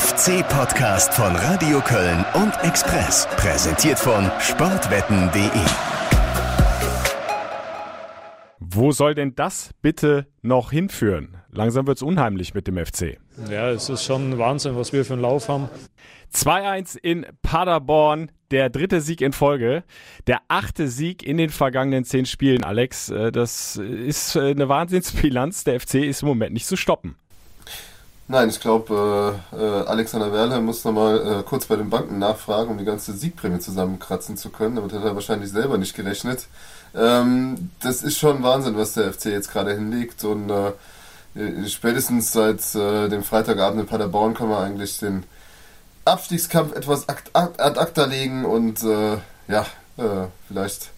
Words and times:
FC-Podcast 0.00 1.12
von 1.12 1.36
Radio 1.36 1.78
Köln 1.82 2.24
und 2.32 2.54
Express. 2.62 3.28
Präsentiert 3.36 3.98
von 3.98 4.30
sportwetten.de. 4.40 5.50
Wo 8.60 8.92
soll 8.92 9.14
denn 9.14 9.34
das 9.34 9.72
bitte 9.82 10.26
noch 10.40 10.70
hinführen? 10.70 11.36
Langsam 11.50 11.86
wird 11.86 11.98
es 11.98 12.02
unheimlich 12.02 12.54
mit 12.54 12.66
dem 12.66 12.78
FC. 12.78 13.18
Ja, 13.50 13.68
es 13.68 13.90
ist 13.90 14.04
schon 14.04 14.38
Wahnsinn, 14.38 14.74
was 14.74 14.94
wir 14.94 15.04
für 15.04 15.12
einen 15.12 15.22
Lauf 15.22 15.50
haben. 15.50 15.68
2-1 16.34 16.96
in 16.96 17.26
Paderborn, 17.42 18.30
der 18.50 18.70
dritte 18.70 19.02
Sieg 19.02 19.20
in 19.20 19.34
Folge, 19.34 19.84
der 20.26 20.40
achte 20.48 20.88
Sieg 20.88 21.22
in 21.22 21.36
den 21.36 21.50
vergangenen 21.50 22.04
zehn 22.04 22.24
Spielen. 22.24 22.64
Alex, 22.64 23.10
äh, 23.10 23.30
das 23.30 23.76
ist 23.76 24.34
äh, 24.34 24.52
eine 24.52 24.70
Wahnsinnsbilanz. 24.70 25.64
Der 25.64 25.78
FC 25.78 25.96
ist 25.96 26.22
im 26.22 26.28
Moment 26.28 26.54
nicht 26.54 26.66
zu 26.66 26.76
stoppen. 26.76 27.16
Nein, 28.30 28.48
ich 28.48 28.60
glaube, 28.60 29.40
äh, 29.52 29.56
äh, 29.56 29.86
Alexander 29.86 30.32
Werle 30.32 30.60
muss 30.60 30.84
nochmal 30.84 31.40
äh, 31.40 31.42
kurz 31.42 31.66
bei 31.66 31.74
den 31.74 31.90
Banken 31.90 32.20
nachfragen, 32.20 32.70
um 32.70 32.78
die 32.78 32.84
ganze 32.84 33.12
Siegprämie 33.12 33.58
zusammenkratzen 33.58 34.36
zu 34.36 34.50
können. 34.50 34.76
Damit 34.76 34.92
hat 34.92 35.02
er 35.02 35.16
wahrscheinlich 35.16 35.50
selber 35.50 35.78
nicht 35.78 35.96
gerechnet. 35.96 36.46
Ähm, 36.94 37.72
das 37.80 38.04
ist 38.04 38.18
schon 38.18 38.44
Wahnsinn, 38.44 38.76
was 38.76 38.92
der 38.92 39.12
FC 39.12 39.26
jetzt 39.26 39.50
gerade 39.50 39.74
hinlegt. 39.74 40.22
Und 40.22 40.48
äh, 40.48 41.68
spätestens 41.68 42.30
seit 42.30 42.72
äh, 42.76 43.08
dem 43.08 43.24
Freitagabend 43.24 43.80
in 43.80 43.88
Paderborn 43.88 44.34
kann 44.34 44.48
man 44.48 44.62
eigentlich 44.62 44.98
den 44.98 45.24
Abstiegskampf 46.04 46.76
etwas 46.76 47.08
ad 47.08 47.32
acta 47.34 48.04
legen 48.04 48.44
und 48.44 48.80
äh, 48.84 49.16
ja, 49.48 49.66
äh, 49.96 50.28
vielleicht 50.46 50.90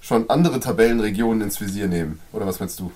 schon 0.00 0.30
andere 0.30 0.60
Tabellenregionen 0.60 1.42
ins 1.42 1.60
Visier 1.60 1.88
nehmen. 1.88 2.20
Oder 2.32 2.46
was 2.46 2.60
meinst 2.60 2.78
du? 2.78 2.92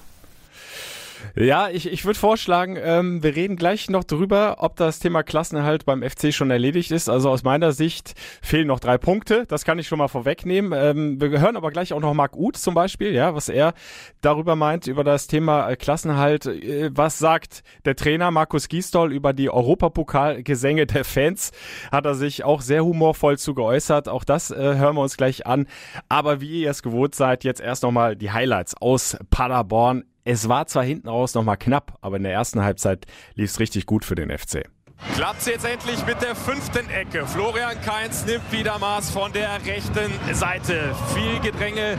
Ja, 1.35 1.69
ich, 1.69 1.91
ich 1.91 2.05
würde 2.05 2.19
vorschlagen, 2.19 2.77
ähm, 2.81 3.23
wir 3.23 3.37
reden 3.37 3.57
gleich 3.57 3.89
noch 3.91 4.05
drüber, 4.05 4.57
ob 4.59 4.77
das 4.77 4.99
Thema 4.99 5.23
Klassenerhalt 5.23 5.85
beim 5.85 6.03
FC 6.03 6.33
schon 6.33 6.51
erledigt 6.51 6.91
ist. 6.91 7.09
Also 7.09 7.31
aus 7.31 7.43
meiner 7.43 7.73
Sicht 7.73 8.15
fehlen 8.43 8.67
noch 8.67 8.81
drei 8.81 8.99
Punkte. 8.99 9.47
Das 9.47 9.65
kann 9.65 9.79
ich 9.79 9.89
schon 9.89 9.99
mal 9.99 10.09
vorwegnehmen. 10.09 10.73
Ähm, 10.75 11.21
wir 11.21 11.41
hören 11.41 11.57
aber 11.57 11.71
gleich 11.71 11.93
auch 11.93 12.01
noch 12.01 12.15
Marc 12.15 12.37
Uth 12.37 12.57
zum 12.57 12.75
Beispiel, 12.75 13.13
ja, 13.13 13.35
was 13.35 13.49
er 13.49 13.75
darüber 14.21 14.57
meint, 14.57 14.87
über 14.87 15.05
das 15.05 15.27
Thema 15.27 15.69
äh, 15.69 15.77
Klassenerhalt. 15.77 16.47
Äh, 16.47 16.91
was 16.93 17.19
sagt 17.19 17.63
der 17.85 17.97
Trainer 17.97 18.31
Markus 18.31 18.69
Gisdol 18.69 19.13
über 19.13 19.33
die 19.33 19.51
Europapokalgesänge 19.51 20.87
der 20.87 21.05
Fans? 21.05 21.53
Hat 21.93 22.07
er 22.07 22.15
sich 22.15 22.45
auch 22.45 22.61
sehr 22.61 22.85
humorvoll 22.85 23.39
zu 23.39 23.55
geäußert. 23.55 24.09
Auch 24.09 24.25
das 24.25 24.51
äh, 24.51 24.57
hören 24.57 24.97
wir 24.97 25.03
uns 25.03 25.17
gleich 25.17 25.47
an. 25.47 25.67
Aber 26.09 26.41
wie 26.41 26.63
ihr 26.63 26.71
es 26.71 26.83
gewohnt 26.83 27.15
seid, 27.15 27.45
jetzt 27.45 27.61
erst 27.61 27.83
nochmal 27.83 28.17
die 28.17 28.31
Highlights 28.31 28.75
aus 28.81 29.17
Paderborn. 29.31 30.05
Es 30.25 30.49
war 30.49 30.67
zwar 30.67 30.85
hinten 30.85 31.09
raus 31.09 31.35
nochmal 31.35 31.57
knapp, 31.57 31.99
aber 32.01 32.17
in 32.17 32.23
der 32.23 32.33
ersten 32.33 32.63
Halbzeit 32.63 33.07
lief 33.35 33.51
es 33.51 33.61
richtig 33.61 33.87
gut 33.87 34.05
für 34.05 34.15
den 34.15 34.37
FC. 34.37 34.69
Klappt 35.15 35.47
jetzt 35.47 35.65
endlich 35.65 36.05
mit 36.07 36.21
der 36.21 36.37
fünften 36.37 36.89
Ecke. 36.91 37.27
Florian 37.27 37.81
Kainz 37.81 38.27
nimmt 38.27 38.53
wieder 38.53 38.79
Maß 38.79 39.11
von 39.11 39.33
der 39.33 39.65
rechten 39.65 40.13
Seite. 40.35 40.95
Viel 41.15 41.41
Gedränge 41.41 41.97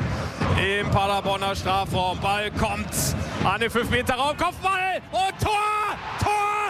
im 0.60 0.90
Paderborner 0.92 1.56
Strafraum. 1.56 2.20
Ball 2.20 2.52
kommt 2.52 2.90
an 3.44 3.60
den 3.60 3.72
5 3.72 3.90
Meter 3.90 4.14
Raum. 4.14 4.38
Kopfball 4.38 5.02
und 5.12 5.44
Tor! 5.44 5.98
Tor! 6.20 6.61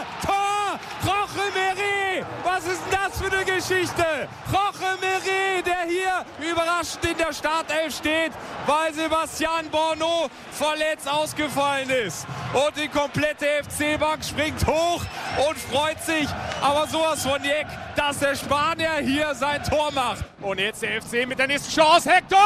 Tor! 1.03 1.21
Roche 1.31 1.51
Meri! 1.53 2.25
Was 2.43 2.65
ist 2.65 2.81
denn 2.91 2.99
das 2.99 3.19
für 3.19 3.33
eine 3.33 3.45
Geschichte? 3.45 4.27
Roche 4.51 4.97
Meri, 4.99 5.63
der 5.63 5.83
hier 5.87 6.25
überraschend 6.39 7.05
in 7.05 7.17
der 7.17 7.31
Startelf 7.31 7.95
steht, 7.95 8.31
weil 8.65 8.93
Sebastian 8.93 9.69
Borneau 9.69 10.29
verletzt 10.51 11.07
ausgefallen 11.09 11.89
ist. 11.89 12.27
Und 12.53 12.75
die 12.75 12.89
komplette 12.89 13.45
FC-Bank 13.63 14.23
springt 14.25 14.65
hoch 14.67 15.01
und 15.47 15.57
freut 15.57 16.03
sich, 16.03 16.27
aber 16.61 16.87
sowas 16.87 17.23
von 17.23 17.41
Jeck, 17.43 17.67
dass 17.95 18.19
der 18.19 18.35
Spanier 18.35 18.97
hier 19.01 19.33
sein 19.33 19.63
Tor 19.63 19.91
macht. 19.93 20.25
Und 20.41 20.59
jetzt 20.59 20.81
der 20.81 21.01
FC 21.01 21.25
mit 21.27 21.39
der 21.39 21.47
nächsten 21.47 21.71
Chance. 21.71 22.11
Hector! 22.11 22.39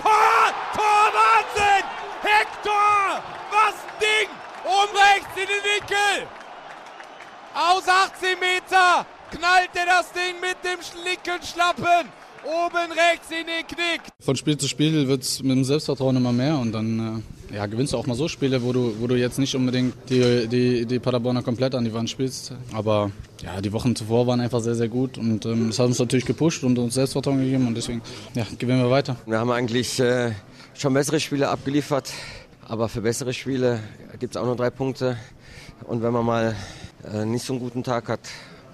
Tor! 0.00 0.52
Tor! 0.74 1.10
Wahnsinn! 1.12 1.84
Hector! 2.22 3.22
Was 3.50 3.74
ein 3.74 3.98
Ding! 4.00 4.28
Oben 4.64 4.96
rechts 4.96 5.36
in 5.36 5.46
den 5.46 5.64
Winkel! 5.64 6.39
Aus 7.54 7.82
18 7.88 8.38
Meter 8.38 9.06
knallt 9.30 9.70
er 9.74 9.86
das 9.86 10.12
Ding 10.12 10.40
mit 10.40 10.56
dem 10.64 10.78
Schlickenschlappen 10.80 12.08
oben 12.44 12.92
rechts 12.92 13.30
in 13.30 13.46
den 13.46 13.66
Knick. 13.66 14.02
Von 14.20 14.36
Spiel 14.36 14.56
zu 14.56 14.68
Spiel 14.68 15.08
wird 15.08 15.22
es 15.22 15.42
mit 15.42 15.56
dem 15.56 15.64
Selbstvertrauen 15.64 16.16
immer 16.16 16.32
mehr 16.32 16.56
und 16.58 16.72
dann 16.72 17.24
äh, 17.50 17.56
ja, 17.56 17.66
gewinnst 17.66 17.92
du 17.92 17.96
auch 17.96 18.06
mal 18.06 18.14
so 18.14 18.28
Spiele, 18.28 18.62
wo 18.62 18.72
du, 18.72 18.94
wo 19.00 19.06
du 19.06 19.16
jetzt 19.16 19.38
nicht 19.38 19.54
unbedingt 19.54 19.94
die, 20.08 20.46
die, 20.48 20.86
die 20.86 20.98
Paderborner 21.00 21.42
komplett 21.42 21.74
an 21.74 21.84
die 21.84 21.92
Wand 21.92 22.08
spielst. 22.08 22.52
Aber 22.72 23.10
ja, 23.42 23.60
die 23.60 23.72
Wochen 23.72 23.96
zuvor 23.96 24.26
waren 24.26 24.40
einfach 24.40 24.60
sehr, 24.60 24.76
sehr 24.76 24.88
gut 24.88 25.18
und 25.18 25.44
ähm, 25.44 25.70
es 25.70 25.78
hat 25.78 25.86
uns 25.86 25.98
natürlich 25.98 26.26
gepusht 26.26 26.62
und 26.62 26.78
uns 26.78 26.94
Selbstvertrauen 26.94 27.40
gegeben 27.40 27.66
und 27.66 27.74
deswegen 27.74 28.00
ja, 28.34 28.46
gewinnen 28.58 28.82
wir 28.82 28.90
weiter. 28.90 29.16
Wir 29.26 29.38
haben 29.38 29.50
eigentlich 29.50 29.98
äh, 30.00 30.32
schon 30.74 30.94
bessere 30.94 31.20
Spiele 31.20 31.48
abgeliefert, 31.48 32.10
aber 32.66 32.88
für 32.88 33.00
bessere 33.02 33.32
Spiele 33.32 33.80
gibt 34.18 34.36
es 34.36 34.40
auch 34.40 34.46
nur 34.46 34.56
drei 34.56 34.70
Punkte. 34.70 35.16
Und 35.84 36.02
wenn 36.02 36.12
man 36.12 36.24
mal 36.24 36.56
äh, 37.12 37.24
nicht 37.24 37.44
so 37.44 37.52
einen 37.52 37.60
guten 37.60 37.82
Tag 37.82 38.08
hat 38.08 38.20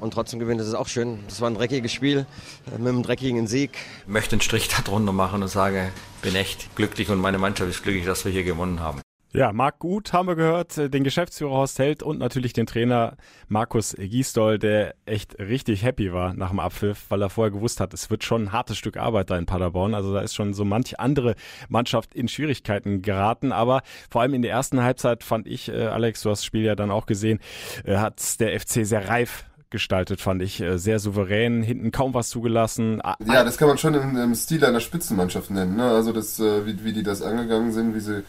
und 0.00 0.12
trotzdem 0.12 0.38
gewinnt, 0.38 0.60
ist 0.60 0.74
auch 0.74 0.88
schön. 0.88 1.20
Das 1.28 1.40
war 1.40 1.48
ein 1.48 1.54
dreckiges 1.54 1.92
Spiel 1.92 2.26
äh, 2.66 2.78
mit 2.78 2.88
einem 2.88 3.02
dreckigen 3.02 3.46
Sieg. 3.46 3.70
Ich 4.02 4.08
möchte 4.08 4.32
einen 4.32 4.40
Strich 4.40 4.68
darunter 4.68 5.12
machen 5.12 5.42
und 5.42 5.48
sage, 5.48 5.90
bin 6.22 6.34
echt 6.34 6.74
glücklich 6.76 7.08
und 7.10 7.20
meine 7.20 7.38
Mannschaft 7.38 7.70
ist 7.70 7.82
glücklich, 7.82 8.04
dass 8.04 8.24
wir 8.24 8.32
hier 8.32 8.44
gewonnen 8.44 8.80
haben. 8.80 9.00
Ja, 9.36 9.52
Marc 9.52 9.80
Gut 9.80 10.14
haben 10.14 10.28
wir 10.28 10.34
gehört, 10.34 10.78
den 10.78 11.04
Geschäftsführer 11.04 11.50
Horst 11.50 11.78
Held 11.78 12.02
und 12.02 12.18
natürlich 12.18 12.54
den 12.54 12.64
Trainer 12.64 13.18
Markus 13.48 13.94
Giesdoll, 13.98 14.58
der 14.58 14.94
echt 15.04 15.38
richtig 15.38 15.82
happy 15.84 16.10
war 16.10 16.32
nach 16.32 16.48
dem 16.48 16.58
Abpfiff, 16.58 17.04
weil 17.10 17.20
er 17.20 17.28
vorher 17.28 17.50
gewusst 17.50 17.78
hat, 17.78 17.92
es 17.92 18.08
wird 18.08 18.24
schon 18.24 18.44
ein 18.44 18.52
hartes 18.52 18.78
Stück 18.78 18.96
Arbeit 18.96 19.28
da 19.28 19.36
in 19.36 19.44
Paderborn. 19.44 19.94
Also 19.94 20.14
da 20.14 20.22
ist 20.22 20.34
schon 20.34 20.54
so 20.54 20.64
manch 20.64 20.98
andere 20.98 21.34
Mannschaft 21.68 22.14
in 22.14 22.28
Schwierigkeiten 22.28 23.02
geraten. 23.02 23.52
Aber 23.52 23.82
vor 24.08 24.22
allem 24.22 24.32
in 24.32 24.40
der 24.40 24.52
ersten 24.52 24.82
Halbzeit 24.82 25.22
fand 25.22 25.46
ich, 25.46 25.68
äh, 25.68 25.84
Alex, 25.84 26.22
du 26.22 26.30
hast 26.30 26.38
das 26.38 26.46
Spiel 26.46 26.64
ja 26.64 26.74
dann 26.74 26.90
auch 26.90 27.04
gesehen, 27.04 27.40
äh, 27.84 27.98
hat 27.98 28.40
der 28.40 28.58
FC 28.58 28.86
sehr 28.86 29.10
reif 29.10 29.44
gestaltet, 29.68 30.22
fand 30.22 30.40
ich. 30.40 30.62
Äh, 30.62 30.78
sehr 30.78 30.98
souverän, 30.98 31.62
hinten 31.62 31.90
kaum 31.90 32.14
was 32.14 32.30
zugelassen. 32.30 33.02
Ja, 33.26 33.44
das 33.44 33.58
kann 33.58 33.68
man 33.68 33.76
schon 33.76 33.92
im, 33.92 34.16
im 34.16 34.34
Stil 34.34 34.64
einer 34.64 34.80
Spitzenmannschaft 34.80 35.50
nennen. 35.50 35.76
Ne? 35.76 35.90
Also 35.90 36.12
das, 36.12 36.40
äh, 36.40 36.64
wie, 36.64 36.84
wie 36.84 36.94
die 36.94 37.02
das 37.02 37.20
angegangen 37.20 37.72
sind, 37.72 37.94
wie 37.94 38.00
sie 38.00 38.22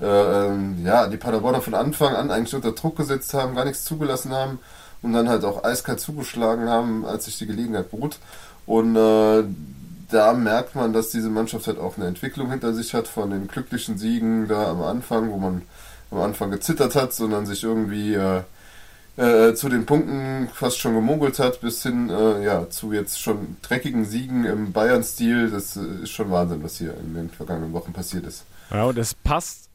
äh, 0.00 0.04
ähm, 0.04 0.84
ja, 0.84 1.06
die 1.06 1.16
Paderborner 1.16 1.60
von 1.60 1.74
Anfang 1.74 2.14
an 2.14 2.30
eigentlich 2.30 2.54
unter 2.54 2.72
Druck 2.72 2.96
gesetzt 2.96 3.34
haben, 3.34 3.54
gar 3.54 3.64
nichts 3.64 3.84
zugelassen 3.84 4.32
haben 4.32 4.58
und 5.02 5.12
dann 5.12 5.28
halt 5.28 5.44
auch 5.44 5.64
eiskalt 5.64 6.00
zugeschlagen 6.00 6.68
haben, 6.68 7.04
als 7.04 7.26
sich 7.26 7.38
die 7.38 7.46
Gelegenheit 7.46 7.90
bot. 7.90 8.18
Und 8.66 8.96
äh, 8.96 9.44
da 10.10 10.32
merkt 10.32 10.74
man, 10.74 10.92
dass 10.92 11.10
diese 11.10 11.28
Mannschaft 11.28 11.66
halt 11.66 11.78
auch 11.78 11.96
eine 11.96 12.06
Entwicklung 12.06 12.50
hinter 12.50 12.72
sich 12.72 12.94
hat 12.94 13.08
von 13.08 13.30
den 13.30 13.46
glücklichen 13.46 13.98
Siegen 13.98 14.48
da 14.48 14.70
am 14.70 14.82
Anfang, 14.82 15.30
wo 15.30 15.36
man 15.36 15.62
am 16.10 16.20
Anfang 16.20 16.50
gezittert 16.50 16.94
hat, 16.94 17.12
sondern 17.12 17.46
sich 17.46 17.64
irgendwie 17.64 18.14
äh, 18.14 18.42
äh, 19.16 19.54
zu 19.54 19.68
den 19.68 19.86
Punkten 19.86 20.48
fast 20.52 20.78
schon 20.78 20.94
gemogelt 20.94 21.38
hat, 21.38 21.60
bis 21.60 21.82
hin 21.82 22.10
äh, 22.10 22.44
ja, 22.44 22.68
zu 22.70 22.92
jetzt 22.92 23.20
schon 23.20 23.56
dreckigen 23.62 24.04
Siegen 24.04 24.44
im 24.44 24.72
Bayern-Stil. 24.72 25.50
Das 25.50 25.76
äh, 25.76 26.02
ist 26.02 26.10
schon 26.10 26.30
Wahnsinn, 26.30 26.62
was 26.62 26.78
hier 26.78 26.94
in 26.98 27.14
den 27.14 27.30
vergangenen 27.30 27.72
Wochen 27.72 27.92
passiert 27.92 28.26
ist. 28.26 28.44
Ja, 28.70 28.84
und 28.84 28.98
es 28.98 29.14
passt 29.14 29.68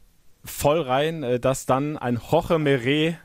voll 0.44 0.80
rein, 0.80 1.22
äh, 1.22 1.40
dass 1.40 1.66
dann 1.66 1.98
ein 1.98 2.20
Jorge 2.30 2.58
Meret 2.58 3.16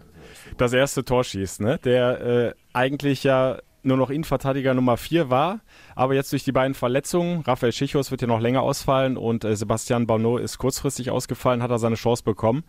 das 0.57 0.73
erste 0.73 1.03
Tor 1.03 1.23
schießt, 1.23 1.61
ne? 1.61 1.79
der 1.83 2.21
äh, 2.21 2.53
eigentlich 2.73 3.23
ja 3.23 3.59
nur 3.85 3.97
noch 3.97 4.09
Innenverteidiger 4.09 4.73
Nummer 4.73 4.97
4 4.97 5.29
war, 5.29 5.59
aber 5.96 6.13
jetzt 6.13 6.31
durch 6.31 6.44
die 6.44 6.51
beiden 6.51 6.73
Verletzungen, 6.73 7.41
Raphael 7.41 7.72
Schichos 7.72 8.12
wird 8.12 8.22
ja 8.22 8.28
noch 8.28 8.40
länger 8.40 8.62
ausfallen 8.62 9.18
und 9.18 9.44
äh, 9.44 9.56
Sebastian 9.56 10.07
Bonneau 10.07 10.38
ist 10.38 10.57
kurzfristig 10.57 11.12
ausgefallen, 11.12 11.62
hat 11.62 11.72
er 11.72 11.79
seine 11.79 11.95
Chance 11.95 12.24
bekommen. 12.24 12.63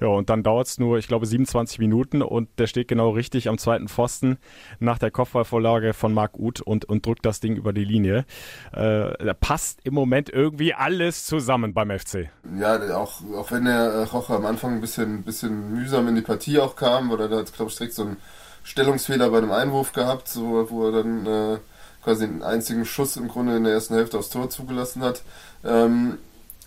Ja, 0.00 0.08
und 0.08 0.30
dann 0.30 0.42
dauert 0.42 0.66
es 0.66 0.78
nur, 0.78 0.98
ich 0.98 1.08
glaube, 1.08 1.26
27 1.26 1.78
Minuten 1.78 2.22
und 2.22 2.48
der 2.58 2.66
steht 2.66 2.88
genau 2.88 3.10
richtig 3.10 3.48
am 3.48 3.58
zweiten 3.58 3.88
Pfosten 3.88 4.38
nach 4.78 4.98
der 4.98 5.10
Kopfballvorlage 5.10 5.94
von 5.94 6.12
Marc 6.12 6.38
Uth 6.38 6.60
und, 6.60 6.84
und 6.84 7.06
drückt 7.06 7.24
das 7.24 7.40
Ding 7.40 7.56
über 7.56 7.72
die 7.72 7.84
Linie. 7.84 8.24
Äh, 8.72 9.12
da 9.24 9.34
passt 9.38 9.80
im 9.84 9.94
Moment 9.94 10.28
irgendwie 10.30 10.74
alles 10.74 11.26
zusammen 11.26 11.74
beim 11.74 11.90
FC. 11.90 12.30
Ja, 12.58 12.96
auch, 12.96 13.22
auch 13.34 13.50
wenn 13.50 13.64
der 13.64 13.76
äh, 13.76 14.02
Rocher 14.04 14.36
am 14.36 14.46
Anfang 14.46 14.74
ein 14.74 14.80
bisschen, 14.80 15.22
bisschen 15.22 15.72
mühsam 15.72 16.08
in 16.08 16.14
die 16.14 16.22
Partie 16.22 16.58
auch 16.58 16.76
kam, 16.76 17.10
weil 17.10 17.20
er 17.20 17.28
da, 17.28 17.42
glaube 17.42 17.70
ich, 17.70 17.76
direkt 17.76 17.94
so 17.94 18.04
ein 18.04 18.16
Stellungsfehler 18.66 19.30
bei 19.30 19.38
einem 19.38 19.52
Einwurf 19.52 19.92
gehabt, 19.92 20.28
so, 20.28 20.66
wo 20.70 20.86
er 20.86 20.92
dann 20.92 21.26
äh, 21.26 21.58
quasi 22.02 22.26
den 22.26 22.42
einzigen 22.42 22.84
Schuss 22.84 23.16
im 23.16 23.28
Grunde 23.28 23.56
in 23.56 23.64
der 23.64 23.72
ersten 23.72 23.94
Hälfte 23.94 24.18
aufs 24.18 24.28
Tor 24.28 24.50
zugelassen 24.50 25.02
hat. 25.02 25.22
Ähm, 25.64 26.18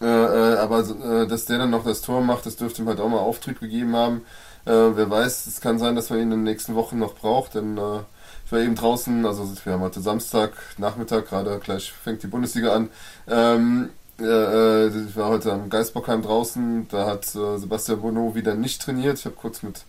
äh, 0.02 0.06
äh, 0.06 0.58
aber 0.58 0.80
äh, 0.80 1.28
dass 1.28 1.46
der 1.46 1.58
dann 1.58 1.72
noch 1.72 1.84
das 1.84 2.02
Tor 2.02 2.22
macht, 2.22 2.46
das 2.46 2.56
dürfte 2.56 2.82
ihm 2.82 2.88
halt 2.88 3.02
auch 3.02 3.10
mal 3.10 3.20
Auftrieb 3.20 3.60
gegeben 3.60 3.98
haben. 3.98 4.22
Äh, 4.66 4.72
wer 4.72 5.10
weiß, 5.10 5.46
es 5.48 5.60
kann 5.60 5.78
sein, 5.78 5.98
dass 5.98 6.10
man 6.10 6.20
ihn 6.20 6.24
in 6.24 6.30
den 6.32 6.44
nächsten 6.44 6.74
Wochen 6.76 7.00
noch 7.00 7.16
braucht, 7.16 7.56
denn 7.56 7.78
äh, 7.78 8.00
ich 8.46 8.52
war 8.54 8.60
eben 8.60 8.76
draußen, 8.76 9.26
also 9.26 9.52
wir 9.66 9.74
haben 9.74 9.82
heute 9.82 10.00
Samstag, 10.00 10.54
Nachmittag, 10.78 11.28
gerade 11.28 11.60
gleich 11.60 11.92
fängt 11.92 12.24
die 12.24 12.28
Bundesliga 12.28 12.74
an. 12.74 12.90
Ähm, 13.28 13.90
äh, 14.22 14.88
ich 14.88 15.18
war 15.18 15.28
heute 15.28 15.52
am 15.52 15.70
Geisbockheim 15.70 16.22
draußen, 16.22 16.88
da 16.90 17.08
hat 17.08 17.26
Sebastian 17.26 18.00
Bono 18.00 18.36
wieder 18.36 18.56
nicht 18.56 18.82
trainiert. 18.82 19.20
Ich 19.20 19.26
habe 19.26 19.36
kurz 19.36 19.64
mit 19.64 19.84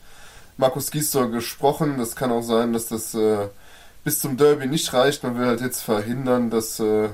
Markus 0.60 0.90
Gisdol 0.90 1.30
gesprochen. 1.30 1.98
Das 1.98 2.14
kann 2.14 2.30
auch 2.30 2.42
sein, 2.42 2.72
dass 2.72 2.86
das 2.86 3.14
äh, 3.14 3.48
bis 4.04 4.20
zum 4.20 4.36
Derby 4.36 4.66
nicht 4.66 4.92
reicht. 4.92 5.22
Man 5.22 5.38
will 5.38 5.46
halt 5.46 5.60
jetzt 5.60 5.82
verhindern, 5.82 6.50
dass 6.50 6.78
äh, 6.78 7.08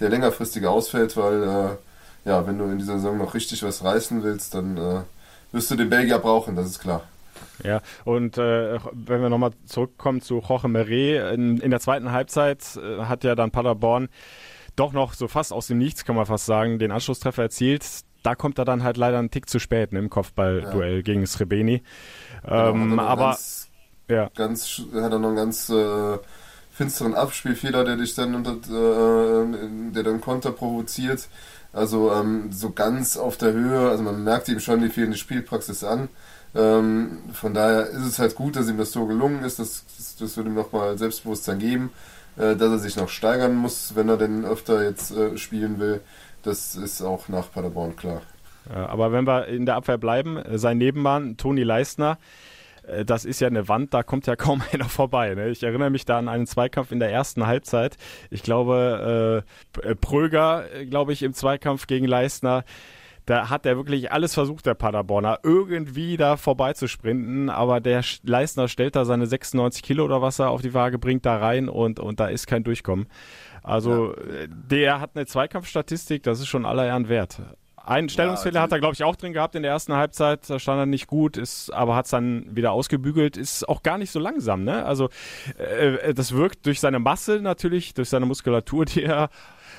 der 0.00 0.08
längerfristige 0.10 0.68
ausfällt, 0.68 1.16
weil 1.16 1.42
äh, 1.44 2.28
ja, 2.28 2.46
wenn 2.46 2.58
du 2.58 2.64
in 2.64 2.78
dieser 2.78 2.94
Saison 2.94 3.16
noch 3.16 3.34
richtig 3.34 3.62
was 3.62 3.82
reißen 3.84 4.22
willst, 4.22 4.54
dann 4.54 4.76
äh, 4.76 5.00
wirst 5.52 5.70
du 5.70 5.76
den 5.76 5.88
Belgier 5.88 6.18
brauchen, 6.18 6.56
das 6.56 6.66
ist 6.66 6.80
klar. 6.80 7.02
Ja, 7.64 7.80
und 8.04 8.36
äh, 8.36 8.78
wenn 8.92 9.22
wir 9.22 9.28
nochmal 9.28 9.52
zurückkommen 9.64 10.20
zu 10.20 10.42
Jorge 10.46 10.68
Meret, 10.68 11.34
in, 11.34 11.58
in 11.58 11.70
der 11.70 11.80
zweiten 11.80 12.12
Halbzeit 12.12 12.76
äh, 12.76 13.04
hat 13.04 13.24
ja 13.24 13.34
dann 13.34 13.50
Paderborn 13.50 14.08
doch 14.76 14.92
noch 14.92 15.14
so 15.14 15.26
fast 15.26 15.52
aus 15.52 15.66
dem 15.68 15.78
Nichts, 15.78 16.04
kann 16.04 16.16
man 16.16 16.26
fast 16.26 16.46
sagen, 16.46 16.78
den 16.78 16.92
Anschlusstreffer 16.92 17.42
erzielt. 17.42 17.84
Da 18.22 18.34
kommt 18.34 18.58
er 18.58 18.64
dann 18.64 18.82
halt 18.82 18.96
leider 18.96 19.18
einen 19.18 19.30
Tick 19.30 19.48
zu 19.48 19.58
spät 19.58 19.92
ne, 19.92 19.98
im 19.98 20.10
Kopfballduell 20.10 20.96
ja. 20.96 21.02
gegen 21.02 21.26
Srebeni. 21.26 21.82
Genau, 22.42 22.70
ähm, 22.70 22.98
aber 22.98 23.30
ganz, 23.30 23.68
ja. 24.08 24.30
ganz 24.34 24.82
hat 24.94 25.12
er 25.12 25.18
noch 25.18 25.28
einen 25.28 25.36
ganz 25.36 25.68
äh, 25.68 26.18
finsteren 26.72 27.14
Abspielfehler, 27.14 27.84
der 27.84 27.96
dich 27.96 28.14
dann 28.14 28.34
unter, 28.34 28.52
äh, 28.52 29.92
der 29.92 30.02
dann 30.02 30.20
Konter 30.20 30.52
provoziert. 30.52 31.28
Also 31.72 32.12
ähm, 32.12 32.50
so 32.50 32.70
ganz 32.70 33.16
auf 33.16 33.36
der 33.36 33.52
Höhe, 33.52 33.90
also 33.90 34.02
man 34.02 34.24
merkt 34.24 34.48
ihm 34.48 34.60
schon 34.60 34.80
die 34.80 34.88
fehlende 34.88 35.18
Spielpraxis 35.18 35.84
an. 35.84 36.08
Ähm, 36.54 37.18
von 37.32 37.52
daher 37.52 37.88
ist 37.88 38.06
es 38.06 38.18
halt 38.18 38.34
gut, 38.34 38.56
dass 38.56 38.68
ihm 38.68 38.78
das 38.78 38.92
so 38.92 39.06
gelungen 39.06 39.44
ist. 39.44 39.58
Das, 39.58 39.84
das, 39.96 40.16
das 40.16 40.36
würde 40.36 40.50
ihm 40.50 40.54
nochmal 40.54 40.96
Selbstbewusstsein 40.96 41.58
geben, 41.58 41.90
äh, 42.36 42.56
dass 42.56 42.70
er 42.70 42.78
sich 42.78 42.96
noch 42.96 43.10
steigern 43.10 43.54
muss, 43.54 43.94
wenn 43.94 44.08
er 44.08 44.16
denn 44.16 44.44
öfter 44.44 44.82
jetzt 44.82 45.10
äh, 45.10 45.36
spielen 45.36 45.78
will. 45.78 46.00
Das 46.42 46.76
ist 46.76 47.02
auch 47.02 47.28
nach 47.28 47.50
Paderborn 47.50 47.96
klar. 47.96 48.22
Aber 48.72 49.12
wenn 49.12 49.26
wir 49.26 49.46
in 49.46 49.66
der 49.66 49.76
Abwehr 49.76 49.98
bleiben, 49.98 50.36
äh, 50.36 50.58
sein 50.58 50.78
Nebenmann 50.78 51.36
Toni 51.36 51.62
Leistner, 51.62 52.18
äh, 52.86 53.04
das 53.04 53.24
ist 53.24 53.40
ja 53.40 53.48
eine 53.48 53.68
Wand, 53.68 53.94
da 53.94 54.02
kommt 54.02 54.26
ja 54.26 54.36
kaum 54.36 54.62
einer 54.72 54.88
vorbei. 54.88 55.34
Ne? 55.34 55.48
Ich 55.48 55.62
erinnere 55.62 55.90
mich 55.90 56.04
da 56.04 56.18
an 56.18 56.28
einen 56.28 56.46
Zweikampf 56.46 56.92
in 56.92 57.00
der 57.00 57.10
ersten 57.10 57.46
Halbzeit. 57.46 57.96
Ich 58.30 58.42
glaube, 58.42 59.44
äh, 59.82 59.94
Pröger, 59.94 60.64
glaube 60.88 61.12
ich, 61.12 61.22
im 61.22 61.32
Zweikampf 61.32 61.86
gegen 61.86 62.06
Leistner. 62.06 62.64
Da 63.24 63.50
hat 63.50 63.66
er 63.66 63.76
wirklich 63.76 64.10
alles 64.10 64.32
versucht, 64.32 64.64
der 64.64 64.72
Paderborner, 64.72 65.40
irgendwie 65.42 66.16
da 66.16 66.38
vorbeizusprinten, 66.38 67.50
aber 67.50 67.78
der 67.78 68.02
Leistner 68.22 68.68
stellt 68.68 68.96
da 68.96 69.04
seine 69.04 69.26
96 69.26 69.82
Kilo 69.82 70.06
oder 70.06 70.22
was 70.22 70.38
er 70.38 70.48
auf 70.48 70.62
die 70.62 70.72
Waage 70.72 70.98
bringt 70.98 71.26
da 71.26 71.36
rein 71.36 71.68
und, 71.68 72.00
und 72.00 72.20
da 72.20 72.28
ist 72.28 72.46
kein 72.46 72.64
Durchkommen. 72.64 73.06
Also 73.62 74.14
ja. 74.14 74.46
der 74.48 75.00
hat 75.00 75.10
eine 75.14 75.26
Zweikampfstatistik, 75.26 76.22
das 76.22 76.40
ist 76.40 76.48
schon 76.48 76.66
aller 76.66 76.86
Ehren 76.86 77.08
wert. 77.08 77.40
Einen 77.88 78.10
Stellungsfehler 78.10 78.56
ja, 78.56 78.62
hat 78.62 78.72
er, 78.72 78.80
glaube 78.80 78.92
ich, 78.92 79.02
auch 79.02 79.16
drin 79.16 79.32
gehabt 79.32 79.54
in 79.54 79.62
der 79.62 79.72
ersten 79.72 79.94
Halbzeit. 79.94 80.50
Da 80.50 80.58
stand 80.58 80.78
er 80.78 80.84
nicht 80.84 81.06
gut, 81.06 81.38
ist, 81.38 81.72
aber 81.72 81.96
hat 81.96 82.04
es 82.04 82.10
dann 82.10 82.44
wieder 82.54 82.72
ausgebügelt. 82.72 83.38
Ist 83.38 83.66
auch 83.66 83.82
gar 83.82 83.96
nicht 83.96 84.10
so 84.10 84.20
langsam, 84.20 84.62
ne? 84.62 84.84
Also 84.84 85.08
äh, 85.56 86.12
das 86.12 86.32
wirkt 86.32 86.66
durch 86.66 86.80
seine 86.80 86.98
Masse 86.98 87.40
natürlich, 87.40 87.94
durch 87.94 88.10
seine 88.10 88.26
Muskulatur, 88.26 88.84
die 88.84 89.04
er 89.04 89.30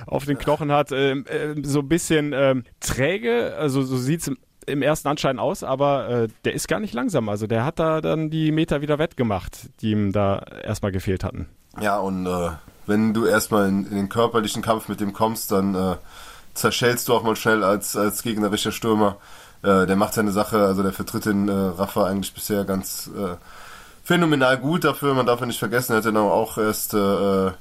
auf 0.07 0.25
den 0.25 0.39
Knochen 0.39 0.71
hat, 0.71 0.91
äh, 0.91 1.11
äh, 1.11 1.55
so 1.61 1.81
ein 1.81 1.87
bisschen 1.87 2.33
äh, 2.33 2.55
träge. 2.79 3.55
Also 3.59 3.83
so 3.83 3.95
sieht 3.95 4.21
es 4.21 4.31
im 4.65 4.81
ersten 4.81 5.07
Anschein 5.07 5.37
aus, 5.37 5.63
aber 5.63 6.09
äh, 6.09 6.27
der 6.45 6.53
ist 6.53 6.67
gar 6.67 6.79
nicht 6.79 6.95
langsam. 6.95 7.29
Also 7.29 7.45
der 7.45 7.63
hat 7.63 7.77
da 7.77 8.01
dann 8.01 8.31
die 8.31 8.51
Meter 8.51 8.81
wieder 8.81 8.97
wettgemacht, 8.97 9.69
die 9.81 9.91
ihm 9.91 10.11
da 10.11 10.39
erstmal 10.63 10.91
gefehlt 10.91 11.23
hatten. 11.23 11.47
Ja, 11.79 11.99
und 11.99 12.25
äh, 12.25 12.49
wenn 12.89 13.13
du 13.13 13.25
erstmal 13.25 13.69
in, 13.69 13.85
in, 13.85 13.95
den 13.95 14.09
körperlichen 14.09 14.61
Kampf 14.61 14.89
mit 14.89 14.99
dem 14.99 15.13
kommst, 15.13 15.51
dann 15.51 15.75
äh, 15.75 15.95
zerschellst 16.53 17.07
du 17.07 17.13
auch 17.13 17.23
mal 17.23 17.35
schnell 17.35 17.63
als, 17.63 17.95
als 17.95 18.23
gegnerischer 18.23 18.71
Stürmer. 18.71 19.17
Äh, 19.61 19.85
der 19.85 19.95
macht 19.95 20.13
seine 20.13 20.31
Sache, 20.31 20.57
also 20.57 20.83
der 20.83 20.91
vertritt 20.91 21.25
den 21.25 21.47
äh, 21.47 21.51
Rafa 21.51 22.05
eigentlich 22.05 22.33
bisher 22.33 22.65
ganz 22.65 23.09
äh, 23.15 23.35
phänomenal 24.03 24.57
gut 24.57 24.83
dafür. 24.83 25.13
Man 25.13 25.25
darf 25.25 25.39
ja 25.39 25.45
nicht 25.45 25.59
vergessen, 25.59 25.93
er 25.93 25.97
hat 25.97 26.05
ja 26.05 26.19
auch 26.19 26.57
erst 26.57 26.93
äh, 26.93 27.51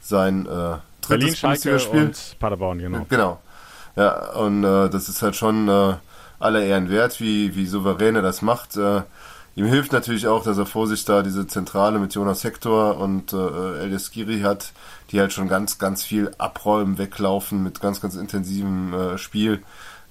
sein 0.00 0.46
äh, 0.46 0.78
drittes 1.02 1.40
Bundesligaspiel. 1.40 2.06
und 2.06 2.36
Paderborn, 2.38 2.78
genau. 2.78 3.06
Genau. 3.08 3.40
Ja, 3.96 4.32
und 4.32 4.64
äh, 4.64 4.88
das 4.88 5.08
ist 5.08 5.20
halt 5.20 5.36
schon 5.36 5.68
äh, 5.68 5.94
aller 6.38 6.62
Ehren 6.62 6.88
wert, 6.88 7.20
wie, 7.20 7.54
wie 7.54 7.66
souverän 7.66 8.16
er 8.16 8.22
das 8.22 8.40
macht. 8.40 8.76
Äh, 8.76 9.02
ihm 9.56 9.66
hilft 9.66 9.92
natürlich 9.92 10.26
auch, 10.26 10.44
dass 10.44 10.58
er 10.58 10.66
vor 10.66 10.86
sich 10.86 11.04
da 11.04 11.22
diese 11.22 11.46
Zentrale 11.46 11.98
mit 11.98 12.14
Jonas 12.14 12.44
Hector 12.44 12.98
und 12.98 13.32
äh, 13.32 13.82
Elias 13.82 14.10
Giri 14.10 14.40
hat, 14.40 14.72
die 15.10 15.20
halt 15.20 15.32
schon 15.32 15.48
ganz, 15.48 15.78
ganz 15.78 16.02
viel 16.02 16.30
abräumen, 16.38 16.98
weglaufen 16.98 17.62
mit 17.62 17.80
ganz, 17.80 18.00
ganz 18.00 18.14
intensivem 18.14 18.94
äh, 18.94 19.18
Spiel. 19.18 19.62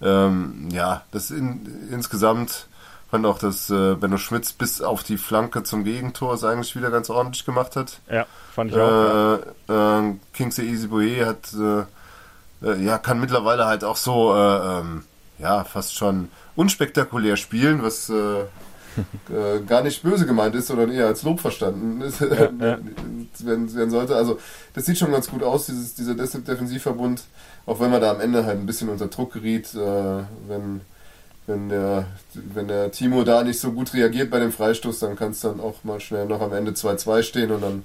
Ähm, 0.01 0.69
ja, 0.71 1.03
das 1.11 1.31
in, 1.31 1.89
insgesamt 1.91 2.67
fand 3.09 3.25
auch, 3.25 3.39
dass 3.39 3.69
äh, 3.69 3.95
Benno 3.95 4.17
Schmitz 4.17 4.53
bis 4.53 4.81
auf 4.81 5.03
die 5.03 5.17
Flanke 5.17 5.63
zum 5.63 5.83
Gegentor 5.83 6.33
es 6.33 6.43
eigentlich 6.43 6.75
wieder 6.75 6.91
ganz 6.91 7.09
ordentlich 7.09 7.45
gemacht 7.45 7.75
hat. 7.75 7.99
Ja, 8.09 8.25
fand 8.53 8.71
ich 8.71 8.77
auch. 8.77 9.39
Äh, 9.67 9.73
äh, 9.73 10.15
Kingsley 10.33 10.69
Easyboye 10.69 11.25
hat, 11.25 11.53
äh, 11.53 12.67
äh, 12.67 12.83
ja, 12.83 12.97
kann 12.97 13.19
mittlerweile 13.19 13.65
halt 13.65 13.83
auch 13.83 13.97
so, 13.97 14.35
äh, 14.35 14.79
ähm, 14.79 15.03
ja, 15.39 15.63
fast 15.63 15.95
schon 15.95 16.29
unspektakulär 16.55 17.37
spielen, 17.37 17.81
was 17.81 18.09
äh, 18.09 18.43
äh, 19.29 19.61
gar 19.65 19.83
nicht 19.83 20.03
böse 20.03 20.25
gemeint 20.25 20.55
ist, 20.55 20.67
sondern 20.67 20.91
eher 20.91 21.07
als 21.07 21.23
Lob 21.23 21.39
verstanden 21.39 22.01
ist, 22.01 22.21
ja, 22.21 22.27
ja. 22.59 22.79
Werden, 23.39 23.75
werden, 23.75 23.89
sollte. 23.89 24.15
Also 24.15 24.39
das 24.73 24.85
sieht 24.85 24.97
schon 24.97 25.11
ganz 25.11 25.29
gut 25.29 25.43
aus, 25.43 25.65
dieses, 25.65 25.95
dieser 25.95 26.15
Defensivverbund, 26.15 27.23
auch 27.65 27.79
wenn 27.79 27.91
man 27.91 28.01
da 28.01 28.11
am 28.11 28.21
Ende 28.21 28.45
halt 28.45 28.59
ein 28.59 28.65
bisschen 28.65 28.89
unter 28.89 29.07
Druck 29.07 29.33
geriet, 29.33 29.73
äh, 29.75 30.23
wenn, 30.47 30.81
wenn, 31.47 31.69
der, 31.69 32.07
wenn 32.33 32.67
der 32.67 32.91
Timo 32.91 33.23
da 33.23 33.43
nicht 33.43 33.59
so 33.59 33.71
gut 33.71 33.93
reagiert 33.93 34.29
bei 34.29 34.39
dem 34.39 34.51
Freistoß, 34.51 34.99
dann 34.99 35.15
kann 35.15 35.31
es 35.31 35.41
dann 35.41 35.59
auch 35.59 35.83
mal 35.83 35.99
schnell 35.99 36.25
noch 36.25 36.41
am 36.41 36.53
Ende 36.53 36.71
2-2 36.71 37.23
stehen 37.23 37.51
und 37.51 37.61
dann 37.61 37.83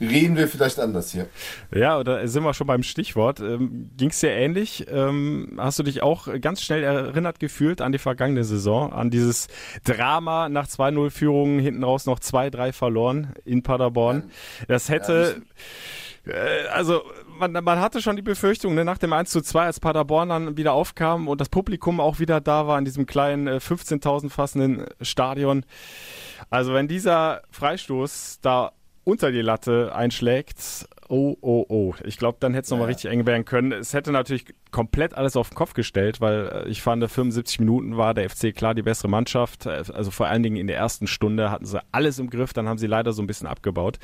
reden 0.00 0.36
wir 0.36 0.48
vielleicht 0.48 0.78
anders 0.78 1.12
hier. 1.12 1.28
Ja, 1.74 1.98
oder 1.98 2.26
sind 2.28 2.42
wir 2.42 2.54
schon 2.54 2.66
beim 2.66 2.82
Stichwort. 2.82 3.40
Ähm, 3.40 3.90
Ging 3.96 4.10
es 4.10 4.20
dir 4.20 4.30
ähnlich? 4.30 4.86
Ähm, 4.90 5.54
hast 5.58 5.78
du 5.78 5.82
dich 5.82 6.02
auch 6.02 6.28
ganz 6.40 6.62
schnell 6.62 6.82
erinnert 6.82 7.40
gefühlt 7.40 7.80
an 7.80 7.92
die 7.92 7.98
vergangene 7.98 8.44
Saison, 8.44 8.92
an 8.92 9.10
dieses 9.10 9.48
Drama 9.84 10.48
nach 10.48 10.66
2-0-Führungen, 10.66 11.58
hinten 11.58 11.84
raus 11.84 12.06
noch 12.06 12.20
2-3 12.20 12.72
verloren 12.72 13.34
in 13.44 13.62
Paderborn? 13.62 14.30
Das 14.68 14.88
hätte... 14.88 15.42
Äh, 16.26 16.66
also 16.72 17.02
man, 17.38 17.52
man 17.52 17.80
hatte 17.80 18.00
schon 18.00 18.16
die 18.16 18.22
Befürchtung, 18.22 18.74
ne, 18.74 18.84
nach 18.84 18.98
dem 18.98 19.12
1 19.12 19.30
zu 19.30 19.40
2, 19.40 19.64
als 19.64 19.80
Paderborn 19.80 20.28
dann 20.28 20.56
wieder 20.56 20.72
aufkam 20.72 21.28
und 21.28 21.40
das 21.40 21.48
Publikum 21.48 22.00
auch 22.00 22.18
wieder 22.18 22.40
da 22.40 22.66
war 22.66 22.78
in 22.78 22.84
diesem 22.84 23.06
kleinen 23.06 23.46
äh, 23.46 23.56
15.000 23.56 24.30
fassenden 24.30 24.86
Stadion. 25.00 25.64
Also 26.50 26.74
wenn 26.74 26.88
dieser 26.88 27.42
Freistoß 27.50 28.38
da 28.42 28.72
unter 29.04 29.30
die 29.30 29.42
Latte 29.42 29.94
einschlägt, 29.94 30.86
oh, 31.08 31.36
oh, 31.40 31.64
oh. 31.68 31.94
Ich 32.04 32.16
glaube, 32.16 32.38
dann 32.40 32.54
hätte 32.54 32.64
es 32.64 32.70
nochmal 32.70 32.88
ja. 32.88 32.94
richtig 32.94 33.10
eng 33.10 33.26
werden 33.26 33.44
können. 33.44 33.72
Es 33.72 33.92
hätte 33.92 34.12
natürlich 34.12 34.46
komplett 34.70 35.14
alles 35.14 35.36
auf 35.36 35.50
den 35.50 35.54
Kopf 35.54 35.74
gestellt, 35.74 36.20
weil 36.20 36.64
äh, 36.66 36.68
ich 36.68 36.82
fand, 36.82 37.08
75 37.08 37.60
Minuten 37.60 37.96
war 37.96 38.14
der 38.14 38.28
FC 38.28 38.54
klar 38.54 38.74
die 38.74 38.82
bessere 38.82 39.08
Mannschaft. 39.08 39.66
Äh, 39.66 39.84
also 39.92 40.10
vor 40.10 40.26
allen 40.26 40.42
Dingen 40.42 40.56
in 40.56 40.66
der 40.66 40.76
ersten 40.76 41.06
Stunde 41.06 41.50
hatten 41.50 41.66
sie 41.66 41.80
alles 41.92 42.18
im 42.18 42.30
Griff, 42.30 42.52
dann 42.52 42.68
haben 42.68 42.78
sie 42.78 42.86
leider 42.86 43.12
so 43.12 43.22
ein 43.22 43.26
bisschen 43.26 43.46
abgebaut. 43.46 43.98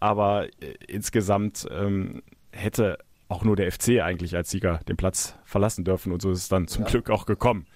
Aber 0.00 0.46
äh, 0.46 0.74
insgesamt 0.88 1.66
ähm, 1.70 2.22
hätte 2.52 2.98
auch 3.28 3.44
nur 3.44 3.56
der 3.56 3.70
FC 3.70 4.00
eigentlich 4.00 4.34
als 4.34 4.50
Sieger 4.50 4.80
den 4.88 4.96
Platz 4.96 5.36
verlassen 5.44 5.84
dürfen 5.84 6.12
und 6.12 6.20
so 6.20 6.30
ist 6.30 6.38
es 6.38 6.48
dann 6.48 6.66
zum 6.66 6.84
ja. 6.84 6.90
Glück 6.90 7.10
auch 7.10 7.26
gekommen. 7.26 7.66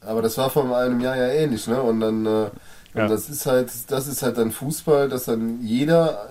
Aber 0.00 0.22
das 0.22 0.36
war 0.38 0.50
vor 0.50 0.76
einem 0.76 1.00
Jahr 1.00 1.16
ja 1.16 1.28
ähnlich, 1.28 1.66
ne? 1.66 1.80
Und 1.80 2.00
dann 2.00 2.26
äh, 2.26 2.50
und 2.96 3.02
ja. 3.02 3.08
das 3.08 3.28
ist 3.28 3.44
halt, 3.44 3.70
das 3.88 4.08
ist 4.08 4.22
halt 4.22 4.38
dann 4.38 4.50
Fußball, 4.50 5.10
dass 5.10 5.24
dann 5.26 5.60
jeder 5.62 6.30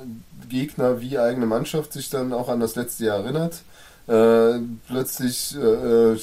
Gegner 0.49 0.99
wie 0.99 1.19
eigene 1.19 1.45
Mannschaft 1.45 1.93
sich 1.93 2.09
dann 2.09 2.33
auch 2.33 2.49
an 2.49 2.59
das 2.59 2.75
letzte 2.75 3.05
Jahr 3.05 3.19
erinnert. 3.19 3.61
Äh, 4.07 4.61
plötzlich 4.87 5.55
äh, 5.55 6.17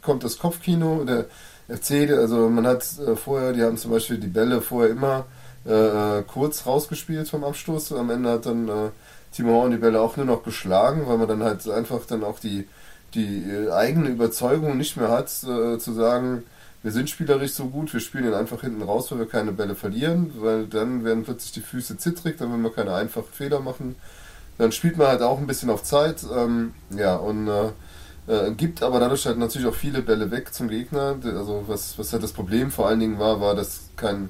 kommt 0.00 0.22
das 0.22 0.38
Kopfkino, 0.38 1.02
der 1.04 1.24
FC, 1.66 2.08
also 2.12 2.48
man 2.48 2.68
hat 2.68 2.86
äh, 3.04 3.16
vorher, 3.16 3.52
die 3.52 3.64
haben 3.64 3.76
zum 3.76 3.90
Beispiel 3.90 4.18
die 4.18 4.28
Bälle 4.28 4.60
vorher 4.60 4.92
immer 4.92 5.26
äh, 5.64 6.22
kurz 6.22 6.66
rausgespielt 6.66 7.28
vom 7.28 7.42
Abstoß. 7.42 7.94
Am 7.94 8.10
Ende 8.10 8.30
hat 8.30 8.46
dann 8.46 8.68
äh, 8.68 8.90
Timo 9.32 9.54
Horn 9.54 9.72
die 9.72 9.78
Bälle 9.78 10.00
auch 10.00 10.16
nur 10.16 10.26
noch 10.26 10.44
geschlagen, 10.44 11.02
weil 11.08 11.18
man 11.18 11.26
dann 11.26 11.42
halt 11.42 11.68
einfach 11.68 12.06
dann 12.06 12.22
auch 12.22 12.38
die, 12.38 12.68
die 13.14 13.42
äh, 13.42 13.72
eigene 13.72 14.10
Überzeugung 14.10 14.76
nicht 14.76 14.96
mehr 14.96 15.10
hat, 15.10 15.30
zu 15.30 15.78
sagen, 15.78 16.44
wir 16.84 16.92
sind 16.92 17.08
spielerisch 17.08 17.52
so 17.52 17.70
gut, 17.70 17.94
wir 17.94 18.00
spielen 18.00 18.26
ihn 18.26 18.34
einfach 18.34 18.60
hinten 18.60 18.82
raus, 18.82 19.10
weil 19.10 19.20
wir 19.20 19.26
keine 19.26 19.52
Bälle 19.52 19.74
verlieren, 19.74 20.32
weil 20.36 20.66
dann 20.66 21.02
werden 21.02 21.24
plötzlich 21.24 21.52
die 21.52 21.62
Füße 21.62 21.96
zittrig, 21.96 22.36
dann 22.36 22.52
will 22.52 22.58
man 22.58 22.74
keine 22.74 22.94
einfachen 22.94 23.32
Fehler 23.32 23.60
machen. 23.60 23.96
Dann 24.58 24.70
spielt 24.70 24.98
man 24.98 25.06
halt 25.06 25.22
auch 25.22 25.38
ein 25.38 25.46
bisschen 25.46 25.70
auf 25.70 25.82
Zeit, 25.82 26.26
ähm, 26.36 26.74
ja, 26.94 27.16
und 27.16 27.48
äh, 27.48 27.70
äh, 28.26 28.52
gibt 28.52 28.82
aber 28.82 29.00
dadurch 29.00 29.24
halt 29.24 29.38
natürlich 29.38 29.66
auch 29.66 29.74
viele 29.74 30.02
Bälle 30.02 30.30
weg 30.30 30.52
zum 30.52 30.68
Gegner. 30.68 31.16
Also 31.24 31.64
was, 31.66 31.98
was 31.98 32.12
halt 32.12 32.22
das 32.22 32.32
Problem 32.32 32.70
vor 32.70 32.86
allen 32.86 33.00
Dingen 33.00 33.18
war, 33.18 33.40
war, 33.40 33.54
dass 33.54 33.88
kein, 33.96 34.28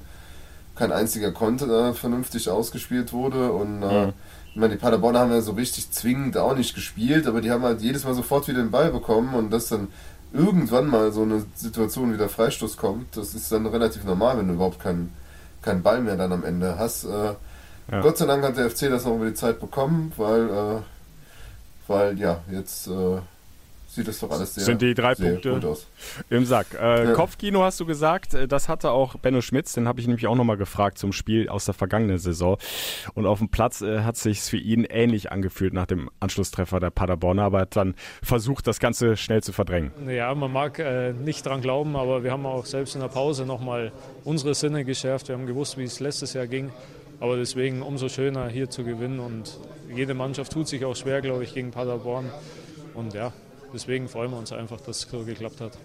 kein 0.75 0.93
einziger 0.93 1.33
Konter 1.33 1.89
äh, 1.89 1.93
vernünftig 1.93 2.49
ausgespielt 2.49 3.11
wurde 3.11 3.51
und 3.51 3.83
äh, 3.83 4.05
mhm. 4.05 4.13
ich 4.51 4.55
meine, 4.55 4.75
die 4.75 4.79
Paderborner 4.79 5.19
haben 5.19 5.31
ja 5.31 5.41
so 5.41 5.51
richtig 5.51 5.91
zwingend 5.91 6.37
auch 6.37 6.55
nicht 6.55 6.73
gespielt, 6.73 7.27
aber 7.27 7.41
die 7.41 7.51
haben 7.51 7.63
halt 7.63 7.81
jedes 7.81 8.05
Mal 8.05 8.13
sofort 8.13 8.47
wieder 8.47 8.59
den 8.59 8.71
Ball 8.71 8.93
bekommen 8.93 9.33
und 9.33 9.51
das 9.51 9.67
dann 9.67 9.89
irgendwann 10.33 10.87
mal 10.87 11.11
so 11.11 11.23
eine 11.23 11.45
Situation 11.55 12.13
wie 12.13 12.17
der 12.17 12.29
Freistoß 12.29 12.77
kommt, 12.77 13.15
das 13.17 13.33
ist 13.33 13.51
dann 13.51 13.65
relativ 13.65 14.03
normal, 14.03 14.37
wenn 14.37 14.47
du 14.47 14.55
überhaupt 14.55 14.79
keinen 14.79 15.13
keinen 15.65 15.81
Ball 15.81 16.01
mehr 16.01 16.15
dann 16.15 16.31
am 16.31 16.43
Ende 16.43 16.77
hast. 16.77 17.03
Äh, 17.03 17.33
ja. 17.91 18.01
Gott 18.01 18.17
sei 18.17 18.25
Dank 18.25 18.43
hat 18.43 18.57
der 18.57 18.69
FC 18.69 18.89
das 18.89 19.05
noch 19.05 19.15
über 19.15 19.25
die 19.25 19.33
Zeit 19.33 19.59
bekommen, 19.59 20.13
weil, 20.15 20.49
äh, 20.49 20.81
weil 21.87 22.17
ja, 22.19 22.41
jetzt 22.51 22.87
äh, 22.87 23.17
sieht 23.95 24.07
es 24.07 24.19
doch 24.19 24.29
alles 24.29 24.53
sehr, 24.53 24.63
Sind 24.63 24.81
die 24.81 24.93
drei 24.93 25.15
Punkte 25.15 25.61
im 26.29 26.45
Sack. 26.45 26.67
Äh, 26.79 27.05
ja. 27.05 27.13
Kopfkino 27.13 27.63
hast 27.63 27.79
du 27.79 27.85
gesagt, 27.85 28.33
äh, 28.33 28.47
das 28.47 28.69
hatte 28.69 28.91
auch 28.91 29.15
Benno 29.15 29.41
Schmitz, 29.41 29.73
den 29.73 29.87
habe 29.87 29.99
ich 29.99 30.07
nämlich 30.07 30.27
auch 30.27 30.35
nochmal 30.35 30.57
gefragt 30.57 30.97
zum 30.97 31.13
Spiel 31.13 31.49
aus 31.49 31.65
der 31.65 31.73
vergangenen 31.73 32.17
Saison. 32.17 32.57
Und 33.13 33.25
auf 33.25 33.39
dem 33.39 33.49
Platz 33.49 33.81
äh, 33.81 34.01
hat 34.01 34.17
sich 34.17 34.41
für 34.41 34.57
ihn 34.57 34.83
ähnlich 34.83 35.31
angefühlt 35.31 35.73
nach 35.73 35.85
dem 35.85 36.09
Anschlusstreffer 36.19 36.79
der 36.79 36.89
Paderborner, 36.89 37.43
aber 37.43 37.59
hat 37.61 37.75
dann 37.75 37.95
versucht, 38.21 38.67
das 38.67 38.79
Ganze 38.79 39.17
schnell 39.17 39.41
zu 39.41 39.53
verdrängen. 39.53 39.91
Ja, 40.09 40.33
man 40.35 40.51
mag 40.51 40.79
äh, 40.79 41.13
nicht 41.13 41.45
dran 41.45 41.61
glauben, 41.61 41.95
aber 41.95 42.23
wir 42.23 42.31
haben 42.31 42.45
auch 42.45 42.65
selbst 42.65 42.95
in 42.95 43.01
der 43.01 43.07
Pause 43.07 43.45
nochmal 43.45 43.91
unsere 44.23 44.53
Sinne 44.55 44.83
geschärft. 44.83 45.29
Wir 45.29 45.35
haben 45.35 45.45
gewusst, 45.45 45.77
wie 45.77 45.83
es 45.83 45.99
letztes 45.99 46.33
Jahr 46.33 46.47
ging. 46.47 46.71
Aber 47.19 47.37
deswegen 47.37 47.81
umso 47.81 48.09
schöner 48.09 48.49
hier 48.49 48.69
zu 48.69 48.83
gewinnen 48.83 49.19
und 49.19 49.57
jede 49.93 50.13
Mannschaft 50.13 50.51
tut 50.51 50.67
sich 50.67 50.83
auch 50.83 50.95
schwer, 50.95 51.21
glaube 51.21 51.45
ich, 51.45 51.53
gegen 51.53 51.71
Paderborn. 51.71 52.29
Und 52.93 53.13
ja, 53.13 53.31
deswegen 53.75 54.07
freuen 54.07 54.31
wir 54.31 54.37
uns 54.37 54.51
einfach, 54.51 54.81
dass 54.81 55.05
es 55.05 55.11
so 55.11 55.23
geklappt 55.23 55.61
hat. 55.61 55.77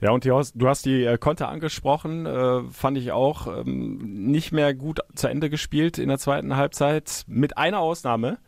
Ja, 0.00 0.12
und 0.12 0.24
du 0.24 0.68
hast 0.68 0.86
die 0.86 1.04
äh, 1.04 1.18
Konter 1.18 1.48
angesprochen, 1.48 2.24
äh, 2.24 2.62
fand 2.70 2.96
ich 2.98 3.10
auch 3.10 3.48
ähm, 3.48 3.98
nicht 4.30 4.52
mehr 4.52 4.72
gut 4.72 5.00
zu 5.16 5.26
Ende 5.26 5.50
gespielt 5.50 5.98
in 5.98 6.08
der 6.08 6.18
zweiten 6.18 6.54
Halbzeit, 6.54 7.24
mit 7.26 7.58
einer 7.58 7.80
Ausnahme. 7.80 8.38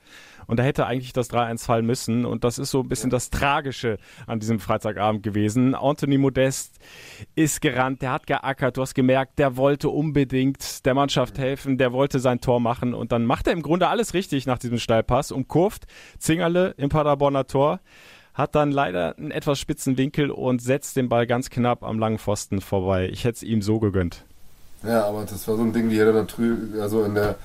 Und 0.46 0.58
da 0.58 0.64
hätte 0.64 0.86
eigentlich 0.86 1.12
das 1.12 1.30
3-1 1.30 1.64
fallen 1.64 1.86
müssen. 1.86 2.24
Und 2.24 2.42
das 2.42 2.58
ist 2.58 2.72
so 2.72 2.80
ein 2.80 2.88
bisschen 2.88 3.10
das 3.10 3.30
Tragische 3.30 3.98
an 4.26 4.40
diesem 4.40 4.58
Freitagabend 4.58 5.22
gewesen. 5.22 5.76
Anthony 5.76 6.18
Modest 6.18 6.80
ist 7.36 7.60
gerannt, 7.60 8.02
der 8.02 8.12
hat 8.12 8.26
geackert, 8.26 8.76
du 8.76 8.82
hast 8.82 8.94
gemerkt, 8.94 9.38
der 9.38 9.56
wollte 9.56 9.88
unbedingt 9.90 10.84
der 10.86 10.94
Mannschaft 10.94 11.38
helfen, 11.38 11.78
der 11.78 11.92
wollte 11.92 12.18
sein 12.18 12.40
Tor 12.40 12.58
machen. 12.58 12.94
Und 12.94 13.12
dann 13.12 13.26
macht 13.26 13.46
er 13.46 13.52
im 13.52 13.62
Grunde 13.62 13.88
alles 13.88 14.12
richtig 14.12 14.46
nach 14.46 14.58
diesem 14.58 14.78
Steilpass, 14.78 15.30
umkurvt 15.30 15.86
Zingerle 16.18 16.74
im 16.78 16.88
Paderborner 16.88 17.46
Tor 17.46 17.80
hat 18.34 18.54
dann 18.54 18.70
leider 18.72 19.16
einen 19.16 19.30
etwas 19.30 19.58
spitzen 19.58 19.96
Winkel 19.96 20.30
und 20.30 20.62
setzt 20.62 20.96
den 20.96 21.08
Ball 21.08 21.26
ganz 21.26 21.50
knapp 21.50 21.82
am 21.82 21.98
langen 21.98 22.18
Pfosten 22.18 22.60
vorbei. 22.60 23.08
Ich 23.12 23.24
hätte 23.24 23.36
es 23.36 23.42
ihm 23.42 23.62
so 23.62 23.78
gegönnt. 23.78 24.24
Ja, 24.82 25.04
aber 25.04 25.24
das 25.24 25.46
war 25.46 25.56
so 25.56 25.62
ein 25.62 25.72
Ding, 25.72 25.90
die 25.90 25.98
hätte 25.98 26.10
er 26.10 26.14
natürlich, 26.14 26.80
also 26.80 27.04
in 27.04 27.14
der 27.14 27.36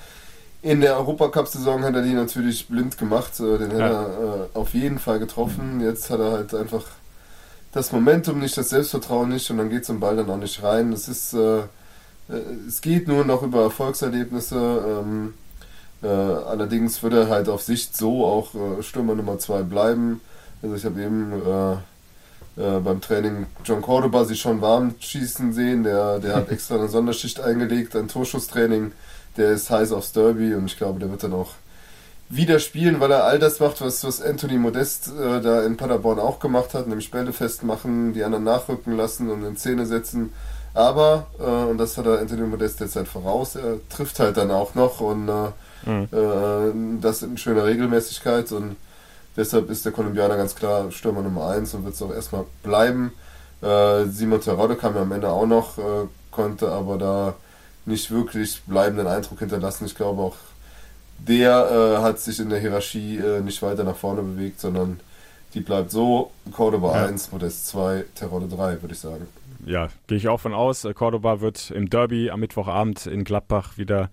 in 0.66 0.82
der 0.82 0.98
Europacup-Saison 0.98 1.84
hat 1.84 1.94
er 1.94 2.02
die 2.02 2.14
natürlich 2.14 2.68
blind 2.68 2.98
gemacht. 2.98 3.40
Äh, 3.40 3.60
den 3.60 3.78
ja. 3.78 3.84
hat 3.84 3.92
er 3.92 4.48
äh, 4.54 4.58
auf 4.58 4.74
jeden 4.74 4.98
Fall 4.98 5.20
getroffen. 5.20 5.80
Jetzt 5.80 6.10
hat 6.10 6.20
er 6.20 6.32
halt 6.32 6.56
einfach 6.56 6.84
das 7.72 7.92
Momentum 7.92 8.40
nicht, 8.40 8.58
das 8.58 8.70
Selbstvertrauen 8.70 9.30
nicht 9.30 9.52
und 9.52 9.60
dann 9.60 9.70
geht 9.70 9.86
zum 9.86 10.00
Ball 10.00 10.16
dann 10.16 10.30
auch 10.30 10.38
nicht 10.38 10.64
rein. 10.64 10.92
Es 10.92 11.08
ist, 11.08 11.34
äh, 11.34 11.60
äh, 11.60 11.66
es 12.68 12.82
geht 12.82 13.08
nur 13.08 13.26
noch 13.26 13.44
über 13.44 13.62
Erfolgserlebnisse. 13.62 15.04
Ähm, 15.04 15.36
äh, 16.02 16.08
allerdings 16.08 17.04
wird 17.04 17.14
er 17.14 17.30
halt 17.30 17.48
auf 17.48 17.62
Sicht 17.62 17.96
so 17.96 18.26
auch 18.26 18.56
äh, 18.56 18.82
Stürmer 18.82 19.14
Nummer 19.14 19.38
2 19.38 19.62
bleiben. 19.64 20.22
Also 20.66 20.76
ich 20.76 20.86
habe 20.86 21.02
eben 21.02 21.32
beim 22.56 23.02
Training 23.02 23.46
John 23.64 23.82
Cordoba 23.82 24.26
sich 24.26 24.42
schon 24.42 24.62
warm 24.62 24.96
schießen 25.00 25.54
sehen. 25.54 25.84
Der, 25.84 26.20
der 26.20 26.36
hat 26.36 26.50
extra 26.52 26.76
eine 26.76 26.88
Sonderschicht 26.88 27.40
eingelegt, 27.40 27.96
ein 27.96 28.08
Torschusstraining 28.08 28.92
der 29.38 29.52
ist 29.52 29.70
heiß 29.70 29.92
aufs 29.92 30.14
Derby 30.14 30.54
und 30.56 30.66
ich 30.66 30.78
glaube, 30.78 31.00
der 31.00 31.10
wird 31.10 31.24
dann 31.24 31.34
auch 31.34 31.52
wieder 32.30 32.60
spielen, 32.60 33.00
weil 33.00 33.12
er 33.12 33.24
all 33.26 33.38
das 33.38 33.60
macht, 33.60 33.82
was, 33.82 34.04
was 34.04 34.22
Anthony 34.22 34.58
Modest 34.58 35.10
äh, 35.10 35.42
da 35.42 35.64
in 35.64 35.78
Paderborn 35.78 36.20
auch 36.20 36.40
gemacht 36.40 36.74
hat, 36.74 36.88
nämlich 36.88 37.12
Bälle 37.12 37.34
festmachen, 37.34 38.14
die 38.14 38.24
anderen 38.24 38.44
nachrücken 38.44 38.98
lassen 38.98 39.30
und 39.30 39.44
in 39.44 39.58
Szene 39.58 39.86
setzen. 39.86 40.34
Aber, 40.74 41.28
äh, 41.40 41.44
und 41.44 41.78
das 41.78 41.98
hat 41.98 42.08
er 42.08 42.20
Anthony 42.20 42.48
Modest 42.48 42.80
jetzt 42.80 42.96
halt 42.96 43.08
voraus, 43.08 43.56
er 43.56 43.78
trifft 43.90 44.20
halt 44.20 44.38
dann 44.38 44.50
auch 44.50 44.74
noch 44.74 45.02
und 45.02 45.30
äh, 45.30 45.90
mhm. 45.90 46.08
Äh, 46.12 47.02
das 47.02 47.22
in 47.22 47.38
schöner 47.38 47.66
Regelmäßigkeit 47.66 48.52
und 48.52 48.76
deshalb 49.36 49.70
ist 49.70 49.86
der 49.86 49.92
Kolumbianer 49.92 50.38
ganz 50.38 50.56
klar 50.56 50.92
Stürmer 50.92 51.22
Nummer 51.22 51.50
1 51.50 51.74
und 51.74 51.86
wird 51.86 51.96
es 51.96 52.02
auch 52.02 52.14
erstmal 52.14 52.46
bleiben. 52.64 53.12
Äh, 53.62 54.06
Simon 54.06 54.42
Terode 54.42 54.76
kam 54.76 54.96
ja 54.96 55.02
am 55.02 55.12
Ende 55.12 55.30
auch 55.30 55.46
noch, 55.46 55.78
äh, 55.78 56.08
konnte 56.32 56.70
aber 56.70 56.98
da 56.98 57.34
nicht 57.86 58.12
wirklich 58.12 58.62
bleibenden 58.66 59.08
Eindruck 59.08 59.40
hinterlassen. 59.40 59.86
Ich 59.86 59.96
glaube 59.96 60.22
auch, 60.22 60.36
der 61.20 61.70
äh, 61.72 62.02
hat 62.02 62.20
sich 62.20 62.40
in 62.40 62.50
der 62.50 62.60
Hierarchie 62.60 63.18
äh, 63.18 63.42
nicht 63.42 63.62
weiter 63.62 63.84
nach 63.84 63.96
vorne 63.96 64.22
bewegt, 64.22 64.60
sondern 64.60 65.00
die 65.56 65.62
bleibt 65.62 65.92
so. 65.92 66.32
Cordoba 66.52 66.96
ja. 66.96 67.06
1, 67.08 67.32
Modest 67.32 67.68
2, 67.68 68.06
Terrorde 68.14 68.48
3, 68.48 68.82
würde 68.82 68.94
ich 68.94 69.00
sagen 69.00 69.28
ja, 69.66 69.90
gehe 70.08 70.18
ich 70.18 70.28
auch 70.28 70.40
von 70.40 70.54
aus. 70.54 70.86
Äh, 70.86 70.94
Cordoba 70.94 71.42
wird 71.42 71.72
im 71.72 71.90
Derby 71.90 72.30
am 72.30 72.40
Mittwochabend 72.40 73.08
in 73.08 73.24
Gladbach 73.24 73.78
wieder 73.78 74.10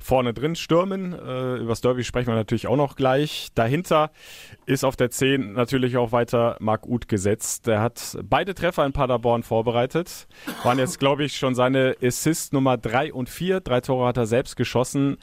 vorne 0.00 0.34
drin 0.34 0.56
stürmen. 0.56 1.12
Äh, 1.12 1.56
über 1.56 1.70
das 1.70 1.80
Derby 1.80 2.04
sprechen 2.04 2.28
wir 2.28 2.34
natürlich 2.34 2.66
auch 2.66 2.76
noch 2.76 2.96
gleich. 2.96 3.48
Dahinter 3.54 4.10
ist 4.66 4.84
auf 4.84 4.96
der 4.96 5.10
10 5.10 5.52
natürlich 5.52 5.96
auch 5.96 6.12
weiter 6.12 6.56
Marc 6.60 6.86
Uth 6.86 7.08
gesetzt. 7.08 7.66
Der 7.66 7.80
hat 7.80 8.18
beide 8.24 8.54
Treffer 8.54 8.84
in 8.84 8.92
Paderborn 8.92 9.42
vorbereitet. 9.42 10.26
Waren 10.64 10.78
jetzt, 10.78 10.98
glaube 10.98 11.24
ich, 11.24 11.36
schon 11.36 11.54
seine 11.54 11.96
Assist 12.02 12.52
Nummer 12.52 12.76
3 12.76 13.12
und 13.12 13.28
4. 13.28 13.60
Drei 13.60 13.80
Tore 13.80 14.08
hat 14.08 14.16
er 14.16 14.26
selbst 14.26 14.56
geschossen. 14.56 15.18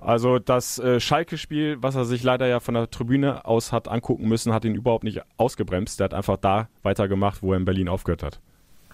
Also 0.00 0.38
das 0.38 0.78
äh, 0.78 0.98
Schalke-Spiel, 1.00 1.78
was 1.80 1.94
er 1.94 2.04
sich 2.04 2.22
leider 2.22 2.46
ja 2.46 2.60
von 2.60 2.74
der 2.74 2.90
Tribüne 2.90 3.44
aus 3.44 3.72
hat 3.72 3.88
angucken 3.88 4.28
müssen, 4.28 4.52
hat 4.52 4.64
ihn 4.64 4.74
überhaupt 4.74 5.04
nicht 5.04 5.15
ausgebremst. 5.36 6.00
Der 6.00 6.06
hat 6.06 6.14
einfach 6.14 6.36
da 6.36 6.68
weitergemacht, 6.82 7.42
wo 7.42 7.52
er 7.52 7.58
in 7.58 7.64
Berlin 7.64 7.88
aufgehört 7.88 8.22
hat. 8.22 8.38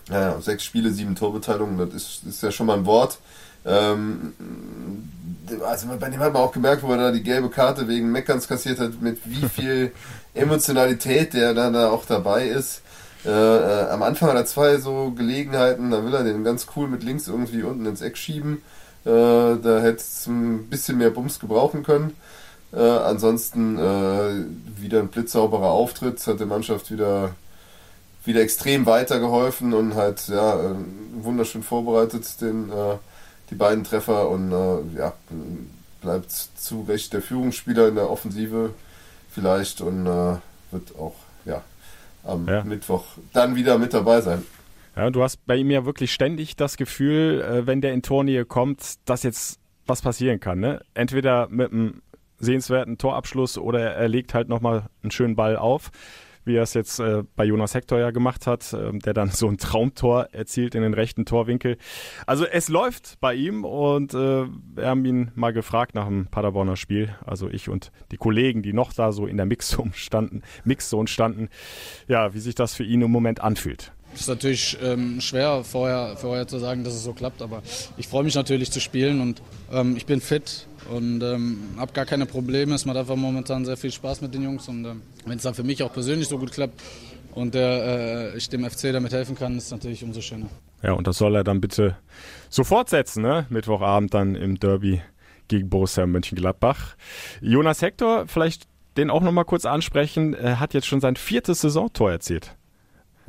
Ja, 0.08 0.40
sechs 0.40 0.64
Spiele, 0.64 0.90
sieben 0.90 1.14
Torbeteiligungen, 1.14 1.78
das 1.78 1.94
ist, 1.94 2.24
ist 2.24 2.42
ja 2.42 2.50
schon 2.50 2.66
mal 2.66 2.78
ein 2.78 2.86
Wort. 2.86 3.18
Ähm, 3.64 4.32
also 5.64 5.86
bei 5.98 6.08
dem 6.08 6.18
hat 6.18 6.32
man 6.32 6.42
auch 6.42 6.52
gemerkt, 6.52 6.82
wo 6.82 6.90
er 6.92 6.98
da 6.98 7.12
die 7.12 7.22
gelbe 7.22 7.50
Karte 7.50 7.86
wegen 7.86 8.10
Meckerns 8.10 8.48
kassiert 8.48 8.80
hat, 8.80 9.00
mit 9.00 9.18
wie 9.24 9.48
viel 9.48 9.92
Emotionalität 10.34 11.34
der 11.34 11.54
dann 11.54 11.74
da 11.74 11.90
auch 11.90 12.04
dabei 12.04 12.46
ist. 12.48 12.82
Äh, 13.24 13.28
äh, 13.30 13.88
am 13.90 14.02
Anfang 14.02 14.30
hat 14.30 14.36
er 14.36 14.46
zwei 14.46 14.78
so 14.78 15.12
Gelegenheiten, 15.12 15.90
da 15.90 16.04
will 16.04 16.14
er 16.14 16.24
den 16.24 16.42
ganz 16.42 16.66
cool 16.74 16.88
mit 16.88 17.04
links 17.04 17.28
irgendwie 17.28 17.62
unten 17.62 17.86
ins 17.86 18.00
Eck 18.00 18.16
schieben. 18.16 18.62
Äh, 19.04 19.10
da 19.10 19.80
hätte 19.80 19.98
es 19.98 20.26
ein 20.26 20.68
bisschen 20.68 20.98
mehr 20.98 21.10
Bums 21.10 21.38
gebrauchen 21.38 21.82
können. 21.84 22.16
Äh, 22.72 22.80
ansonsten 22.80 23.78
äh, 23.78 24.80
wieder 24.80 25.00
ein 25.00 25.08
blitzsauberer 25.08 25.70
Auftritt, 25.70 26.26
hat 26.26 26.40
der 26.40 26.46
Mannschaft 26.46 26.90
wieder 26.90 27.34
wieder 28.24 28.40
extrem 28.40 28.86
weitergeholfen 28.86 29.74
und 29.74 29.94
halt 29.94 30.28
ja 30.28 30.54
äh, 30.54 30.74
wunderschön 31.14 31.62
vorbereitet 31.62 32.40
den 32.40 32.70
äh, 32.70 32.96
die 33.50 33.56
beiden 33.56 33.84
Treffer 33.84 34.28
und 34.28 34.52
äh, 34.52 34.98
ja 34.98 35.12
bleibt 36.00 36.30
zu 36.30 36.82
Recht 36.82 37.12
der 37.12 37.22
Führungsspieler 37.22 37.88
in 37.88 37.96
der 37.96 38.10
Offensive 38.10 38.70
vielleicht 39.30 39.80
und 39.80 40.06
äh, 40.06 40.36
wird 40.70 40.96
auch 40.98 41.16
ja 41.44 41.62
am 42.24 42.48
ja. 42.48 42.64
Mittwoch 42.64 43.04
dann 43.32 43.54
wieder 43.56 43.78
mit 43.78 43.92
dabei 43.92 44.20
sein. 44.20 44.42
Ja, 44.96 45.10
du 45.10 45.22
hast 45.22 45.44
bei 45.46 45.56
ihm 45.56 45.70
ja 45.70 45.84
wirklich 45.84 46.12
ständig 46.12 46.54
das 46.54 46.76
Gefühl, 46.76 47.62
wenn 47.64 47.80
der 47.80 47.94
in 47.94 48.02
Tornähe 48.02 48.44
kommt, 48.44 48.96
dass 49.06 49.22
jetzt 49.22 49.58
was 49.86 50.02
passieren 50.02 50.38
kann. 50.38 50.60
Ne? 50.60 50.82
Entweder 50.92 51.48
mit 51.48 51.72
einem 51.72 52.02
sehenswerten 52.42 52.98
Torabschluss 52.98 53.56
oder 53.56 53.94
er 53.94 54.08
legt 54.08 54.34
halt 54.34 54.48
nochmal 54.48 54.86
einen 55.02 55.10
schönen 55.10 55.36
Ball 55.36 55.56
auf 55.56 55.90
wie 56.44 56.56
er 56.56 56.62
es 56.62 56.74
jetzt 56.74 56.98
äh, 56.98 57.22
bei 57.36 57.44
Jonas 57.44 57.74
Hector 57.74 57.98
ja 57.98 58.10
gemacht 58.10 58.46
hat, 58.46 58.72
äh, 58.72 58.92
der 58.98 59.14
dann 59.14 59.30
so 59.32 59.48
ein 59.48 59.58
Traumtor 59.58 60.28
erzielt 60.32 60.74
in 60.74 60.82
den 60.82 60.94
rechten 60.94 61.24
Torwinkel. 61.24 61.76
Also 62.26 62.44
es 62.44 62.68
läuft 62.68 63.20
bei 63.20 63.34
ihm 63.34 63.64
und 63.64 64.14
äh, 64.14 64.46
wir 64.46 64.86
haben 64.86 65.04
ihn 65.04 65.30
mal 65.34 65.52
gefragt 65.52 65.94
nach 65.94 66.06
dem 66.06 66.26
Paderborner 66.26 66.76
Spiel, 66.76 67.14
also 67.24 67.48
ich 67.48 67.68
und 67.68 67.92
die 68.10 68.16
Kollegen, 68.16 68.62
die 68.62 68.72
noch 68.72 68.92
da 68.92 69.12
so 69.12 69.26
in 69.26 69.36
der 69.36 69.46
Mixzone 69.46 69.92
standen, 69.94 70.42
Mixzone 70.64 71.08
standen, 71.08 71.48
ja, 72.08 72.34
wie 72.34 72.40
sich 72.40 72.54
das 72.54 72.74
für 72.74 72.84
ihn 72.84 73.02
im 73.02 73.10
Moment 73.10 73.40
anfühlt. 73.40 73.92
Es 74.14 74.22
ist 74.22 74.28
natürlich 74.28 74.76
ähm, 74.82 75.22
schwer 75.22 75.64
vorher, 75.64 76.18
vorher 76.18 76.46
zu 76.46 76.58
sagen, 76.58 76.84
dass 76.84 76.92
es 76.92 77.02
so 77.02 77.14
klappt, 77.14 77.40
aber 77.40 77.62
ich 77.96 78.08
freue 78.08 78.24
mich 78.24 78.34
natürlich 78.34 78.70
zu 78.70 78.78
spielen 78.78 79.22
und 79.22 79.40
ähm, 79.72 79.96
ich 79.96 80.04
bin 80.04 80.20
fit 80.20 80.66
und 80.90 81.22
ähm, 81.22 81.58
habe 81.76 81.92
gar 81.92 82.06
keine 82.06 82.26
Probleme. 82.26 82.74
Es 82.74 82.84
macht 82.84 82.96
einfach 82.96 83.16
momentan 83.16 83.64
sehr 83.64 83.76
viel 83.76 83.92
Spaß 83.92 84.20
mit 84.20 84.34
den 84.34 84.42
Jungs 84.42 84.68
und 84.68 84.84
ähm, 84.84 85.02
wenn 85.26 85.36
es 85.36 85.42
dann 85.42 85.54
für 85.54 85.62
mich 85.62 85.82
auch 85.82 85.92
persönlich 85.92 86.28
so 86.28 86.38
gut 86.38 86.52
klappt 86.52 86.80
und 87.34 87.54
der, 87.54 88.32
äh, 88.34 88.36
ich 88.36 88.48
dem 88.48 88.68
FC 88.68 88.92
damit 88.92 89.12
helfen 89.12 89.36
kann, 89.36 89.56
ist 89.56 89.66
es 89.66 89.70
natürlich 89.70 90.04
umso 90.04 90.20
schöner. 90.20 90.46
Ja, 90.82 90.92
und 90.92 91.06
das 91.06 91.18
soll 91.18 91.36
er 91.36 91.44
dann 91.44 91.60
bitte 91.60 91.96
so 92.48 92.64
fortsetzen, 92.64 93.22
ne? 93.22 93.46
Mittwochabend 93.50 94.12
dann 94.12 94.34
im 94.34 94.58
Derby 94.58 95.00
gegen 95.48 95.68
Borussia 95.68 96.06
Mönchengladbach. 96.06 96.96
Jonas 97.40 97.82
Hector, 97.82 98.26
vielleicht 98.26 98.66
den 98.96 99.10
auch 99.10 99.22
nochmal 99.22 99.44
kurz 99.44 99.64
ansprechen, 99.64 100.34
er 100.34 100.60
hat 100.60 100.74
jetzt 100.74 100.86
schon 100.86 101.00
sein 101.00 101.16
viertes 101.16 101.62
Saisontor 101.62 102.10
erzielt. 102.10 102.56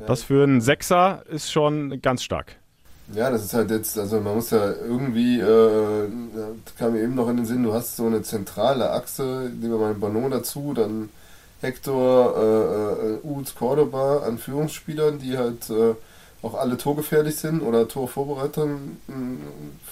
Das 0.06 0.22
für 0.22 0.42
einen 0.42 0.60
Sechser 0.60 1.24
ist 1.28 1.50
schon 1.50 2.02
ganz 2.02 2.22
stark. 2.22 2.56
Ja, 3.12 3.30
das 3.30 3.44
ist 3.44 3.52
halt 3.54 3.70
jetzt, 3.70 3.98
also 3.98 4.18
man 4.20 4.34
muss 4.36 4.50
ja 4.50 4.72
irgendwie, 4.72 5.38
äh, 5.38 6.08
kam 6.78 6.92
mir 6.94 7.02
eben 7.02 7.14
noch 7.14 7.28
in 7.28 7.36
den 7.36 7.44
Sinn, 7.46 7.62
du 7.62 7.74
hast 7.74 7.96
so 7.96 8.06
eine 8.06 8.22
zentrale 8.22 8.90
Achse, 8.92 9.50
nehmen 9.60 9.72
wir 9.72 9.78
mal 9.78 9.94
Banon 9.94 10.30
dazu, 10.30 10.72
dann 10.74 11.10
Hector, 11.60 12.34
äh, 12.36 13.14
äh, 13.14 13.18
Uth, 13.22 13.54
Cordoba 13.56 14.20
an 14.20 14.38
Führungsspielern, 14.38 15.18
die 15.18 15.36
halt 15.36 15.68
äh, 15.70 15.94
auch 16.42 16.54
alle 16.54 16.78
torgefährlich 16.78 17.36
sind 17.36 17.62
oder 17.62 17.88
Torvorbereitungen 17.88 18.98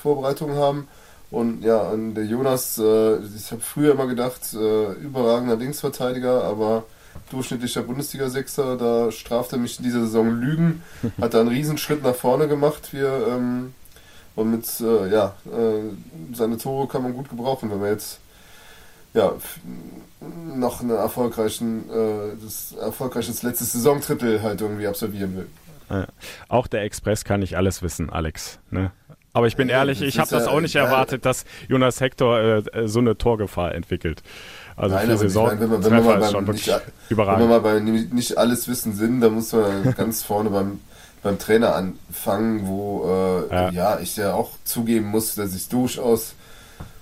Vorbereitungen 0.02 0.56
haben. 0.56 0.88
Und 1.30 1.62
ja, 1.64 1.78
und 1.90 2.14
der 2.14 2.24
Jonas, 2.24 2.78
äh, 2.78 3.16
ich 3.36 3.50
habe 3.52 3.62
früher 3.62 3.92
immer 3.92 4.06
gedacht, 4.06 4.52
äh, 4.54 4.92
überragender 4.94 5.56
Linksverteidiger, 5.56 6.44
aber 6.44 6.84
durchschnittlicher 7.30 7.82
Bundesliga-Sechser, 7.82 8.76
da 8.76 9.10
straft 9.12 9.52
er 9.52 9.58
mich 9.58 9.78
in 9.78 9.84
dieser 9.84 10.00
Saison 10.00 10.30
Lügen, 10.30 10.82
hat 11.20 11.34
da 11.34 11.40
einen 11.40 11.48
Riesenschritt 11.48 12.02
nach 12.02 12.14
vorne 12.14 12.48
gemacht. 12.48 12.92
Wir, 12.92 13.26
ähm, 13.28 13.74
und 14.34 14.50
mit, 14.50 14.66
äh, 14.80 15.10
ja, 15.10 15.34
äh, 15.46 16.34
seine 16.34 16.58
Tore 16.58 16.88
kann 16.88 17.02
man 17.02 17.14
gut 17.14 17.28
gebrauchen, 17.28 17.70
wenn 17.70 17.82
wir 17.82 17.90
jetzt 17.90 18.18
ja, 19.14 19.32
noch 20.56 20.80
einen 20.80 20.90
erfolgreichen, 20.90 21.90
äh, 21.90 22.42
das 22.42 22.72
erfolgreiches 22.72 23.42
letztes 23.42 23.72
Saisontrippel 23.72 24.42
halt 24.42 24.60
irgendwie 24.60 24.86
absolvieren 24.86 25.36
will. 25.36 25.48
Ja. 25.90 26.06
Auch 26.48 26.66
der 26.66 26.82
Express 26.82 27.24
kann 27.24 27.40
nicht 27.40 27.56
alles 27.56 27.82
wissen, 27.82 28.08
Alex. 28.08 28.58
Ne? 28.70 28.90
Aber 29.34 29.46
ich 29.46 29.56
bin 29.56 29.68
ja, 29.68 29.78
ehrlich, 29.78 30.02
ich 30.02 30.18
habe 30.18 30.30
das 30.30 30.46
auch 30.46 30.60
nicht 30.60 30.74
erwartet, 30.74 31.24
dass 31.24 31.44
Jonas 31.68 32.00
Hector 32.00 32.38
äh, 32.40 32.88
so 32.88 33.00
eine 33.00 33.16
Torgefahr 33.16 33.74
entwickelt. 33.74 34.22
Also 34.76 34.94
Nein, 34.94 35.08
für 35.08 35.18
Saison 35.18 35.46
meine, 35.48 35.60
wenn, 35.60 35.70
man, 35.70 35.84
wenn, 35.84 35.92
man 35.92 36.04
mal 36.04 36.32
beim 36.32 36.44
nicht, 36.54 36.68
wenn 37.08 37.18
wir 37.18 37.46
mal 37.46 37.60
bei 37.60 37.80
nicht 37.80 38.38
alles 38.38 38.68
wissen 38.68 38.94
sind, 38.94 39.20
dann 39.20 39.34
muss 39.34 39.52
man 39.52 39.94
ganz 39.96 40.22
vorne 40.22 40.50
beim, 40.50 40.80
beim 41.22 41.38
Trainer 41.38 41.74
anfangen, 41.74 42.66
wo 42.66 43.04
äh, 43.50 43.54
ja. 43.54 43.70
ja. 43.70 43.98
ich 44.00 44.16
ja 44.16 44.34
auch 44.34 44.50
zugeben 44.64 45.06
muss, 45.06 45.34
dass 45.34 45.54
ich 45.54 45.68
durchaus 45.68 46.34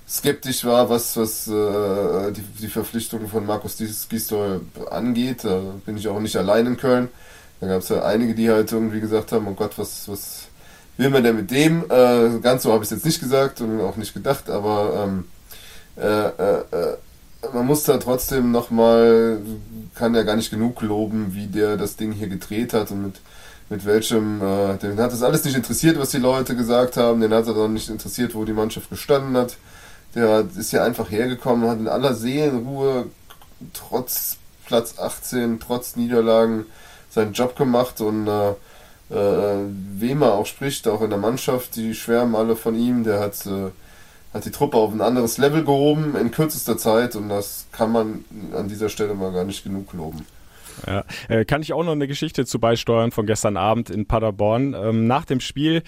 skeptisch 0.08 0.64
war, 0.64 0.90
was, 0.90 1.16
was 1.16 1.46
äh, 1.46 2.32
die, 2.32 2.42
die 2.60 2.68
Verpflichtung 2.68 3.28
von 3.28 3.46
Markus 3.46 3.76
Gisdol 4.08 4.62
angeht. 4.90 5.44
Da 5.44 5.60
bin 5.86 5.96
ich 5.96 6.08
auch 6.08 6.18
nicht 6.18 6.36
allein 6.36 6.66
in 6.66 6.76
Köln. 6.76 7.08
Da 7.60 7.68
gab 7.68 7.82
es 7.82 7.90
ja 7.90 8.02
einige, 8.02 8.34
die 8.34 8.50
halt 8.50 8.72
irgendwie 8.72 9.00
gesagt 9.00 9.32
haben, 9.32 9.46
oh 9.46 9.54
Gott, 9.54 9.78
was, 9.78 10.08
was 10.08 10.48
will 10.96 11.10
man 11.10 11.22
denn 11.22 11.36
mit 11.36 11.50
dem? 11.50 11.84
Äh, 11.88 12.40
ganz 12.40 12.64
so 12.64 12.72
habe 12.72 12.82
ich 12.82 12.90
es 12.90 12.96
jetzt 12.96 13.06
nicht 13.06 13.20
gesagt 13.20 13.60
und 13.60 13.80
auch 13.80 13.96
nicht 13.96 14.12
gedacht, 14.12 14.50
aber 14.50 15.06
ähm, 15.06 15.24
äh, 15.96 16.06
äh, 16.06 16.60
äh 16.72 16.96
man 17.52 17.66
muss 17.66 17.85
da 17.85 17.99
trotzdem 17.99 18.50
nochmal, 18.50 19.40
kann 19.94 20.14
ja 20.14 20.23
gar 20.23 20.37
nicht 20.37 20.50
genug 20.50 20.80
loben, 20.82 21.35
wie 21.35 21.47
der 21.47 21.76
das 21.76 21.97
Ding 21.97 22.12
hier 22.12 22.28
gedreht 22.28 22.75
hat 22.75 22.90
und 22.90 23.02
mit, 23.02 23.20
mit 23.68 23.85
welchem, 23.85 24.42
äh, 24.42 24.76
den 24.78 24.99
hat 24.99 25.12
es 25.12 25.23
alles 25.23 25.44
nicht 25.44 25.56
interessiert, 25.56 25.99
was 25.99 26.11
die 26.11 26.18
Leute 26.18 26.56
gesagt 26.56 26.97
haben, 26.97 27.20
den 27.20 27.32
hat 27.32 27.44
es 27.44 27.56
auch 27.56 27.68
nicht 27.68 27.88
interessiert, 27.88 28.35
wo 28.35 28.44
die 28.44 28.52
Mannschaft 28.52 28.90
gestanden 28.90 29.37
hat. 29.37 29.56
Der 30.14 30.47
ist 30.56 30.73
ja 30.73 30.85
einfach 30.85 31.11
hergekommen, 31.11 31.68
hat 31.68 31.78
in 31.78 31.88
aller 31.88 32.14
Seelenruhe, 32.14 33.06
trotz 33.73 34.38
Platz 34.66 34.99
18, 34.99 35.61
trotz 35.61 35.97
Niederlagen, 35.97 36.66
seinen 37.11 37.32
Job 37.32 37.56
gemacht 37.56 38.00
und 38.00 38.26
äh, 38.28 38.50
äh, 39.11 39.64
wem 39.97 40.23
er 40.23 40.35
auch 40.35 40.47
spricht, 40.47 40.87
auch 40.87 41.02
in 41.02 41.11
der 41.11 41.18
Mannschaft, 41.18 41.76
die 41.76 41.94
schwärmen 41.94 42.37
alle 42.37 42.56
von 42.56 42.76
ihm. 42.76 43.04
Der 43.04 43.20
hat, 43.20 43.44
äh, 43.47 43.70
hat 44.32 44.44
die 44.44 44.50
Truppe 44.50 44.76
auf 44.76 44.92
ein 44.92 45.00
anderes 45.00 45.38
Level 45.38 45.64
gehoben 45.64 46.14
in 46.16 46.30
kürzester 46.30 46.78
Zeit 46.78 47.16
und 47.16 47.28
das 47.28 47.66
kann 47.72 47.90
man 47.92 48.25
an 48.54 48.68
dieser 48.68 48.88
Stelle 48.88 49.14
mal 49.14 49.32
gar 49.32 49.44
nicht 49.44 49.64
genug 49.64 49.92
loben. 49.92 50.25
Ja. 50.87 51.04
Äh, 51.28 51.44
kann 51.44 51.62
ich 51.62 51.72
auch 51.72 51.84
noch 51.84 51.92
eine 51.92 52.08
Geschichte 52.08 52.46
zu 52.46 52.58
beisteuern 52.58 53.10
von 53.10 53.26
gestern 53.26 53.56
Abend 53.56 53.90
in 53.90 54.06
Paderborn. 54.06 54.75
Ähm, 54.75 55.06
nach 55.06 55.25
dem 55.25 55.40
Spiel 55.40 55.82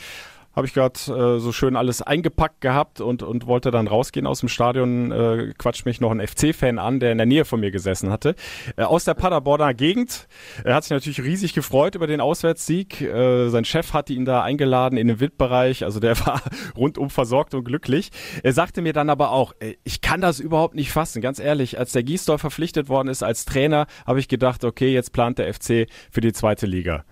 habe 0.54 0.66
ich 0.66 0.74
gerade 0.74 0.98
äh, 0.98 1.38
so 1.38 1.52
schön 1.52 1.76
alles 1.76 2.02
eingepackt 2.02 2.60
gehabt 2.60 3.00
und, 3.00 3.22
und 3.22 3.46
wollte 3.46 3.70
dann 3.70 3.88
rausgehen 3.88 4.26
aus 4.26 4.40
dem 4.40 4.48
Stadion. 4.48 5.10
Äh, 5.10 5.52
quatscht 5.56 5.86
mich 5.86 6.00
noch 6.00 6.10
ein 6.10 6.26
FC-Fan 6.26 6.78
an, 6.78 7.00
der 7.00 7.12
in 7.12 7.18
der 7.18 7.26
Nähe 7.26 7.44
von 7.44 7.60
mir 7.60 7.70
gesessen 7.70 8.10
hatte. 8.10 8.34
Äh, 8.76 8.82
aus 8.82 9.04
der 9.04 9.14
Paderborner 9.14 9.72
Gegend. 9.74 10.28
Er 10.64 10.74
hat 10.74 10.84
sich 10.84 10.90
natürlich 10.90 11.22
riesig 11.22 11.54
gefreut 11.54 11.94
über 11.94 12.06
den 12.06 12.20
Auswärtssieg. 12.20 13.00
Äh, 13.00 13.48
sein 13.48 13.64
Chef 13.64 13.94
hatte 13.94 14.12
ihn 14.12 14.24
da 14.24 14.42
eingeladen 14.42 14.98
in 14.98 15.08
den 15.08 15.20
Wildbereich. 15.20 15.84
Also 15.84 16.00
der 16.00 16.18
war 16.26 16.42
rundum 16.76 17.08
versorgt 17.08 17.54
und 17.54 17.64
glücklich. 17.64 18.10
Er 18.42 18.52
sagte 18.52 18.82
mir 18.82 18.92
dann 18.92 19.08
aber 19.08 19.30
auch, 19.30 19.54
ich 19.84 20.00
kann 20.00 20.20
das 20.20 20.38
überhaupt 20.38 20.74
nicht 20.74 20.92
fassen. 20.92 21.22
Ganz 21.22 21.38
ehrlich, 21.38 21.78
als 21.78 21.92
der 21.92 22.02
Giesdorf 22.02 22.40
verpflichtet 22.40 22.88
worden 22.88 23.08
ist 23.08 23.22
als 23.22 23.44
Trainer, 23.44 23.86
habe 24.06 24.20
ich 24.20 24.28
gedacht, 24.28 24.64
okay, 24.64 24.92
jetzt 24.92 25.12
plant 25.12 25.38
der 25.38 25.52
FC 25.52 25.86
für 26.10 26.20
die 26.20 26.32
zweite 26.32 26.66
Liga. 26.66 27.04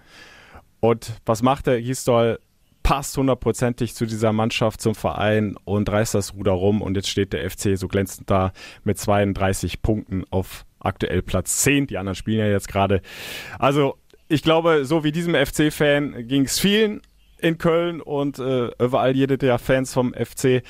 Und 0.81 1.13
was 1.27 1.43
macht 1.43 1.67
der 1.67 1.81
Gisdol? 1.81 2.39
Passt 2.91 3.17
hundertprozentig 3.17 3.95
zu 3.95 4.05
dieser 4.05 4.33
Mannschaft, 4.33 4.81
zum 4.81 4.97
Verein 4.97 5.55
und 5.65 5.89
reißt 5.89 6.13
das 6.13 6.35
Ruder 6.35 6.51
rum. 6.51 6.83
Und 6.83 6.97
jetzt 6.97 7.09
steht 7.09 7.33
der 7.33 7.49
FC 7.49 7.79
so 7.79 7.87
glänzend 7.87 8.29
da 8.29 8.53
mit 8.83 8.99
32 8.99 9.81
Punkten 9.81 10.25
auf 10.31 10.67
aktuell 10.81 11.23
Platz 11.23 11.59
10. 11.59 11.87
Die 11.87 11.99
anderen 11.99 12.17
spielen 12.17 12.41
ja 12.41 12.49
jetzt 12.49 12.67
gerade. 12.67 13.01
Also 13.61 13.95
ich 14.27 14.43
glaube, 14.43 14.85
so 14.87 15.05
wie 15.05 15.13
diesem 15.13 15.37
FC-Fan 15.37 16.27
ging 16.27 16.47
es 16.47 16.59
vielen 16.59 17.01
in 17.39 17.59
Köln 17.59 18.01
und 18.01 18.41
äh, 18.41 18.73
überall 18.83 19.15
jede 19.15 19.39
der 19.39 19.61
Fans 19.61 19.95
vom 19.95 20.13
FC. 20.13 20.45
Äh, 20.45 20.63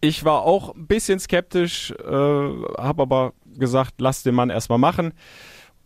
ich 0.00 0.24
war 0.24 0.42
auch 0.42 0.74
ein 0.74 0.88
bisschen 0.88 1.20
skeptisch, 1.20 1.92
äh, 1.92 2.04
habe 2.04 3.02
aber 3.02 3.32
gesagt, 3.46 4.00
lass 4.00 4.24
den 4.24 4.34
Mann 4.34 4.50
erstmal 4.50 4.78
machen. 4.78 5.12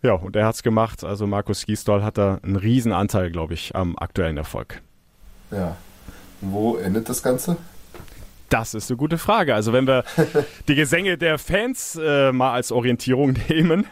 Ja, 0.01 0.15
und 0.15 0.35
er 0.35 0.47
hat's 0.47 0.63
gemacht. 0.63 1.05
Also 1.05 1.27
Markus 1.27 1.67
Gisdol 1.67 2.03
hat 2.03 2.17
da 2.17 2.41
einen 2.43 2.57
riesen 2.57 2.93
Anteil, 2.93 3.31
glaube 3.31 3.53
ich, 3.53 3.77
am 3.77 3.99
aktuellen 3.99 4.39
Erfolg. 4.39 4.81
Ja. 5.51 5.77
Wo 6.41 6.77
endet 6.77 7.09
das 7.09 7.23
Ganze? 7.23 7.57
Das 8.49 8.75
ist 8.75 8.91
eine 8.91 8.97
gute 8.97 9.19
Frage. 9.19 9.55
Also 9.55 9.73
wenn 9.73 9.87
wir 9.87 10.05
die 10.69 10.77
Gesänge 10.77 11.19
der 11.19 11.39
Fans 11.39 11.99
äh, 12.01 12.31
mal 12.31 12.53
als 12.53 12.71
Orientierung 12.71 13.35
nehmen, 13.49 13.87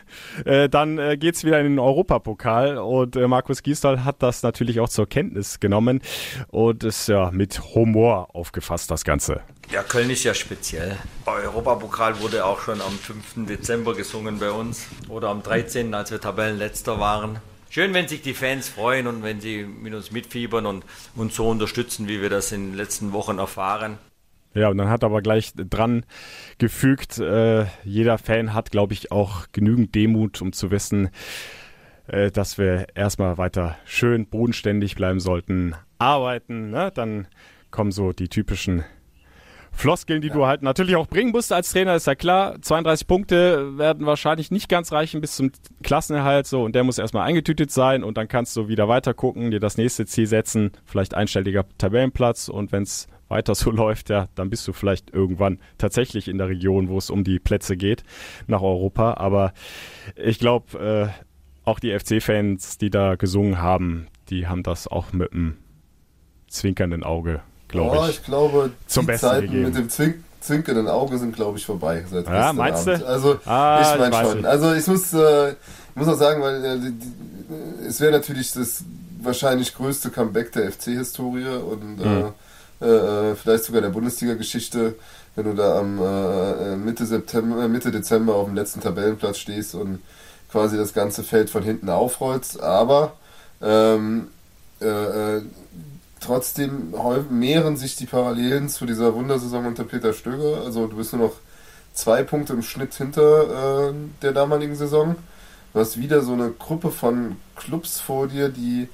äh, 0.44 0.68
dann 0.68 0.98
äh, 0.98 1.16
es 1.16 1.44
wieder 1.44 1.58
in 1.58 1.66
den 1.66 1.78
Europapokal 1.78 2.78
und 2.78 3.16
äh, 3.16 3.26
Markus 3.26 3.62
Gisdol 3.62 4.04
hat 4.04 4.22
das 4.22 4.42
natürlich 4.42 4.78
auch 4.78 4.88
zur 4.88 5.08
Kenntnis 5.08 5.58
genommen 5.58 6.02
und 6.48 6.84
ist 6.84 7.08
ja 7.08 7.30
mit 7.32 7.60
Humor 7.74 8.28
aufgefasst, 8.34 8.90
das 8.90 9.04
Ganze. 9.04 9.40
Ja, 9.72 9.82
Köln 9.82 10.10
ist 10.10 10.22
ja 10.22 10.34
speziell. 10.34 10.96
Europapokal 11.26 12.20
wurde 12.20 12.44
auch 12.44 12.60
schon 12.60 12.80
am 12.80 12.92
5. 12.92 13.46
Dezember 13.48 13.94
gesungen 13.94 14.38
bei 14.38 14.50
uns 14.50 14.86
oder 15.08 15.30
am 15.30 15.42
13., 15.42 15.92
als 15.94 16.10
wir 16.12 16.20
Tabellenletzter 16.20 17.00
waren 17.00 17.40
schön, 17.74 17.92
wenn 17.92 18.06
sich 18.06 18.22
die 18.22 18.34
Fans 18.34 18.68
freuen 18.68 19.08
und 19.08 19.24
wenn 19.24 19.40
sie 19.40 19.64
mit 19.64 19.92
uns 19.94 20.12
mitfiebern 20.12 20.64
und 20.64 20.84
uns 21.16 21.34
so 21.34 21.48
unterstützen, 21.48 22.06
wie 22.06 22.22
wir 22.22 22.30
das 22.30 22.52
in 22.52 22.70
den 22.70 22.76
letzten 22.76 23.12
Wochen 23.12 23.38
erfahren. 23.38 23.98
Ja, 24.54 24.68
und 24.68 24.78
dann 24.78 24.88
hat 24.88 25.02
aber 25.02 25.20
gleich 25.20 25.52
dran 25.56 26.06
gefügt, 26.58 27.18
äh, 27.18 27.66
jeder 27.82 28.18
Fan 28.18 28.54
hat, 28.54 28.70
glaube 28.70 28.92
ich, 28.92 29.10
auch 29.10 29.46
genügend 29.50 29.96
Demut, 29.96 30.40
um 30.40 30.52
zu 30.52 30.70
wissen, 30.70 31.10
äh, 32.06 32.30
dass 32.30 32.58
wir 32.58 32.86
erstmal 32.94 33.38
weiter 33.38 33.76
schön 33.84 34.26
bodenständig 34.26 34.94
bleiben 34.94 35.18
sollten, 35.18 35.74
arbeiten. 35.98 36.70
Ne? 36.70 36.92
Dann 36.94 37.26
kommen 37.72 37.90
so 37.90 38.12
die 38.12 38.28
typischen 38.28 38.84
Floskeln, 39.74 40.20
die 40.20 40.28
ja. 40.28 40.34
du 40.34 40.46
halt 40.46 40.62
natürlich 40.62 40.96
auch 40.96 41.06
bringen 41.06 41.32
musst 41.32 41.52
als 41.52 41.72
Trainer, 41.72 41.94
ist 41.94 42.06
ja 42.06 42.14
klar. 42.14 42.56
32 42.60 43.06
Punkte 43.06 43.78
werden 43.78 44.06
wahrscheinlich 44.06 44.50
nicht 44.50 44.68
ganz 44.68 44.92
reichen 44.92 45.20
bis 45.20 45.36
zum 45.36 45.50
Klassenerhalt 45.82 46.46
so 46.46 46.62
und 46.62 46.74
der 46.74 46.84
muss 46.84 46.98
erstmal 46.98 47.26
eingetütet 47.26 47.70
sein 47.70 48.04
und 48.04 48.16
dann 48.16 48.28
kannst 48.28 48.56
du 48.56 48.68
wieder 48.68 48.88
weiter 48.88 49.14
gucken, 49.14 49.50
dir 49.50 49.60
das 49.60 49.76
nächste 49.76 50.06
Ziel 50.06 50.26
setzen, 50.26 50.72
vielleicht 50.84 51.14
einstelliger 51.14 51.66
Tabellenplatz 51.78 52.48
und 52.48 52.72
wenn 52.72 52.84
es 52.84 53.08
weiter 53.28 53.54
so 53.54 53.70
läuft, 53.72 54.10
ja, 54.10 54.28
dann 54.34 54.50
bist 54.50 54.66
du 54.68 54.72
vielleicht 54.72 55.12
irgendwann 55.12 55.58
tatsächlich 55.78 56.28
in 56.28 56.38
der 56.38 56.48
Region, 56.48 56.88
wo 56.88 56.98
es 56.98 57.10
um 57.10 57.24
die 57.24 57.38
Plätze 57.38 57.76
geht 57.76 58.04
nach 58.46 58.62
Europa. 58.62 59.14
Aber 59.14 59.52
ich 60.16 60.38
glaube, 60.38 61.12
äh, 61.14 61.24
auch 61.64 61.78
die 61.78 61.98
FC-Fans, 61.98 62.78
die 62.78 62.90
da 62.90 63.16
gesungen 63.16 63.60
haben, 63.60 64.06
die 64.28 64.46
haben 64.46 64.62
das 64.62 64.86
auch 64.86 65.12
mit 65.12 65.32
einem 65.32 65.56
zwinkernden 66.48 67.02
Auge 67.02 67.42
glaube 67.74 67.98
oh, 67.98 68.04
ich. 68.04 68.10
ich 68.16 68.24
glaube, 68.24 68.70
zum 68.86 69.06
die 69.06 69.16
Zeiten 69.16 69.46
gegeben. 69.46 69.64
mit 69.64 69.76
dem 69.76 69.90
Zwink 69.90 70.16
zwinkernden 70.40 70.88
Auge 70.88 71.18
sind, 71.18 71.34
glaube 71.34 71.58
ich, 71.58 71.64
vorbei. 71.64 72.04
Seit 72.10 72.26
ja, 72.26 72.52
meinst 72.52 72.86
Abend. 72.86 73.02
du? 73.02 73.06
Also, 73.06 73.38
ah, 73.46 73.80
ich 73.80 73.98
meine 73.98 74.28
schon. 74.28 74.38
Ich. 74.40 74.46
Also, 74.46 74.74
ich 74.74 74.86
muss, 74.86 75.12
äh, 75.14 75.50
ich 75.50 75.56
muss 75.94 76.08
auch 76.08 76.18
sagen, 76.18 76.42
weil 76.42 76.64
äh, 76.64 76.78
die, 76.78 77.86
es 77.88 78.00
wäre 78.00 78.12
natürlich 78.12 78.52
das 78.52 78.84
wahrscheinlich 79.22 79.74
größte 79.74 80.10
Comeback 80.10 80.52
der 80.52 80.70
FC-Historie 80.70 81.46
und 81.46 81.98
mhm. 81.98 82.32
äh, 82.80 82.86
äh, 82.86 83.34
vielleicht 83.36 83.64
sogar 83.64 83.80
der 83.80 83.88
Bundesliga-Geschichte, 83.88 84.96
wenn 85.34 85.44
du 85.44 85.54
da 85.54 85.78
am 85.78 85.98
äh, 85.98 86.76
Mitte 86.76 87.06
September, 87.06 87.66
Mitte 87.68 87.90
Dezember 87.90 88.34
auf 88.34 88.46
dem 88.46 88.54
letzten 88.54 88.80
Tabellenplatz 88.80 89.38
stehst 89.38 89.74
und 89.74 90.00
quasi 90.52 90.76
das 90.76 90.92
ganze 90.92 91.24
Feld 91.24 91.48
von 91.48 91.62
hinten 91.62 91.88
aufrollst. 91.88 92.62
Aber 92.62 93.14
ähm, 93.62 94.28
äh, 94.80 95.38
trotzdem 96.24 96.94
mehren 97.30 97.76
sich 97.76 97.96
die 97.96 98.06
Parallelen 98.06 98.68
zu 98.68 98.86
dieser 98.86 99.14
Wundersaison 99.14 99.66
unter 99.66 99.84
Peter 99.84 100.12
Stöger. 100.12 100.62
Also 100.64 100.86
du 100.86 100.96
bist 100.96 101.12
nur 101.12 101.26
noch 101.26 101.34
zwei 101.92 102.22
Punkte 102.22 102.52
im 102.52 102.62
Schnitt 102.62 102.94
hinter 102.94 103.90
äh, 103.90 103.94
der 104.22 104.32
damaligen 104.32 104.74
Saison. 104.74 105.16
Du 105.72 105.80
hast 105.80 105.98
wieder 105.98 106.22
so 106.22 106.32
eine 106.32 106.50
Gruppe 106.50 106.90
von 106.90 107.36
Clubs 107.56 108.00
vor 108.00 108.28
dir, 108.28 108.48
die 108.48 108.88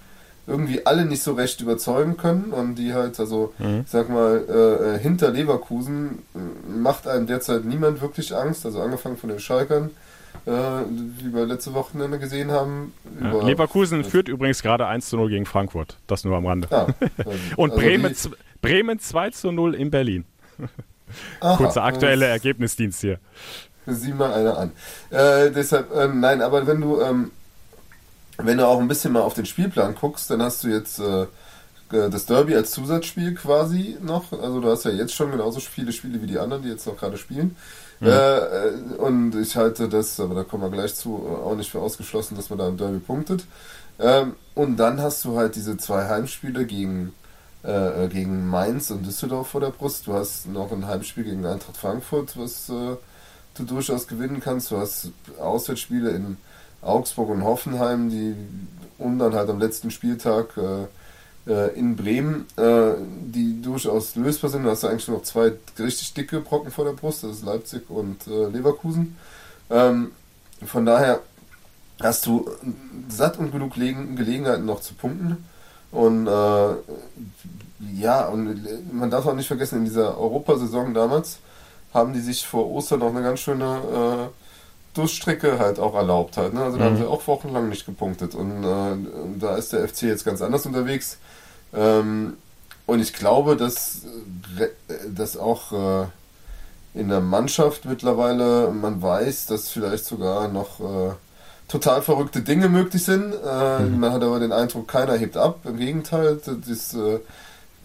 irgendwie 0.46 0.84
alle 0.86 1.04
nicht 1.04 1.22
so 1.22 1.34
recht 1.34 1.60
überzeugen 1.60 2.16
können 2.16 2.52
und 2.52 2.74
die 2.74 2.94
halt, 2.94 3.20
also 3.20 3.54
mhm. 3.58 3.82
ich 3.84 3.90
sag 3.90 4.08
mal, 4.08 4.44
äh, 4.48 4.96
äh 4.96 4.98
hinter 4.98 5.30
Leverkusen 5.30 6.22
äh, 6.34 6.70
macht 6.70 7.06
einem 7.06 7.26
derzeit 7.26 7.64
niemand 7.64 8.00
wirklich 8.00 8.34
Angst, 8.34 8.66
also 8.66 8.80
angefangen 8.80 9.16
von 9.16 9.30
den 9.30 9.38
Schalkern, 9.38 9.90
äh, 10.46 10.50
wie 10.50 11.34
wir 11.34 11.46
letzte 11.46 11.74
Wochenende 11.74 12.18
gesehen 12.18 12.50
haben. 12.50 12.92
Ja, 13.22 13.42
Leverkusen 13.42 14.04
führt 14.04 14.28
übrigens 14.28 14.62
gerade 14.62 14.86
1 14.86 15.08
zu 15.08 15.16
0 15.16 15.30
gegen 15.30 15.46
Frankfurt. 15.46 15.98
Das 16.06 16.24
nur 16.24 16.36
am 16.36 16.46
Rande. 16.46 16.68
Ja, 16.70 16.86
also 17.18 17.30
Und 17.56 17.72
also 17.72 17.82
Bremen, 17.82 18.16
Bremen 18.62 18.98
2 18.98 19.30
zu 19.30 19.52
0 19.52 19.74
in 19.74 19.90
Berlin. 19.90 20.24
Aha, 21.40 21.56
Kurzer 21.56 21.82
aktuelle 21.82 22.26
Ergebnisdienst 22.26 23.00
hier. 23.00 23.18
Sieh 23.86 24.12
mal 24.12 24.32
einer 24.32 24.56
an. 24.56 24.72
Äh, 25.10 25.50
deshalb, 25.50 25.94
ähm, 25.94 26.20
nein, 26.20 26.42
aber 26.42 26.66
wenn 26.66 26.80
du, 26.80 27.00
ähm, 27.00 27.32
wenn 28.38 28.58
du 28.58 28.66
auch 28.66 28.78
ein 28.78 28.88
bisschen 28.88 29.12
mal 29.12 29.22
auf 29.22 29.34
den 29.34 29.46
Spielplan 29.46 29.94
guckst, 29.94 30.30
dann 30.30 30.42
hast 30.42 30.62
du 30.62 30.68
jetzt 30.68 31.00
äh, 31.00 31.26
das 31.90 32.26
Derby 32.26 32.54
als 32.54 32.70
Zusatzspiel 32.70 33.34
quasi 33.34 33.96
noch. 34.00 34.32
Also 34.32 34.60
du 34.60 34.70
hast 34.70 34.84
ja 34.84 34.92
jetzt 34.92 35.14
schon 35.14 35.32
genauso 35.32 35.60
viele 35.60 35.92
Spiele 35.92 36.22
wie 36.22 36.26
die 36.26 36.38
anderen, 36.38 36.62
die 36.62 36.68
jetzt 36.68 36.86
noch 36.86 36.96
gerade 36.96 37.18
spielen. 37.18 37.56
Mhm. 38.00 38.08
Äh, 38.08 38.96
und 38.98 39.34
ich 39.36 39.56
halte 39.56 39.88
das, 39.88 40.18
aber 40.18 40.34
da 40.34 40.44
kommen 40.44 40.64
wir 40.64 40.70
gleich 40.70 40.94
zu, 40.94 41.16
auch 41.44 41.54
nicht 41.54 41.70
für 41.70 41.80
ausgeschlossen, 41.80 42.36
dass 42.36 42.50
man 42.50 42.58
da 42.58 42.68
im 42.68 42.76
Derby 42.76 42.98
punktet. 42.98 43.44
Ähm, 43.98 44.34
und 44.54 44.76
dann 44.76 45.00
hast 45.00 45.24
du 45.24 45.36
halt 45.36 45.54
diese 45.56 45.76
zwei 45.76 46.08
Heimspiele 46.08 46.64
gegen, 46.64 47.12
äh, 47.62 48.08
gegen 48.08 48.48
Mainz 48.48 48.90
und 48.90 49.06
Düsseldorf 49.06 49.48
vor 49.48 49.60
der 49.60 49.70
Brust. 49.70 50.06
Du 50.06 50.14
hast 50.14 50.46
noch 50.48 50.72
ein 50.72 50.86
Heimspiel 50.86 51.24
gegen 51.24 51.44
Eintracht 51.44 51.76
Frankfurt, 51.76 52.36
was 52.38 52.70
äh, 52.70 52.96
du 53.54 53.64
durchaus 53.64 54.06
gewinnen 54.06 54.40
kannst. 54.40 54.70
Du 54.70 54.78
hast 54.78 55.10
Auswärtsspiele 55.38 56.10
in 56.10 56.38
Augsburg 56.80 57.28
und 57.28 57.44
Hoffenheim, 57.44 58.08
die 58.08 58.34
und 58.98 59.18
dann 59.18 59.34
halt 59.34 59.50
am 59.50 59.58
letzten 59.58 59.90
Spieltag 59.90 60.56
äh, 60.56 60.86
äh, 61.46 61.74
in 61.78 61.96
Bremen, 61.96 62.46
äh, 62.56 62.92
die 62.98 63.62
durchaus 63.62 64.16
lösbar 64.16 64.50
sind. 64.50 64.64
Da 64.64 64.70
hast 64.70 64.82
du 64.82 64.88
eigentlich 64.88 65.08
nur 65.08 65.18
noch 65.18 65.24
zwei 65.24 65.52
richtig 65.78 66.14
dicke 66.14 66.40
Brocken 66.40 66.70
vor 66.70 66.84
der 66.84 66.92
Brust, 66.92 67.22
das 67.24 67.32
ist 67.32 67.44
Leipzig 67.44 67.88
und 67.88 68.26
äh, 68.26 68.48
Leverkusen. 68.48 69.16
Ähm, 69.70 70.12
von 70.64 70.84
daher 70.84 71.20
hast 72.00 72.26
du 72.26 72.50
satt 73.08 73.38
und 73.38 73.52
genug 73.52 73.74
Gelegenheiten 73.74 74.64
noch 74.64 74.80
zu 74.80 74.94
punkten. 74.94 75.44
Und 75.90 76.26
äh, 76.26 76.74
ja, 77.94 78.26
und 78.26 78.92
man 78.92 79.10
darf 79.10 79.26
auch 79.26 79.34
nicht 79.34 79.48
vergessen, 79.48 79.78
in 79.78 79.84
dieser 79.84 80.18
Europasaison 80.18 80.94
damals 80.94 81.38
haben 81.92 82.12
die 82.12 82.20
sich 82.20 82.46
vor 82.46 82.70
Ostern 82.70 83.00
noch 83.00 83.08
eine 83.08 83.22
ganz 83.22 83.40
schöne 83.40 83.64
äh, 83.64 84.96
Durchstrecke 84.96 85.58
halt 85.58 85.78
auch 85.78 85.94
erlaubt 85.94 86.36
halt. 86.36 86.54
Ne? 86.54 86.62
Also 86.62 86.78
da 86.78 86.84
haben 86.84 86.94
mhm. 86.94 86.98
sie 86.98 87.06
auch 87.06 87.26
wochenlang 87.26 87.68
nicht 87.68 87.86
gepunktet. 87.86 88.34
Und 88.34 88.64
äh, 88.64 89.38
da 89.38 89.56
ist 89.56 89.72
der 89.72 89.88
FC 89.88 90.02
jetzt 90.02 90.24
ganz 90.24 90.42
anders 90.42 90.66
unterwegs. 90.66 91.18
Ähm, 91.74 92.36
und 92.86 93.00
ich 93.00 93.12
glaube, 93.12 93.56
dass, 93.56 94.02
dass 95.08 95.36
auch 95.36 95.72
äh, 95.72 96.06
in 96.98 97.08
der 97.08 97.20
Mannschaft 97.20 97.84
mittlerweile 97.84 98.70
man 98.72 99.00
weiß, 99.00 99.46
dass 99.46 99.68
vielleicht 99.68 100.04
sogar 100.04 100.48
noch 100.48 100.80
äh, 100.80 101.12
total 101.68 102.02
verrückte 102.02 102.42
Dinge 102.42 102.68
möglich 102.68 103.04
sind. 103.04 103.32
Äh, 103.32 103.80
mhm. 103.80 104.00
Man 104.00 104.12
hat 104.12 104.22
aber 104.22 104.40
den 104.40 104.52
Eindruck, 104.52 104.88
keiner 104.88 105.14
hebt 105.14 105.36
ab. 105.36 105.60
Im 105.64 105.76
Gegenteil, 105.76 106.40
das, 106.44 106.94
äh, 106.94 107.20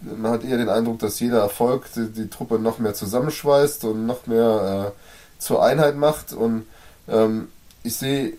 man 0.02 0.32
hat 0.32 0.44
eher 0.44 0.58
den 0.58 0.68
Eindruck, 0.68 0.98
dass 0.98 1.20
jeder 1.20 1.38
Erfolg 1.40 1.86
die, 1.94 2.10
die 2.10 2.28
Truppe 2.28 2.58
noch 2.58 2.78
mehr 2.78 2.94
zusammenschweißt 2.94 3.84
und 3.84 4.06
noch 4.06 4.26
mehr 4.26 4.92
äh, 4.92 5.40
zur 5.40 5.62
Einheit 5.62 5.96
macht. 5.96 6.32
Und 6.32 6.66
ähm, 7.08 7.48
ich 7.84 7.96
sehe 7.96 8.32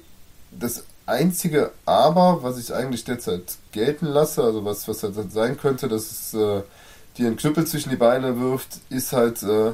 das 0.51 0.83
einzige 1.07 1.71
Aber, 1.85 2.43
was 2.43 2.59
ich 2.59 2.73
eigentlich 2.73 3.03
derzeit 3.03 3.57
gelten 3.71 4.05
lasse, 4.05 4.43
also 4.43 4.63
was, 4.65 4.87
was 4.87 5.01
halt 5.03 5.31
sein 5.31 5.57
könnte, 5.57 5.87
dass 5.87 6.11
es 6.11 6.33
äh, 6.33 6.61
dir 7.17 7.27
einen 7.27 7.37
Knüppel 7.37 7.65
zwischen 7.65 7.89
die 7.89 7.95
Beine 7.95 8.39
wirft, 8.39 8.79
ist 8.89 9.13
halt, 9.13 9.41
äh, 9.41 9.73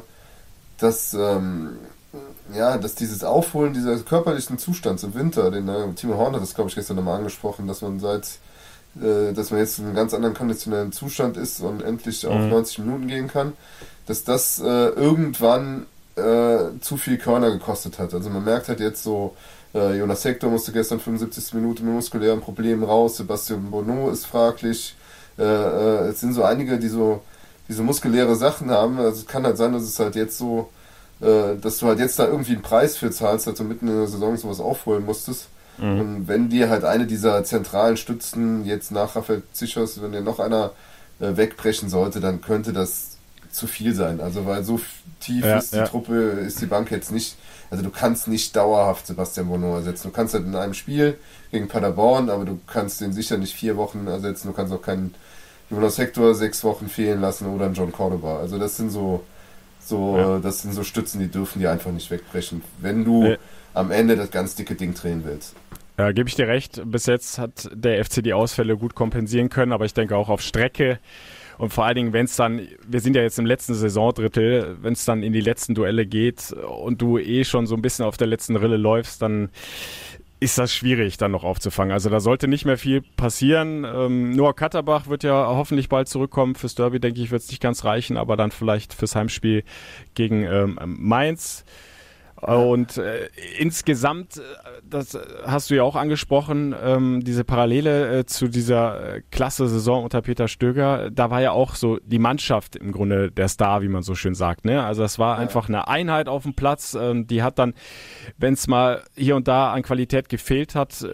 dass, 0.77 1.13
ähm, 1.13 1.77
ja, 2.53 2.77
dass 2.77 2.95
dieses 2.95 3.23
Aufholen 3.23 3.73
dieser 3.73 3.97
körperlichen 3.99 4.57
Zustands 4.57 5.03
im 5.03 5.15
Winter, 5.15 5.51
den 5.51 5.67
äh, 5.67 5.91
Timo 5.95 6.17
Horn 6.17 6.35
hat 6.35 6.41
das, 6.41 6.53
glaube 6.53 6.69
ich, 6.69 6.75
gestern 6.75 6.97
nochmal 6.97 7.17
angesprochen, 7.17 7.67
dass 7.67 7.81
man 7.81 7.99
seit, 7.99 8.27
äh, 9.01 9.33
dass 9.33 9.49
man 9.49 9.59
jetzt 9.59 9.79
in 9.79 9.85
einem 9.85 9.95
ganz 9.95 10.13
anderen 10.13 10.35
konditionellen 10.35 10.91
Zustand 10.91 11.35
ist 11.35 11.61
und 11.61 11.81
endlich 11.81 12.25
auf 12.27 12.39
90 12.39 12.79
mhm. 12.79 12.85
Minuten 12.85 13.07
gehen 13.07 13.27
kann, 13.27 13.53
dass 14.05 14.23
das 14.23 14.59
äh, 14.59 14.89
irgendwann 14.89 15.87
äh, 16.15 16.79
zu 16.81 16.97
viel 16.97 17.17
Körner 17.17 17.51
gekostet 17.51 17.97
hat. 17.97 18.13
Also 18.13 18.29
man 18.29 18.43
merkt 18.43 18.67
halt 18.67 18.79
jetzt 18.79 19.01
so, 19.03 19.35
äh, 19.73 19.97
Jonas 19.97 20.23
Hector 20.23 20.49
musste 20.49 20.71
gestern 20.71 20.99
75. 20.99 21.53
Minute 21.53 21.83
mit 21.83 21.93
muskulären 21.93 22.41
Problemen 22.41 22.83
raus, 22.83 23.17
Sebastian 23.17 23.71
Bonneau 23.71 24.09
ist 24.09 24.25
fraglich. 24.25 24.95
Äh, 25.37 25.43
äh, 25.43 26.07
es 26.09 26.19
sind 26.19 26.33
so 26.33 26.43
einige, 26.43 26.77
die 26.77 26.89
so 26.89 27.21
diese 27.67 27.81
muskuläre 27.81 28.35
Sachen 28.35 28.69
haben. 28.69 28.99
Also 28.99 29.21
es 29.21 29.27
kann 29.27 29.43
halt 29.43 29.57
sein, 29.57 29.73
dass 29.73 29.83
es 29.83 29.99
halt 29.99 30.15
jetzt 30.15 30.37
so, 30.37 30.69
äh, 31.21 31.55
dass 31.59 31.79
du 31.79 31.87
halt 31.87 31.99
jetzt 31.99 32.19
da 32.19 32.27
irgendwie 32.27 32.53
einen 32.53 32.61
Preis 32.61 32.97
für 32.97 33.09
zahlst, 33.09 33.47
dass 33.47 33.55
du 33.55 33.63
mitten 33.63 33.87
in 33.87 33.97
der 33.97 34.07
Saison 34.07 34.37
sowas 34.37 34.59
aufholen 34.59 35.05
musstest. 35.05 35.47
Mhm. 35.77 35.99
Und 35.99 36.27
wenn 36.27 36.49
dir 36.49 36.69
halt 36.69 36.83
eine 36.83 37.07
dieser 37.07 37.43
zentralen 37.43 37.97
Stützen 37.97 38.65
jetzt 38.65 38.91
nach 38.91 39.15
Rafael 39.15 39.41
Zichos, 39.53 40.01
wenn 40.01 40.11
dir 40.11 40.21
noch 40.21 40.39
einer 40.39 40.71
äh, 41.19 41.35
wegbrechen 41.35 41.89
sollte, 41.89 42.19
dann 42.19 42.41
könnte 42.41 42.73
das 42.73 43.17
zu 43.51 43.67
viel 43.67 43.95
sein. 43.95 44.19
Also 44.19 44.45
weil 44.45 44.63
so 44.63 44.79
tief 45.19 45.45
ja, 45.45 45.57
ist 45.57 45.73
die 45.73 45.77
ja. 45.77 45.87
Truppe, 45.87 46.15
ist 46.15 46.61
die 46.61 46.65
Bank 46.65 46.91
jetzt 46.91 47.11
nicht. 47.11 47.37
Also 47.73 47.83
du 47.83 47.89
kannst 47.89 48.27
nicht 48.27 48.55
dauerhaft 48.55 49.07
Sebastian 49.07 49.47
Bono 49.47 49.77
ersetzen. 49.77 50.09
Du 50.09 50.13
kannst 50.13 50.35
halt 50.35 50.45
in 50.45 50.55
einem 50.55 50.75
Spiel 50.75 51.17
gegen 51.49 51.67
Paderborn, 51.67 52.29
aber 52.29 52.45
du 52.45 52.59
kannst 52.67 53.01
den 53.01 53.13
sicher 53.13 53.39
nicht 53.39 53.55
vier 53.55 53.77
Wochen 53.77 54.05
ersetzen. 54.05 54.49
Du 54.49 54.53
kannst 54.53 54.71
auch 54.71 54.81
keinen 54.83 55.15
Jonas 55.71 55.97
Hector 55.97 56.35
sechs 56.35 56.63
Wochen 56.63 56.87
fehlen 56.87 57.19
lassen 57.19 57.47
oder 57.47 57.65
einen 57.65 57.73
John 57.73 57.91
Cordoba. 57.91 58.37
Also 58.37 58.59
das 58.59 58.77
sind 58.77 58.91
so, 58.91 59.23
so, 59.79 60.15
ja. 60.15 60.37
das 60.37 60.61
sind 60.61 60.73
so 60.75 60.83
Stützen, 60.83 61.19
die 61.19 61.29
dürfen 61.29 61.61
die 61.61 61.67
einfach 61.67 61.89
nicht 61.89 62.11
wegbrechen, 62.11 62.61
wenn 62.77 63.05
du 63.05 63.23
äh. 63.23 63.37
am 63.73 63.89
Ende 63.89 64.17
das 64.17 64.29
ganz 64.29 64.53
dicke 64.53 64.75
Ding 64.75 64.93
drehen 64.93 65.23
willst. 65.25 65.55
Ja, 65.97 66.11
gebe 66.11 66.29
ich 66.29 66.35
dir 66.35 66.47
recht. 66.47 66.79
Bis 66.85 67.07
jetzt 67.07 67.39
hat 67.39 67.71
der 67.73 68.05
FC 68.05 68.23
die 68.23 68.33
Ausfälle 68.33 68.77
gut 68.77 68.93
kompensieren 68.93 69.49
können, 69.49 69.71
aber 69.71 69.85
ich 69.85 69.95
denke 69.95 70.15
auch 70.15 70.29
auf 70.29 70.41
Strecke 70.41 70.99
und 71.57 71.71
vor 71.71 71.85
allen 71.85 71.95
Dingen, 71.95 72.13
wenn 72.13 72.25
es 72.25 72.35
dann, 72.35 72.67
wir 72.87 72.99
sind 72.99 73.15
ja 73.15 73.21
jetzt 73.21 73.39
im 73.39 73.45
letzten 73.45 73.73
Saisondrittel, 73.73 74.77
wenn 74.81 74.93
es 74.93 75.05
dann 75.05 75.23
in 75.23 75.33
die 75.33 75.41
letzten 75.41 75.75
Duelle 75.75 76.05
geht 76.05 76.51
und 76.51 77.01
du 77.01 77.17
eh 77.17 77.43
schon 77.43 77.67
so 77.67 77.75
ein 77.75 77.81
bisschen 77.81 78.05
auf 78.05 78.17
der 78.17 78.27
letzten 78.27 78.55
Rille 78.55 78.77
läufst, 78.77 79.21
dann 79.21 79.49
ist 80.43 80.57
das 80.57 80.73
schwierig 80.73 81.15
dann 81.17 81.31
noch 81.31 81.45
aufzufangen. 81.45 81.93
Also 81.93 82.09
da 82.09 82.19
sollte 82.19 82.49
nicht 82.49 82.65
mehr 82.65 82.77
viel 82.77 83.01
passieren. 83.01 83.85
Ähm, 83.85 84.35
Noah 84.35 84.53
Katterbach 84.53 85.07
wird 85.07 85.23
ja 85.23 85.47
hoffentlich 85.47 85.87
bald 85.87 86.09
zurückkommen. 86.09 86.55
Fürs 86.55 86.75
Derby, 86.75 86.99
denke 86.99 87.21
ich, 87.21 87.31
wird 87.31 87.41
es 87.41 87.49
nicht 87.49 87.61
ganz 87.61 87.85
reichen, 87.85 88.17
aber 88.17 88.35
dann 88.35 88.51
vielleicht 88.51 88.93
fürs 88.93 89.15
Heimspiel 89.15 89.63
gegen 90.15 90.43
ähm, 90.43 90.77
Mainz. 90.85 91.63
Und 92.43 92.97
äh, 92.97 93.29
insgesamt, 93.57 94.37
äh, 94.37 94.41
das 94.83 95.17
hast 95.45 95.69
du 95.69 95.75
ja 95.75 95.83
auch 95.83 95.95
angesprochen, 95.95 96.75
ähm, 96.81 97.23
diese 97.23 97.43
Parallele 97.43 98.19
äh, 98.19 98.25
zu 98.25 98.47
dieser 98.47 99.15
äh, 99.15 99.21
klasse 99.31 99.67
Saison 99.67 100.03
unter 100.03 100.21
Peter 100.21 100.47
Stöger, 100.47 101.09
da 101.09 101.29
war 101.29 101.41
ja 101.41 101.51
auch 101.51 101.75
so 101.75 101.99
die 102.03 102.19
Mannschaft 102.19 102.75
im 102.75 102.91
Grunde 102.91 103.31
der 103.31 103.47
Star, 103.47 103.81
wie 103.81 103.87
man 103.87 104.03
so 104.03 104.15
schön 104.15 104.35
sagt. 104.35 104.65
Ne? 104.65 104.83
Also 104.83 105.03
es 105.03 105.19
war 105.19 105.37
einfach 105.37 105.69
eine 105.69 105.87
Einheit 105.87 106.27
auf 106.27 106.43
dem 106.43 106.53
Platz. 106.53 106.97
Ähm, 106.99 107.27
die 107.27 107.43
hat 107.43 107.59
dann, 107.59 107.73
wenn 108.37 108.53
es 108.53 108.67
mal 108.67 109.03
hier 109.15 109.35
und 109.35 109.47
da 109.47 109.71
an 109.71 109.83
Qualität 109.83 110.27
gefehlt 110.27 110.75
hat, 110.75 111.01
äh, 111.01 111.13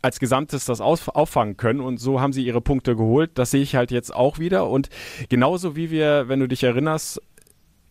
als 0.00 0.20
Gesamtes 0.20 0.64
das 0.64 0.80
auf, 0.80 1.08
auffangen 1.08 1.56
können 1.56 1.80
und 1.80 1.98
so 1.98 2.20
haben 2.20 2.32
sie 2.32 2.44
ihre 2.44 2.60
Punkte 2.60 2.94
geholt. 2.94 3.32
Das 3.34 3.50
sehe 3.50 3.62
ich 3.62 3.74
halt 3.74 3.90
jetzt 3.90 4.14
auch 4.14 4.38
wieder 4.38 4.68
und 4.68 4.90
genauso 5.28 5.74
wie 5.74 5.90
wir, 5.90 6.28
wenn 6.28 6.40
du 6.40 6.46
dich 6.46 6.62
erinnerst, 6.62 7.20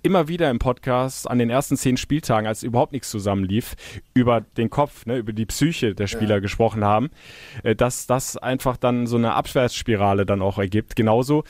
immer 0.03 0.27
wieder 0.27 0.49
im 0.49 0.60
Podcast 0.60 1.29
an 1.29 1.39
den 1.39 1.49
ersten 1.49 1.77
zehn 1.77 1.97
Spieltagen, 1.97 2.47
als 2.47 2.63
überhaupt 2.63 2.93
nichts 2.93 3.10
zusammenlief, 3.10 3.75
über 4.13 4.41
den 4.41 4.69
Kopf, 4.69 5.05
ne, 5.05 5.17
über 5.17 5.33
die 5.33 5.45
Psyche 5.45 5.95
der 5.95 6.07
Spieler 6.07 6.36
ja. 6.36 6.39
gesprochen 6.39 6.83
haben, 6.83 7.10
äh, 7.63 7.75
dass 7.75 8.07
das 8.07 8.38
einfach 8.38 8.77
dann 8.77 9.07
so 9.07 9.17
eine 9.17 9.33
Abwärtsspirale 9.33 10.25
dann 10.25 10.41
auch 10.41 10.57
ergibt. 10.57 10.95
Genauso 10.95 11.43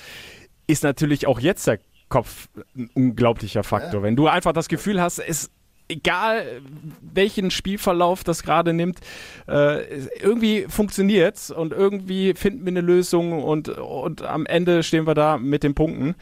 ist 0.68 0.84
natürlich 0.84 1.28
auch 1.28 1.40
jetzt 1.40 1.68
der 1.68 1.80
Kopf 2.10 2.48
ein 2.76 2.90
unglaublicher 2.94 3.64
Faktor. 3.64 4.02
Ja. 4.02 4.04
Wenn 4.04 4.16
du 4.16 4.28
einfach 4.28 4.54
das 4.54 4.68
Gefühl 4.68 5.02
hast, 5.02 5.20
es 5.20 5.52
egal 5.90 6.62
welchen 7.02 7.52
Spielverlauf 7.52 8.24
das 8.24 8.44
gerade 8.44 8.74
nimmt, 8.74 9.00
äh, 9.48 10.06
irgendwie 10.20 10.66
funktioniert's 10.68 11.52
und 11.52 11.72
irgendwie 11.72 12.34
finden 12.34 12.66
wir 12.66 12.72
eine 12.72 12.82
Lösung 12.82 13.44
und, 13.44 13.70
und 13.70 14.22
am 14.22 14.46
Ende 14.46 14.84
stehen 14.84 15.08
wir 15.08 15.14
da 15.14 15.38
mit 15.38 15.64
den 15.64 15.76
Punkten 15.76 16.16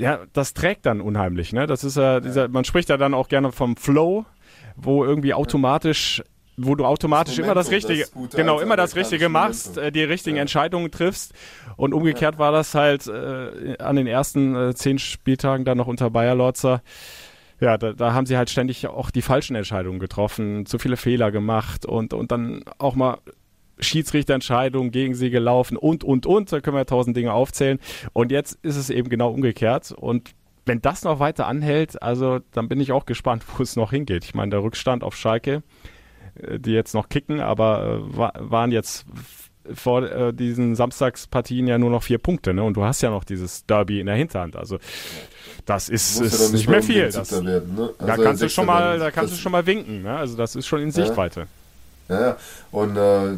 ja, 0.00 0.20
das 0.32 0.54
trägt 0.54 0.86
dann 0.86 1.00
unheimlich, 1.00 1.52
ne? 1.52 1.66
Das 1.66 1.84
ist 1.84 1.96
ja, 1.96 2.20
dieser, 2.20 2.48
man 2.48 2.64
spricht 2.64 2.88
ja 2.88 2.96
dann 2.96 3.14
auch 3.14 3.28
gerne 3.28 3.52
vom 3.52 3.76
Flow, 3.76 4.24
wo 4.76 5.04
irgendwie 5.04 5.34
automatisch 5.34 6.22
wo 6.62 6.74
du 6.74 6.84
automatisch 6.84 7.36
das 7.36 7.44
immer 7.44 7.54
das 7.54 7.70
Richtige, 7.70 8.04
das 8.14 8.36
genau, 8.36 8.60
immer 8.60 8.76
das 8.76 8.94
Richtige 8.94 9.30
machst, 9.30 9.78
äh, 9.78 9.90
die 9.90 10.02
richtigen 10.02 10.36
ja. 10.36 10.42
Entscheidungen 10.42 10.90
triffst. 10.90 11.32
Und 11.76 11.94
umgekehrt 11.94 12.34
ja. 12.34 12.38
war 12.38 12.52
das 12.52 12.74
halt 12.74 13.06
äh, 13.06 13.78
an 13.78 13.96
den 13.96 14.06
ersten 14.06 14.54
äh, 14.54 14.74
zehn 14.74 14.98
Spieltagen 14.98 15.64
dann 15.64 15.78
noch 15.78 15.86
unter 15.86 16.10
Bayer 16.10 16.34
Lorzer. 16.34 16.82
Ja, 17.60 17.78
da, 17.78 17.94
da 17.94 18.12
haben 18.12 18.26
sie 18.26 18.36
halt 18.36 18.50
ständig 18.50 18.86
auch 18.88 19.10
die 19.10 19.22
falschen 19.22 19.56
Entscheidungen 19.56 20.00
getroffen, 20.00 20.66
zu 20.66 20.78
viele 20.78 20.98
Fehler 20.98 21.30
gemacht 21.30 21.86
und, 21.86 22.12
und 22.12 22.30
dann 22.30 22.62
auch 22.76 22.94
mal 22.94 23.18
Schiedsrichterentscheidungen 23.80 24.90
gegen 24.90 25.14
sie 25.14 25.30
gelaufen 25.30 25.76
und, 25.76 26.04
und, 26.04 26.26
und. 26.26 26.52
Da 26.52 26.60
können 26.60 26.76
wir 26.76 26.86
tausend 26.86 27.16
Dinge 27.16 27.32
aufzählen. 27.32 27.78
Und 28.12 28.30
jetzt 28.32 28.58
ist 28.62 28.76
es 28.76 28.90
eben 28.90 29.08
genau 29.08 29.30
umgekehrt. 29.30 29.92
Und 29.92 30.34
wenn 30.66 30.80
das 30.80 31.04
noch 31.04 31.18
weiter 31.18 31.46
anhält, 31.46 32.02
also 32.02 32.40
dann 32.52 32.68
bin 32.68 32.80
ich 32.80 32.92
auch 32.92 33.06
gespannt, 33.06 33.44
wo 33.56 33.62
es 33.62 33.76
noch 33.76 33.90
hingeht. 33.90 34.24
Ich 34.24 34.34
meine, 34.34 34.50
der 34.50 34.62
Rückstand 34.62 35.02
auf 35.02 35.16
Schalke, 35.16 35.62
äh, 36.34 36.58
die 36.58 36.72
jetzt 36.72 36.94
noch 36.94 37.08
kicken, 37.08 37.40
aber 37.40 38.00
äh, 38.02 38.50
waren 38.50 38.72
jetzt 38.72 39.06
vor 39.74 40.10
äh, 40.10 40.32
diesen 40.32 40.74
Samstagspartien 40.74 41.66
ja 41.66 41.78
nur 41.78 41.90
noch 41.90 42.02
vier 42.02 42.18
Punkte, 42.18 42.54
ne? 42.54 42.62
Und 42.62 42.76
du 42.76 42.84
hast 42.84 43.02
ja 43.02 43.10
noch 43.10 43.24
dieses 43.24 43.66
Derby 43.66 44.00
in 44.00 44.06
der 44.06 44.16
Hinterhand. 44.16 44.56
Also 44.56 44.78
das 45.66 45.88
ist, 45.88 46.20
ist 46.20 46.32
ja 46.32 46.44
nicht, 46.44 46.52
nicht 46.52 46.68
mehr 46.68 46.82
viel. 46.82 47.10
Das, 47.10 47.30
werden, 47.44 47.74
ne? 47.74 47.90
also 47.98 48.06
da 48.06 48.16
kannst 48.16 48.42
du 48.42 48.48
schon 48.48 48.66
mal, 48.66 48.98
da 48.98 49.10
kannst 49.10 49.34
du 49.34 49.38
schon 49.38 49.52
mal 49.52 49.66
winken, 49.66 50.02
ne? 50.02 50.16
Also 50.16 50.36
das 50.36 50.56
ist 50.56 50.66
schon 50.66 50.80
in 50.80 50.90
Sichtweite. 50.90 51.40
Ja, 51.40 51.46
ja. 52.10 52.36
und 52.72 52.96
äh, 52.96 53.36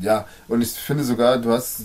ja, 0.00 0.26
und 0.48 0.62
ich 0.62 0.70
finde 0.72 1.04
sogar, 1.04 1.38
du 1.38 1.50
hast 1.50 1.82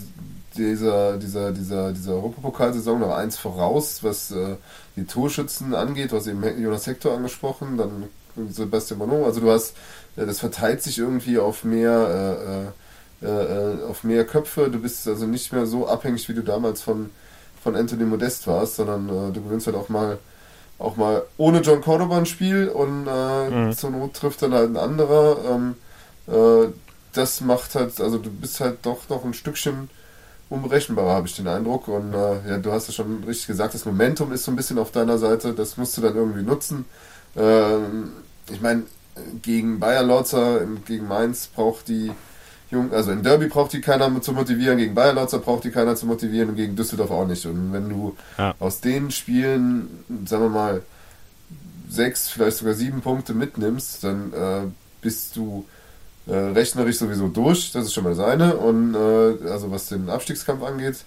dieser, 0.55 1.17
dieser, 1.17 1.51
dieser, 1.51 1.91
dieser 1.91 2.13
Europapokalsaison 2.13 2.99
noch 2.99 3.15
eins 3.15 3.37
voraus, 3.37 4.03
was 4.03 4.31
äh, 4.31 4.55
die 4.95 5.05
Torschützen 5.05 5.75
angeht. 5.75 6.11
Du 6.11 6.17
hast 6.17 6.27
eben 6.27 6.43
Jonas 6.61 6.87
Hector 6.87 7.15
angesprochen, 7.15 7.77
dann 7.77 8.05
Sebastian 8.51 8.99
Bono. 8.99 9.25
Also 9.25 9.41
du 9.41 9.51
hast, 9.51 9.75
äh, 10.15 10.25
das 10.25 10.39
verteilt 10.39 10.81
sich 10.81 10.97
irgendwie 10.97 11.39
auf 11.39 11.63
mehr, 11.63 12.71
äh, 13.21 13.25
äh, 13.25 13.29
äh, 13.29 13.83
auf 13.83 14.03
mehr 14.03 14.25
Köpfe. 14.25 14.69
Du 14.69 14.79
bist 14.79 15.07
also 15.07 15.25
nicht 15.25 15.51
mehr 15.51 15.65
so 15.65 15.87
abhängig, 15.87 16.27
wie 16.29 16.33
du 16.33 16.41
damals 16.41 16.81
von, 16.81 17.09
von 17.61 17.75
Anthony 17.75 18.05
Modest 18.05 18.47
warst, 18.47 18.75
sondern 18.75 19.09
äh, 19.09 19.31
du 19.33 19.43
gewinnst 19.43 19.67
halt 19.67 19.75
auch 19.75 19.89
mal 19.89 20.19
auch 20.77 20.97
mal 20.97 21.23
ohne 21.37 21.61
John 21.61 21.79
Cordoba 21.79 22.17
ein 22.17 22.25
Spiel 22.25 22.67
und 22.67 23.05
mhm. 23.05 23.71
zur 23.71 23.91
Not 23.91 24.13
trifft 24.13 24.41
dann 24.41 24.53
halt 24.53 24.71
ein 24.71 24.75
anderer. 24.75 25.37
Ähm, 25.49 25.75
das 26.27 27.41
macht 27.41 27.75
halt, 27.75 27.99
also 28.01 28.17
du 28.17 28.29
bist 28.29 28.59
halt 28.59 28.79
doch 28.83 29.09
noch 29.09 29.23
ein 29.23 29.33
Stückchen 29.33 29.89
unberechenbarer, 30.49 31.15
habe 31.15 31.27
ich 31.27 31.35
den 31.35 31.47
Eindruck. 31.47 31.87
Und 31.87 32.13
äh, 32.13 32.49
ja, 32.49 32.57
du 32.57 32.71
hast 32.71 32.89
es 32.89 32.95
schon 32.95 33.23
richtig 33.23 33.47
gesagt, 33.47 33.73
das 33.73 33.85
Momentum 33.85 34.31
ist 34.31 34.43
so 34.43 34.51
ein 34.51 34.55
bisschen 34.55 34.77
auf 34.77 34.91
deiner 34.91 35.17
Seite, 35.17 35.53
das 35.53 35.77
musst 35.77 35.97
du 35.97 36.01
dann 36.01 36.15
irgendwie 36.15 36.43
nutzen. 36.43 36.85
Ähm, 37.35 38.11
ich 38.51 38.61
meine, 38.61 38.83
gegen 39.41 39.79
Bayer 39.79 40.03
Lorzer, 40.03 40.61
gegen 40.85 41.07
Mainz 41.07 41.47
braucht 41.47 41.87
die 41.87 42.11
Jung, 42.71 42.91
also 42.93 43.11
in 43.11 43.23
Derby 43.23 43.47
braucht 43.47 43.73
die 43.73 43.81
keiner 43.81 44.21
zu 44.21 44.33
motivieren, 44.33 44.77
gegen 44.77 44.95
Bayer 44.95 45.13
Lorzer 45.13 45.39
braucht 45.39 45.63
die 45.63 45.71
keiner 45.71 45.95
zu 45.95 46.05
motivieren 46.05 46.49
und 46.49 46.55
gegen 46.55 46.75
Düsseldorf 46.75 47.11
auch 47.11 47.27
nicht. 47.27 47.45
Und 47.45 47.71
wenn 47.73 47.89
du 47.89 48.15
ja. 48.37 48.55
aus 48.59 48.81
den 48.81 49.11
Spielen, 49.11 50.03
sagen 50.25 50.43
wir 50.43 50.49
mal, 50.49 50.81
sechs, 51.87 52.27
vielleicht 52.27 52.57
sogar 52.57 52.73
sieben 52.73 53.01
Punkte 53.01 53.33
mitnimmst, 53.33 54.03
dann 54.03 54.33
äh, 54.33 54.61
bist 55.01 55.35
du 55.35 55.65
äh, 56.27 56.35
rechnerisch 56.35 56.97
sowieso 56.97 57.27
durch, 57.27 57.71
das 57.71 57.85
ist 57.85 57.93
schon 57.93 58.03
mal 58.03 58.15
das 58.15 58.25
eine. 58.25 58.57
Und 58.57 58.95
äh, 58.95 59.49
also 59.49 59.71
was 59.71 59.89
den 59.89 60.09
Abstiegskampf 60.09 60.63
angeht. 60.63 60.97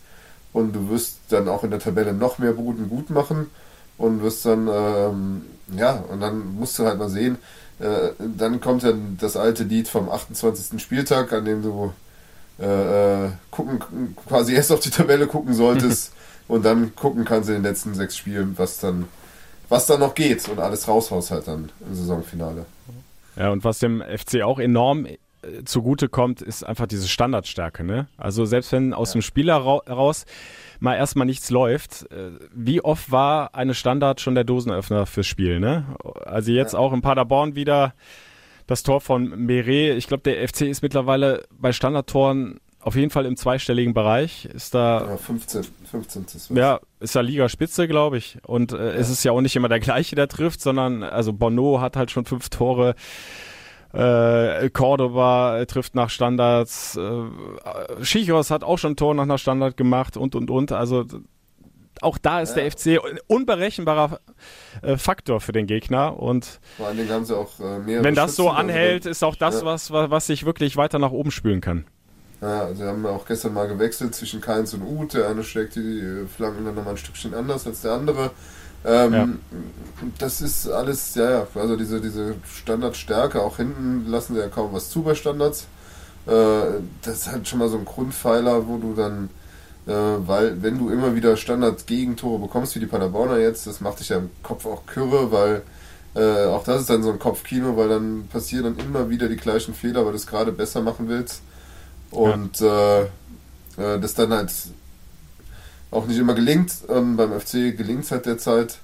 Und 0.52 0.74
du 0.74 0.88
wirst 0.90 1.18
dann 1.28 1.48
auch 1.48 1.64
in 1.64 1.70
der 1.70 1.80
Tabelle 1.80 2.12
noch 2.12 2.38
mehr 2.38 2.52
Buden 2.52 2.88
gut 2.88 3.10
machen 3.10 3.50
und 3.98 4.22
wirst 4.22 4.46
dann, 4.46 4.68
ähm, 4.68 5.42
ja, 5.76 6.02
und 6.08 6.20
dann 6.20 6.54
musst 6.54 6.78
du 6.78 6.86
halt 6.86 6.98
mal 6.98 7.10
sehen, 7.10 7.36
äh, 7.80 8.10
dann 8.18 8.60
kommt 8.60 8.82
dann 8.82 9.18
das 9.20 9.36
alte 9.36 9.64
Lied 9.64 9.88
vom 9.88 10.08
28. 10.08 10.80
Spieltag, 10.80 11.32
an 11.32 11.44
dem 11.44 11.62
du 11.62 11.92
äh, 12.58 13.26
äh, 13.26 13.30
gucken, 13.50 14.16
quasi 14.26 14.54
erst 14.54 14.72
auf 14.72 14.80
die 14.80 14.90
Tabelle 14.90 15.26
gucken 15.26 15.54
solltest 15.54 16.12
und 16.48 16.64
dann 16.64 16.94
gucken 16.96 17.24
kannst 17.24 17.48
in 17.48 17.56
den 17.56 17.62
letzten 17.62 17.94
sechs 17.94 18.16
Spielen, 18.16 18.54
was 18.56 18.78
dann, 18.78 19.06
was 19.68 19.86
dann 19.86 20.00
noch 20.00 20.14
geht 20.14 20.48
und 20.48 20.58
alles 20.58 20.88
raushaust 20.88 21.30
halt 21.30 21.46
dann 21.46 21.70
im 21.86 21.94
Saisonfinale. 21.94 22.66
Ja, 23.38 23.50
und 23.50 23.64
was 23.64 23.78
dem 23.78 24.02
FC 24.02 24.42
auch 24.42 24.58
enorm 24.58 25.06
äh, 25.06 25.16
zugute 25.64 26.08
kommt, 26.08 26.42
ist 26.42 26.64
einfach 26.64 26.86
diese 26.86 27.06
Standardstärke. 27.06 27.84
Ne? 27.84 28.08
Also 28.16 28.44
selbst 28.44 28.72
wenn 28.72 28.92
aus 28.92 29.10
ja. 29.10 29.18
dem 29.20 29.22
Spiel 29.22 29.48
heraus 29.48 30.26
mal 30.80 30.96
erstmal 30.96 31.26
nichts 31.26 31.50
läuft, 31.50 32.10
äh, 32.10 32.32
wie 32.52 32.82
oft 32.82 33.12
war 33.12 33.54
eine 33.54 33.74
Standard 33.74 34.20
schon 34.20 34.34
der 34.34 34.44
Dosenöffner 34.44 35.06
fürs 35.06 35.26
Spiel? 35.26 35.60
Ne? 35.60 35.84
Also 36.24 36.50
jetzt 36.50 36.72
ja. 36.72 36.78
auch 36.80 36.92
in 36.92 37.00
Paderborn 37.00 37.54
wieder 37.54 37.94
das 38.66 38.82
Tor 38.82 39.00
von 39.00 39.46
Meret. 39.46 39.96
Ich 39.96 40.08
glaube, 40.08 40.22
der 40.24 40.46
FC 40.46 40.62
ist 40.62 40.82
mittlerweile 40.82 41.44
bei 41.50 41.72
Standardtoren 41.72 42.60
auf 42.88 42.96
jeden 42.96 43.10
Fall 43.10 43.26
im 43.26 43.36
zweistelligen 43.36 43.92
Bereich. 43.92 44.46
Ist 44.46 44.74
da. 44.74 45.06
Ja, 45.06 45.16
15. 45.18 45.66
15. 45.90 46.56
Ja, 46.56 46.80
ist 47.00 47.14
da 47.14 47.20
Ligaspitze, 47.20 47.86
glaube 47.86 48.16
ich. 48.16 48.38
Und 48.46 48.72
äh, 48.72 48.76
ja. 48.76 48.82
es 48.94 49.10
ist 49.10 49.22
ja 49.24 49.32
auch 49.32 49.42
nicht 49.42 49.54
immer 49.56 49.68
der 49.68 49.78
gleiche, 49.78 50.16
der 50.16 50.26
trifft, 50.26 50.62
sondern 50.62 51.02
also 51.02 51.34
Bono 51.34 51.82
hat 51.82 51.96
halt 51.96 52.10
schon 52.10 52.24
fünf 52.24 52.48
Tore. 52.48 52.94
Äh, 53.92 54.70
Cordoba 54.70 55.66
trifft 55.66 55.94
nach 55.94 56.08
Standards. 56.08 56.96
Äh, 56.96 58.02
Chichos 58.02 58.50
hat 58.50 58.64
auch 58.64 58.78
schon 58.78 58.92
ein 58.92 58.96
Tor 58.96 59.14
nach 59.14 59.24
einer 59.24 59.38
Standard 59.38 59.76
gemacht 59.76 60.16
und 60.16 60.34
und 60.34 60.50
und. 60.50 60.72
Also 60.72 61.04
auch 62.00 62.16
da 62.16 62.40
ist 62.40 62.56
ja. 62.56 62.62
der 62.62 62.70
FC 62.70 63.04
ein 63.04 63.18
unberechenbarer 63.26 64.20
äh, 64.80 64.96
Faktor 64.96 65.40
für 65.42 65.52
den 65.52 65.66
Gegner. 65.66 66.18
Und 66.18 66.58
Vor 66.78 66.86
allen 66.86 66.96
Dingen 66.96 67.10
haben 67.10 67.26
sie 67.26 67.36
auch 67.36 67.60
äh, 67.60 67.80
mehr. 67.80 68.02
Wenn 68.02 68.14
das 68.14 68.34
so 68.34 68.48
anhält, 68.48 69.04
ist 69.04 69.22
auch 69.22 69.36
das 69.36 69.60
ja. 69.60 69.66
was, 69.66 69.90
was 69.90 70.26
sich 70.26 70.46
wirklich 70.46 70.78
weiter 70.78 70.98
nach 70.98 71.10
oben 71.10 71.30
spülen 71.30 71.60
kann. 71.60 71.84
Ja, 72.40 72.62
also 72.62 72.82
wir 72.82 72.88
haben 72.88 73.04
auch 73.06 73.26
gestern 73.26 73.54
mal 73.54 73.66
gewechselt 73.66 74.14
zwischen 74.14 74.40
Keins 74.40 74.72
und 74.74 74.82
Uth. 74.82 75.14
Der 75.14 75.28
eine 75.28 75.42
schlägt 75.42 75.74
die 75.74 76.26
Flanken 76.34 76.64
dann 76.64 76.74
nochmal 76.74 76.94
ein 76.94 76.98
Stückchen 76.98 77.34
anders 77.34 77.66
als 77.66 77.80
der 77.80 77.92
andere. 77.92 78.30
Ähm, 78.84 79.12
ja. 79.12 79.28
Das 80.18 80.40
ist 80.40 80.68
alles, 80.68 81.14
ja, 81.16 81.30
ja, 81.30 81.46
also 81.54 81.76
diese, 81.76 82.00
diese 82.00 82.36
Standardstärke, 82.46 83.42
auch 83.42 83.56
hinten 83.56 84.06
lassen 84.06 84.34
sie 84.34 84.40
ja 84.40 84.48
kaum 84.48 84.72
was 84.72 84.90
zu 84.90 85.02
bei 85.02 85.14
Standards. 85.14 85.66
Äh, 86.26 86.80
das 87.02 87.16
ist 87.16 87.32
halt 87.32 87.48
schon 87.48 87.58
mal 87.58 87.68
so 87.68 87.78
ein 87.78 87.84
Grundpfeiler, 87.84 88.68
wo 88.68 88.78
du 88.78 88.94
dann, 88.94 89.30
äh, 89.86 89.92
weil 89.92 90.62
wenn 90.62 90.78
du 90.78 90.90
immer 90.90 91.16
wieder 91.16 91.36
Standard-Gegentore 91.36 92.38
bekommst, 92.38 92.76
wie 92.76 92.80
die 92.80 92.86
Paderborner 92.86 93.38
jetzt, 93.38 93.66
das 93.66 93.80
macht 93.80 93.98
dich 93.98 94.10
ja 94.10 94.18
im 94.18 94.30
Kopf 94.44 94.64
auch 94.64 94.86
kürre, 94.86 95.32
weil 95.32 95.62
äh, 96.14 96.46
auch 96.46 96.62
das 96.62 96.82
ist 96.82 96.90
dann 96.90 97.02
so 97.02 97.10
ein 97.10 97.18
Kopfkino, 97.18 97.76
weil 97.76 97.88
dann 97.88 98.28
passieren 98.28 98.64
dann 98.64 98.86
immer 98.86 99.10
wieder 99.10 99.28
die 99.28 99.36
gleichen 99.36 99.74
Fehler, 99.74 100.04
weil 100.04 100.12
du 100.12 100.18
es 100.18 100.26
gerade 100.26 100.52
besser 100.52 100.82
machen 100.82 101.08
willst. 101.08 101.42
Und 102.10 102.60
ja. 102.60 103.00
äh, 103.00 103.02
äh, 103.76 104.00
das 104.00 104.14
dann 104.14 104.32
halt 104.32 104.52
auch 105.90 106.06
nicht 106.06 106.18
immer 106.18 106.34
gelingt. 106.34 106.72
Ähm, 106.88 107.16
beim 107.16 107.38
FC 107.38 107.76
gelingt 107.76 108.04
es 108.04 108.10
halt 108.10 108.26
derzeit. 108.26 108.78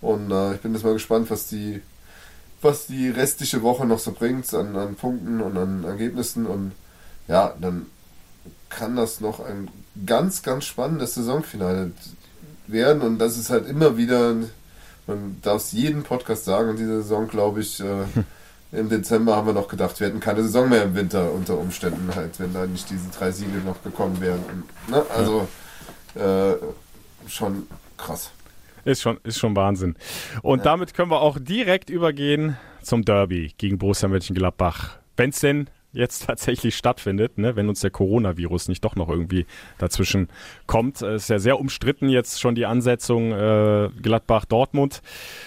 Und 0.00 0.30
äh, 0.30 0.54
ich 0.54 0.60
bin 0.60 0.74
jetzt 0.74 0.84
mal 0.84 0.92
gespannt, 0.92 1.30
was 1.30 1.48
die, 1.48 1.82
was 2.62 2.86
die 2.86 3.08
restliche 3.08 3.62
Woche 3.62 3.86
noch 3.86 3.98
so 3.98 4.12
bringt 4.12 4.52
an, 4.54 4.76
an 4.76 4.94
Punkten 4.94 5.40
und 5.40 5.56
an 5.56 5.84
Ergebnissen. 5.84 6.46
Und 6.46 6.72
ja, 7.26 7.54
dann 7.60 7.86
kann 8.68 8.96
das 8.96 9.20
noch 9.20 9.40
ein 9.40 9.70
ganz, 10.04 10.42
ganz 10.42 10.64
spannendes 10.64 11.14
Saisonfinale 11.14 11.92
werden. 12.66 13.02
Und 13.02 13.18
das 13.18 13.38
ist 13.38 13.50
halt 13.50 13.68
immer 13.68 13.96
wieder, 13.96 14.34
man 15.06 15.38
darf 15.42 15.62
es 15.62 15.72
jeden 15.72 16.02
Podcast 16.02 16.44
sagen, 16.44 16.70
in 16.70 16.76
dieser 16.76 17.02
Saison, 17.02 17.28
glaube 17.28 17.60
ich, 17.60 17.80
äh, 17.80 17.84
im 18.74 18.88
Dezember 18.88 19.36
haben 19.36 19.46
wir 19.46 19.54
noch 19.54 19.68
gedacht, 19.68 19.98
wir 20.00 20.08
hätten 20.08 20.20
keine 20.20 20.42
Saison 20.42 20.68
mehr 20.68 20.84
im 20.84 20.94
Winter 20.94 21.32
unter 21.32 21.58
Umständen 21.58 22.14
halt, 22.14 22.38
wenn 22.40 22.52
da 22.52 22.66
nicht 22.66 22.88
diese 22.90 23.10
drei 23.10 23.30
Siege 23.30 23.58
noch 23.64 23.82
gekommen 23.82 24.20
wären. 24.20 24.40
Ne? 24.88 25.02
Also 25.14 25.48
äh, 26.14 26.54
schon 27.28 27.66
krass. 27.96 28.30
Ist 28.84 29.02
schon, 29.02 29.18
ist 29.24 29.38
schon 29.38 29.56
Wahnsinn. 29.56 29.96
Und 30.42 30.58
ja. 30.58 30.64
damit 30.64 30.94
können 30.94 31.10
wir 31.10 31.20
auch 31.20 31.38
direkt 31.40 31.88
übergehen 31.88 32.56
zum 32.82 33.04
Derby 33.04 33.54
gegen 33.56 33.78
Borussia 33.78 34.08
Mönchengladbach. 34.08 34.98
Wenn 35.16 35.30
es 35.30 35.40
denn 35.40 35.68
jetzt 35.94 36.26
tatsächlich 36.26 36.76
stattfindet, 36.76 37.38
ne, 37.38 37.56
wenn 37.56 37.68
uns 37.68 37.80
der 37.80 37.90
Coronavirus 37.90 38.68
nicht 38.68 38.84
doch 38.84 38.96
noch 38.96 39.08
irgendwie 39.08 39.46
dazwischen 39.78 40.28
kommt. 40.66 41.02
Es 41.02 41.24
ist 41.24 41.28
ja 41.28 41.38
sehr 41.38 41.58
umstritten 41.58 42.08
jetzt 42.08 42.40
schon 42.40 42.54
die 42.54 42.66
Ansetzung 42.66 43.32
äh, 43.32 43.88
Gladbach-Dortmund. 44.02 45.02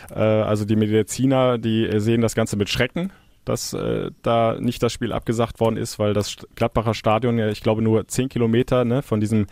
Äh, 0.10 0.20
also 0.20 0.66
die 0.66 0.76
Mediziner, 0.76 1.58
die 1.58 1.90
sehen 2.00 2.22
das 2.22 2.36
Ganze 2.36 2.56
mit 2.56 2.70
Schrecken, 2.70 3.12
dass 3.46 3.74
äh, 3.74 4.12
da 4.24 4.58
nicht 4.60 4.82
das 4.84 4.92
Spiel 4.94 5.14
abgesagt 5.14 5.60
worden 5.60 5.78
ist, 5.78 6.00
weil 6.00 6.14
das 6.14 6.38
Gladbacher 6.56 6.94
Stadion 6.94 7.38
ja, 7.38 7.50
ich 7.50 7.62
glaube, 7.62 7.82
nur 7.82 8.08
zehn 8.08 8.30
Kilometer 8.30 8.86
ne, 8.86 9.02
von 9.02 9.20
diesem 9.20 9.48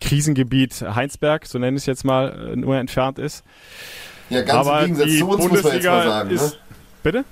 Krisengebiet 0.00 0.82
Heinsberg, 0.82 1.46
so 1.46 1.58
nenne 1.58 1.76
ich 1.76 1.82
es 1.82 1.86
jetzt 1.86 2.04
mal, 2.04 2.52
äh, 2.52 2.56
nur 2.56 2.76
entfernt 2.76 3.18
ist. 3.18 3.44
Ja, 4.28 4.42
ganz 4.42 4.66
Aber 4.66 4.80
im 4.80 4.94
Gegensatz 4.94 5.18
zu 5.18 5.28
uns 5.28 5.42
Bundesliga 5.42 5.56
muss 5.56 5.64
man 5.64 5.74
jetzt 5.74 5.84
mal 5.84 6.08
sagen. 6.08 6.30
Ist, 6.30 6.52
ne? 6.52 6.58
Bitte? 7.02 7.24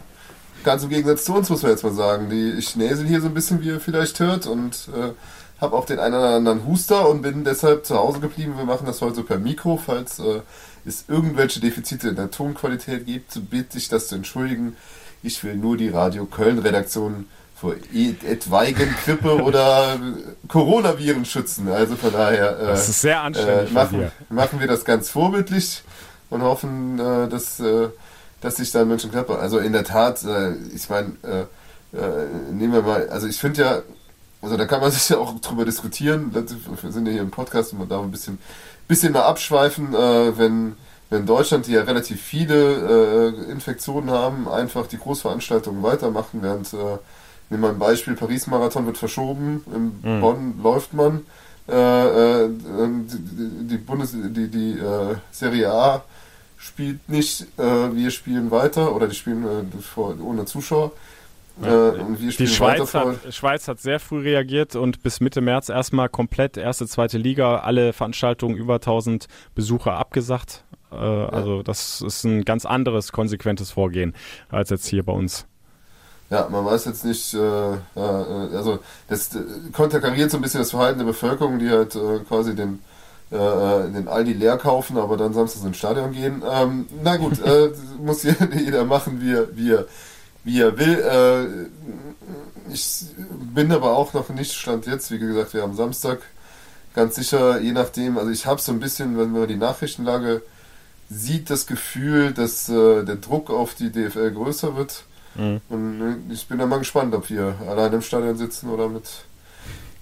Ganz 0.65 0.83
im 0.83 0.91
Gegensatz 0.91 1.25
zu 1.25 1.35
uns 1.35 1.49
muss 1.51 1.63
man 1.63 1.73
jetzt 1.73 1.85
mal 1.85 1.93
sagen. 1.93 2.29
Die, 2.31 2.51
ich 2.53 2.77
näsel 2.77 3.07
hier 3.07 3.21
so 3.21 3.29
ein 3.29 3.35
bisschen, 3.35 3.61
wie 3.63 3.69
ihr 3.69 3.81
vielleicht 3.81 4.19
hört, 4.21 4.47
und 4.47 4.89
äh, 4.95 5.13
habe 5.61 5.77
auch 5.77 5.87
den 5.87 5.99
einen 5.99 6.15
oder 6.15 6.37
anderen 6.37 6.67
Huster 6.67 7.09
und 7.09 7.23
bin 7.23 7.45
deshalb 7.45 7.87
zu 7.87 7.97
Hause 7.97 8.21
geblieben. 8.21 8.55
Wir 8.57 8.65
machen 8.65 8.87
das 8.87 9.01
heute 9.01 9.17
so 9.17 9.23
per 9.25 9.39
Mikro. 9.39 9.81
Falls 9.85 10.19
äh, 10.19 10.41
es 10.85 11.05
irgendwelche 11.09 11.61
Defizite 11.61 12.09
in 12.09 12.17
der 12.17 12.31
Tonqualität 12.31 13.07
gibt, 13.07 13.51
bitte 13.51 13.79
ich 13.79 13.89
das 13.89 14.09
zu 14.09 14.15
entschuldigen. 14.15 14.77
Ich 15.23 15.43
will 15.43 15.57
nur 15.57 15.77
die 15.77 15.89
Radio 15.89 16.27
Köln-Redaktion 16.27 17.27
vor 17.61 17.75
e- 17.93 18.15
etwaigen 18.27 18.95
Grippe 19.05 19.35
oder 19.43 19.99
Coronaviren 20.47 21.25
schützen. 21.25 21.69
Also 21.69 21.97
von 21.97 22.13
daher 22.13 22.59
äh, 22.59 22.67
das 22.67 22.89
ist 22.89 23.01
sehr 23.01 23.21
anständig 23.21 23.71
äh, 23.71 23.75
machen, 23.75 24.13
machen 24.29 24.61
wir 24.61 24.69
das 24.69 24.85
ganz 24.85 25.11
vorbildlich 25.11 25.83
und 26.31 26.43
hoffen, 26.43 26.99
äh, 27.01 27.29
dass, 27.29 27.59
äh, 27.59 27.89
dass 28.41 28.57
sich 28.57 28.71
da 28.71 28.85
Mönchengladbach, 28.85 29.39
also 29.39 29.59
in 29.59 29.73
der 29.73 29.85
Tat, 29.85 30.25
äh, 30.25 30.55
ich 30.75 30.89
meine, 30.89 31.13
äh, 31.23 31.47
nehmen 32.53 32.73
wir 32.73 32.83
mal, 32.83 33.09
also 33.09 33.27
ich 33.27 33.39
finde 33.39 33.63
ja, 33.63 33.83
also 34.43 34.57
da 34.57 34.67
kann 34.67 34.81
man 34.81 34.91
sich 34.93 35.09
ja 35.09 35.19
auch 35.19 35.39
drüber 35.41 35.65
diskutieren, 35.65 36.33
wir 36.33 36.93
sind 36.93 37.07
ja 37.07 37.13
hier 37.13 37.23
im 37.23 37.31
Podcast 37.31 37.73
und 37.73 37.81
man 37.81 37.89
darf 37.89 38.03
ein 38.03 38.11
bisschen, 38.11 38.39
bisschen 38.87 39.13
mal 39.13 39.23
abschweifen, 39.23 39.93
wenn 39.93 40.77
wenn 41.11 41.25
Deutschland, 41.25 41.67
die 41.67 41.73
ja 41.73 41.85
relativ 41.85 42.21
viele 42.21 43.33
äh, 43.49 43.51
Infektionen 43.51 44.11
haben, 44.11 44.47
einfach 44.47 44.87
die 44.87 44.99
Großveranstaltungen 44.99 45.83
weitermachen, 45.83 46.43
während 46.43 46.71
äh, 46.75 46.99
Nehmen 47.51 47.63
wir 47.63 47.71
ein 47.71 47.79
Beispiel, 47.79 48.15
Paris-Marathon 48.15 48.87
wird 48.87 48.99
verschoben, 48.99 49.65
in 49.75 50.01
mhm. 50.03 50.21
Bonn 50.21 50.61
läuft 50.63 50.93
man. 50.93 51.25
Äh, 51.67 52.45
äh, 52.45 52.49
die, 52.49 53.69
die, 53.69 53.77
Bundes 53.79 54.13
die, 54.13 54.49
die 54.49 54.73
äh, 54.79 55.17
Serie 55.31 55.71
A 55.71 56.05
spielt 56.59 57.09
nicht, 57.09 57.47
äh, 57.59 57.63
wir 57.95 58.11
spielen 58.11 58.51
weiter 58.51 58.95
oder 58.95 59.09
die 59.09 59.15
spielen 59.15 59.45
äh, 59.45 59.83
vor, 59.83 60.17
ohne 60.23 60.45
Zuschauer. 60.45 60.93
Ja, 61.63 61.91
äh, 61.91 61.95
die 62.19 62.47
Schweiz 62.47 62.95
hat, 62.95 63.35
Schweiz 63.35 63.67
hat 63.67 63.81
sehr 63.81 63.99
früh 63.99 64.23
reagiert 64.23 64.77
und 64.77 65.03
bis 65.03 65.21
Mitte 65.21 65.41
März 65.41 65.69
erstmal 65.69 66.09
komplett 66.09 66.57
erste, 66.57 66.87
zweite 66.87 67.19
Liga, 67.19 67.59
alle 67.59 67.93
Veranstaltungen 67.93 68.57
über 68.57 68.75
1000 68.75 69.27
Besucher 69.55 69.95
abgesagt. 69.95 70.65
Äh, 70.93 70.97
ja. 70.97 71.29
Also 71.29 71.63
das 71.63 72.01
ist 72.01 72.25
ein 72.25 72.45
ganz 72.45 72.65
anderes, 72.65 73.13
konsequentes 73.13 73.71
Vorgehen 73.73 74.15
als 74.51 74.71
jetzt 74.71 74.87
hier 74.87 75.03
bei 75.03 75.13
uns. 75.13 75.47
Ja, 76.31 76.47
man 76.51 76.65
weiß 76.65 76.85
jetzt 76.85 77.05
nicht, 77.05 77.33
äh, 77.33 77.39
äh, 77.39 77.79
also 77.97 78.81
das 79.09 79.35
äh, 79.35 79.41
konterkariert 79.73 80.31
so 80.31 80.37
ein 80.37 80.43
bisschen 80.43 80.61
das 80.61 80.71
Verhalten 80.71 80.99
der 80.99 81.07
Bevölkerung, 81.07 81.59
die 81.59 81.71
halt 81.71 81.95
äh, 81.97 82.19
quasi 82.29 82.55
den, 82.55 82.81
äh, 83.31 83.93
den 83.93 84.09
Aldi 84.09 84.33
leer 84.33 84.57
kaufen, 84.57 84.97
aber 84.99 85.17
dann 85.17 85.35
samstags 85.35 85.65
ins 85.65 85.77
Stadion 85.77 86.13
gehen. 86.13 86.43
Ähm, 86.51 86.87
na 87.03 87.17
gut, 87.17 87.41
äh, 87.45 87.71
muss 88.03 88.23
jeder 88.55 88.85
machen, 88.85 89.21
wie 89.21 89.33
er, 89.33 89.57
wie 89.57 89.73
er, 89.73 89.87
wie 90.45 90.61
er 90.61 90.79
will. 90.79 90.99
Äh, 90.99 92.73
ich 92.73 93.07
bin 93.55 93.73
aber 93.73 93.97
auch 93.97 94.13
noch 94.13 94.29
nicht, 94.29 94.53
stand 94.53 94.87
jetzt, 94.87 95.11
wie 95.11 95.19
gesagt, 95.19 95.55
wir 95.55 95.63
haben 95.63 95.75
Samstag, 95.75 96.21
ganz 96.95 97.15
sicher, 97.15 97.61
je 97.61 97.73
nachdem, 97.73 98.19
also 98.19 98.31
ich 98.31 98.47
habe 98.47 98.61
so 98.61 98.73
ein 98.73 98.81
bisschen, 98.81 99.17
wenn 99.19 99.33
man 99.33 99.49
die 99.49 99.57
Nachrichtenlage 99.57 100.43
sieht, 101.09 101.49
das 101.49 101.67
Gefühl, 101.67 102.33
dass 102.33 102.69
äh, 102.69 103.05
der 103.05 103.17
Druck 103.17 103.51
auf 103.51 103.75
die 103.75 103.91
DFL 103.91 104.33
größer 104.33 104.77
wird 104.77 105.05
Mhm. 105.39 105.61
Und 105.69 105.99
ne, 105.99 106.19
ich 106.31 106.47
bin 106.47 106.59
da 106.59 106.67
mal 106.67 106.79
gespannt, 106.79 107.15
ob 107.15 107.31
wir 107.31 107.55
allein 107.67 107.93
im 107.93 108.03
Stadion 108.03 108.37
sitzen 108.37 108.69
oder 108.69 108.89
mit 108.89 109.05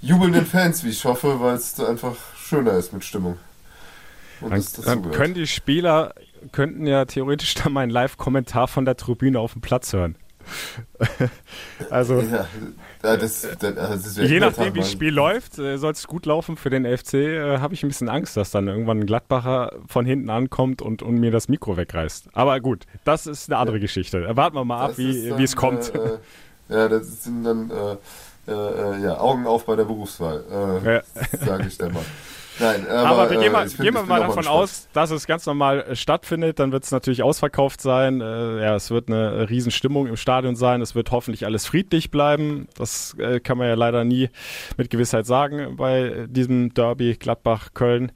jubelnden 0.00 0.46
Fans, 0.46 0.82
wie 0.82 0.88
ich 0.88 1.04
hoffe, 1.04 1.40
weil 1.40 1.54
es 1.54 1.78
einfach 1.78 2.16
schöner 2.46 2.72
ist 2.72 2.92
mit 2.92 3.04
Stimmung. 3.04 3.38
Und 4.40 4.50
dann, 4.50 5.02
dann 5.02 5.11
können 5.12 5.35
die 5.35 5.46
Spieler 5.46 6.14
könnten 6.52 6.87
ja 6.87 7.04
theoretisch 7.04 7.54
dann 7.54 7.72
meinen 7.72 7.90
Live-Kommentar 7.90 8.68
von 8.68 8.85
der 8.85 8.96
Tribüne 8.96 9.40
auf 9.40 9.52
dem 9.52 9.62
Platz 9.62 9.92
hören. 9.92 10.16
also 11.90 12.20
ja, 12.20 12.46
das, 13.02 13.48
das, 13.59 13.59
das 13.59 14.16
je 14.16 14.38
nachdem, 14.38 14.74
wie 14.74 14.78
das 14.78 14.92
Spiel 14.92 15.12
läuft, 15.12 15.59
äh, 15.59 15.76
soll 15.76 15.90
es 15.90 16.06
gut 16.06 16.24
laufen 16.24 16.56
für 16.56 16.70
den 16.70 16.85
FC, 16.85 17.14
äh, 17.14 17.59
habe 17.59 17.74
ich 17.74 17.82
ein 17.82 17.88
bisschen 17.88 18.09
Angst, 18.09 18.37
dass 18.37 18.52
dann 18.52 18.68
irgendwann 18.68 19.00
ein 19.00 19.06
Gladbacher 19.06 19.72
von 19.88 20.06
hinten 20.06 20.30
ankommt 20.30 20.82
und, 20.82 21.02
und 21.02 21.18
mir 21.18 21.32
das 21.32 21.48
Mikro 21.48 21.76
wegreißt. 21.76 22.28
Aber 22.32 22.61
gut, 22.61 22.85
das 23.04 23.26
ist 23.26 23.50
eine 23.50 23.59
andere 23.59 23.78
ja. 23.78 23.82
Geschichte. 23.82 24.37
Warten 24.37 24.54
wir 24.54 24.64
mal 24.64 24.85
ab, 24.85 24.98
wie, 24.98 25.30
dann, 25.30 25.38
wie 25.38 25.42
es 25.42 25.56
kommt. 25.56 25.92
Äh, 25.92 25.98
äh, 25.98 26.18
ja, 26.68 26.88
das 26.88 27.24
sind 27.24 27.42
dann 27.42 27.70
äh, 27.70 27.96
ja, 28.46 29.18
Augen 29.18 29.46
auf 29.46 29.66
bei 29.66 29.76
der 29.76 29.85
Berufswahl, 29.85 30.44
ja. 30.85 31.02
sage 31.44 31.66
ich 31.68 31.78
dann 31.78 31.92
mal. 31.92 32.04
Nein, 32.59 32.88
aber, 32.88 33.09
aber 33.09 33.30
wir 33.30 33.40
gehen, 33.40 33.52
mal, 33.52 33.66
äh, 33.66 33.68
find, 33.68 33.82
gehen 33.82 33.94
wir 33.94 34.02
mal 34.04 34.20
davon 34.20 34.46
aus, 34.46 34.88
dass 34.92 35.11
es 35.11 35.26
ganz 35.26 35.44
normal 35.46 35.80
äh, 35.80 35.96
stattfindet. 35.96 36.59
Dann 36.59 36.72
wird 36.72 36.85
es 36.85 36.90
natürlich 36.90 37.22
ausverkauft 37.22 37.80
sein. 37.80 38.20
Äh, 38.20 38.62
ja, 38.62 38.74
es 38.74 38.90
wird 38.90 39.09
eine 39.09 39.48
Riesenstimmung 39.50 40.06
im 40.06 40.16
Stadion 40.16 40.56
sein. 40.56 40.80
Es 40.80 40.94
wird 40.94 41.11
hoffentlich 41.11 41.44
alles 41.44 41.66
friedlich 41.66 42.11
bleiben. 42.11 42.68
Das 42.76 43.14
äh, 43.18 43.40
kann 43.40 43.59
man 43.59 43.68
ja 43.68 43.74
leider 43.74 44.04
nie 44.04 44.30
mit 44.76 44.90
Gewissheit 44.90 45.26
sagen 45.26 45.76
bei 45.76 46.26
diesem 46.28 46.72
Derby 46.72 47.16
Gladbach-Köln. 47.16 48.12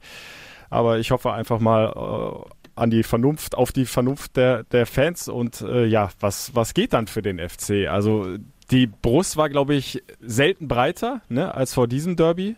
Aber 0.69 0.97
ich 0.97 1.11
hoffe 1.11 1.33
einfach 1.33 1.59
mal 1.59 1.93
äh, 1.95 2.49
an 2.75 2.89
die 2.89 3.03
Vernunft, 3.03 3.55
auf 3.55 3.71
die 3.71 3.85
Vernunft 3.85 4.37
der, 4.37 4.63
der 4.63 4.87
Fans 4.87 5.27
und 5.27 5.61
äh, 5.61 5.85
ja, 5.85 6.09
was, 6.19 6.55
was 6.55 6.73
geht 6.73 6.93
dann 6.93 7.07
für 7.07 7.21
den 7.21 7.37
FC? 7.37 7.87
Also 7.89 8.37
die 8.71 8.87
Brust 8.87 9.37
war, 9.37 9.49
glaube 9.49 9.75
ich, 9.75 10.01
selten 10.21 10.67
breiter 10.67 11.21
ne, 11.29 11.53
als 11.53 11.73
vor 11.73 11.87
diesem 11.87 12.15
Derby. 12.15 12.55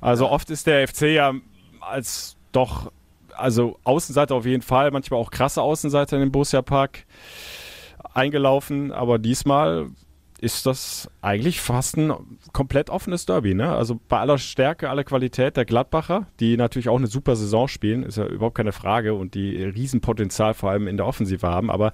Also 0.00 0.24
ja. 0.24 0.30
oft 0.30 0.50
ist 0.50 0.66
der 0.66 0.86
FC 0.86 1.02
ja 1.02 1.34
als 1.80 2.36
doch, 2.52 2.92
also 3.36 3.78
Außenseiter 3.84 4.34
auf 4.34 4.46
jeden 4.46 4.62
Fall, 4.62 4.90
manchmal 4.90 5.20
auch 5.20 5.30
krasse 5.30 5.62
Außenseiter 5.62 6.16
in 6.16 6.22
den 6.22 6.32
Borussia 6.32 6.62
Park 6.62 7.04
eingelaufen, 8.14 8.92
aber 8.92 9.18
diesmal 9.18 9.90
ist 10.40 10.64
das 10.64 11.10
eigentlich 11.20 11.60
fast 11.60 11.98
ein 11.98 12.14
komplett 12.52 12.88
offenes 12.88 13.26
Derby, 13.26 13.52
ne? 13.52 13.74
Also 13.74 14.00
bei 14.08 14.18
aller 14.18 14.38
Stärke, 14.38 14.88
aller 14.88 15.04
Qualität 15.04 15.58
der 15.58 15.66
Gladbacher, 15.66 16.28
die 16.40 16.56
natürlich 16.56 16.88
auch 16.88 16.96
eine 16.96 17.08
super 17.08 17.36
Saison 17.36 17.68
spielen, 17.68 18.04
ist 18.04 18.16
ja 18.16 18.24
überhaupt 18.24 18.56
keine 18.56 18.72
Frage 18.72 19.12
und 19.12 19.34
die 19.34 19.62
Riesenpotenzial 19.62 20.54
vor 20.54 20.70
allem 20.70 20.88
in 20.88 20.96
der 20.96 21.06
Offensive 21.06 21.46
haben, 21.46 21.70
aber 21.70 21.92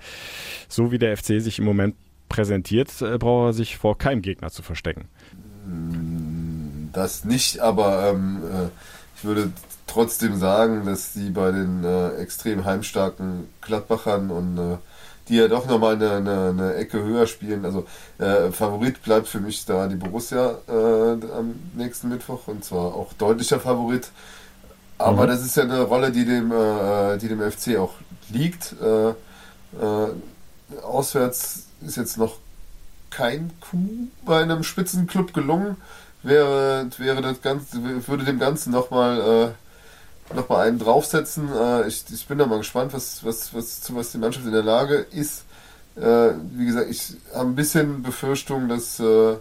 so 0.69 0.92
wie 0.92 0.99
der 0.99 1.16
FC 1.16 1.40
sich 1.40 1.59
im 1.59 1.64
Moment 1.64 1.97
präsentiert, 2.29 2.91
äh, 3.03 3.19
braucht 3.19 3.51
er 3.51 3.53
sich 3.53 3.77
vor 3.77 3.99
keinem 3.99 4.23
Gegner 4.23 4.51
zu 4.51 4.62
verstecken. 4.62 5.09
Mm 5.67 6.27
das 6.97 7.25
nicht, 7.25 7.61
aber 7.61 8.11
ähm, 8.11 8.43
äh, 8.45 8.69
ich 9.17 9.25
würde 9.25 9.53
trotzdem 9.87 10.39
sagen, 10.39 10.87
dass 10.87 11.12
die 11.12 11.31
bei 11.31 11.53
den 11.53 11.85
äh, 11.85 12.17
extrem 12.17 12.65
heimstarken 12.65 13.49
Gladbachern 13.61 14.31
und 14.31 14.59
äh, 14.59 14.77
die 15.29 15.37
ja 15.37 15.49
doch 15.49 15.67
nochmal 15.67 15.95
eine, 15.95 16.12
eine, 16.12 16.49
eine 16.51 16.75
Ecke 16.75 17.03
höher 17.03 17.27
spielen. 17.27 17.65
Also 17.65 17.87
äh, 18.19 18.51
Favorit 18.53 19.03
bleibt 19.03 19.27
für 19.27 19.41
mich 19.41 19.65
da 19.65 19.89
die 19.89 19.97
Borussia 19.97 20.59
äh, 20.69 20.73
am 20.73 21.55
nächsten 21.75 22.09
Mittwoch 22.09 22.47
und 22.47 22.65
zwar 22.65 22.95
auch 22.95 23.12
deutlicher 23.15 23.61
Favorit. 23.61 24.11
Aber 24.99 25.25
mhm. 25.25 25.29
das 25.29 25.45
ist 25.45 25.57
ja 25.57 25.65
eine 25.65 25.83
Rolle, 25.83 26.12
die 26.12 26.25
dem, 26.25 26.53
äh, 26.53 27.19
die 27.19 27.29
dem 27.29 27.41
FC 27.41 27.77
auch 27.77 27.95
liegt. 28.31 28.75
Auswärts 30.83 31.64
ist 31.87 31.96
jetzt 31.96 32.18
noch 32.18 32.38
kein 33.11 33.52
Coup 33.61 34.09
bei 34.24 34.42
einem 34.42 34.62
Spitzenclub 34.62 35.33
gelungen 35.33 35.76
wäre, 36.22 36.88
wäre 36.98 37.22
das 37.22 37.40
Ganze, 37.40 37.79
würde 38.07 38.24
dem 38.24 38.38
Ganzen 38.38 38.72
nochmal 38.72 39.55
äh, 40.31 40.35
noch 40.35 40.48
mal 40.48 40.66
einen 40.66 40.79
draufsetzen. 40.79 41.48
Äh, 41.52 41.88
ich, 41.88 42.05
ich 42.12 42.26
bin 42.26 42.38
da 42.38 42.46
mal 42.46 42.59
gespannt, 42.59 42.92
was, 42.92 43.24
was, 43.24 43.55
was, 43.55 43.81
zu 43.81 43.94
was 43.94 44.12
die 44.12 44.18
Mannschaft 44.18 44.46
in 44.46 44.52
der 44.52 44.62
Lage 44.62 45.07
ist. 45.12 45.44
Äh, 45.96 46.33
wie 46.52 46.66
gesagt, 46.66 46.90
ich 46.90 47.14
habe 47.33 47.48
ein 47.48 47.55
bisschen 47.55 48.02
Befürchtung, 48.02 48.68
dass, 48.68 49.00
äh, 49.00 49.37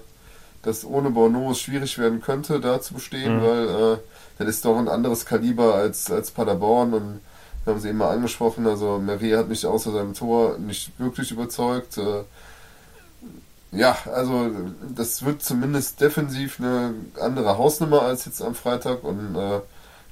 dass 0.62 0.86
ohne 0.86 1.10
Bono 1.10 1.52
es 1.52 1.60
schwierig 1.60 1.98
werden 1.98 2.22
könnte, 2.22 2.60
da 2.60 2.80
zu 2.82 2.94
bestehen, 2.94 3.38
mhm. 3.38 3.42
weil 3.42 3.68
äh, 3.68 3.98
das 4.38 4.48
ist 4.48 4.66
doch 4.66 4.78
ein 4.78 4.88
anderes 4.88 5.26
Kaliber 5.26 5.76
als, 5.76 6.12
als 6.12 6.32
Paderborn 6.32 6.94
und 6.94 7.20
wir 7.66 7.74
haben 7.74 7.82
sie 7.82 7.94
mal 7.94 8.12
angesprochen, 8.12 8.68
also 8.68 9.00
Merier 9.00 9.40
hat 9.40 9.50
mich 9.50 9.66
außer 9.66 9.92
seinem 9.92 10.14
Tor 10.14 10.60
nicht 10.60 10.98
wirklich 11.00 11.32
überzeugt. 11.32 11.98
Äh, 11.98 12.24
ja, 13.72 13.98
also 14.14 14.52
das 14.96 15.26
wird 15.26 15.42
zumindest 15.42 16.00
defensiv 16.00 16.60
eine 16.60 16.94
andere 17.20 17.58
Hausnummer 17.58 18.04
als 18.04 18.26
jetzt 18.26 18.42
am 18.42 18.54
Freitag 18.54 19.04
und 19.04 19.36
äh, 19.36 19.60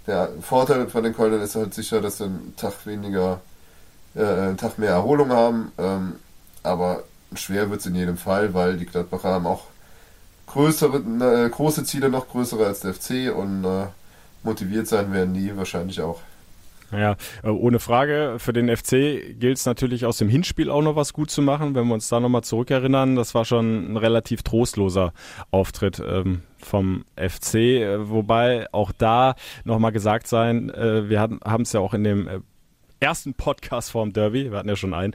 der 0.08 0.30
Vorteil 0.42 0.90
von 0.90 1.04
den 1.04 1.16
Kölnern 1.16 1.42
ist 1.42 1.56
halt 1.56 1.74
sicher, 1.76 2.02
dass 2.02 2.18
sie 2.18 2.26
einen 2.26 2.56
Tag 2.58 2.86
weniger, 2.86 3.40
äh, 4.16 4.24
einen 4.26 4.58
Tag 4.58 4.80
mehr 4.80 4.90
Erholung 4.90 5.32
haben, 5.32 5.72
ähm, 5.78 6.16
aber 6.64 7.04
schwer 7.36 7.70
wird 7.70 7.82
es 7.82 7.86
in 7.86 7.96
jedem 7.96 8.18
Fall, 8.18 8.54
weil 8.56 8.78
die 8.78 8.86
Gladbacher 8.86 9.30
haben 9.30 9.48
auch 9.48 9.66
größere, 10.48 10.98
äh, 10.98 11.50
große 11.50 11.84
Ziele, 11.84 12.10
noch 12.10 12.28
größere 12.30 12.66
als 12.66 12.80
der 12.80 12.96
FC 12.96 13.32
und 13.34 13.64
äh, 13.64 13.88
motiviert 14.44 14.88
sein 14.88 15.14
werden 15.14 15.36
die 15.36 15.56
wahrscheinlich 15.56 16.02
auch. 16.02 16.20
Ja, 16.92 17.16
äh, 17.44 17.50
ohne 17.50 17.80
Frage. 17.80 18.36
Für 18.38 18.54
den 18.54 18.76
FC 18.76 19.40
gilt 19.40 19.58
es 19.58 19.66
natürlich 19.66 20.06
aus 20.06 20.18
dem 20.18 20.30
Hinspiel 20.30 20.70
auch 20.70 20.82
noch 20.82 20.96
was 20.96 21.14
gut 21.14 21.32
zu 21.32 21.42
machen. 21.42 21.76
Wenn 21.76 21.88
wir 21.88 21.94
uns 21.94 22.10
da 22.10 22.20
nochmal 22.20 22.44
zurückerinnern, 22.44 23.16
das 23.16 23.34
war 23.34 23.46
schon 23.46 23.94
ein 23.94 23.98
relativ 23.98 24.44
trostloser 24.44 25.14
Auftritt 25.52 26.02
ähm, 26.06 26.42
vom 26.58 27.06
FC. 27.16 27.56
Äh, 27.56 28.10
wobei 28.10 28.68
auch 28.72 28.92
da 28.92 29.36
nochmal 29.64 29.92
gesagt 29.92 30.28
sein, 30.28 30.70
äh, 30.70 31.10
wir 31.10 31.22
haben 31.22 31.62
es 31.62 31.74
ja 31.74 31.80
auch 31.80 31.94
in 31.94 32.04
dem 32.04 32.28
äh, 32.28 32.40
ersten 33.04 33.34
Podcast 33.34 33.92
vorm 33.92 34.14
Derby, 34.14 34.50
wir 34.50 34.58
hatten 34.58 34.70
ja 34.70 34.76
schon 34.76 34.94
einen, 34.94 35.14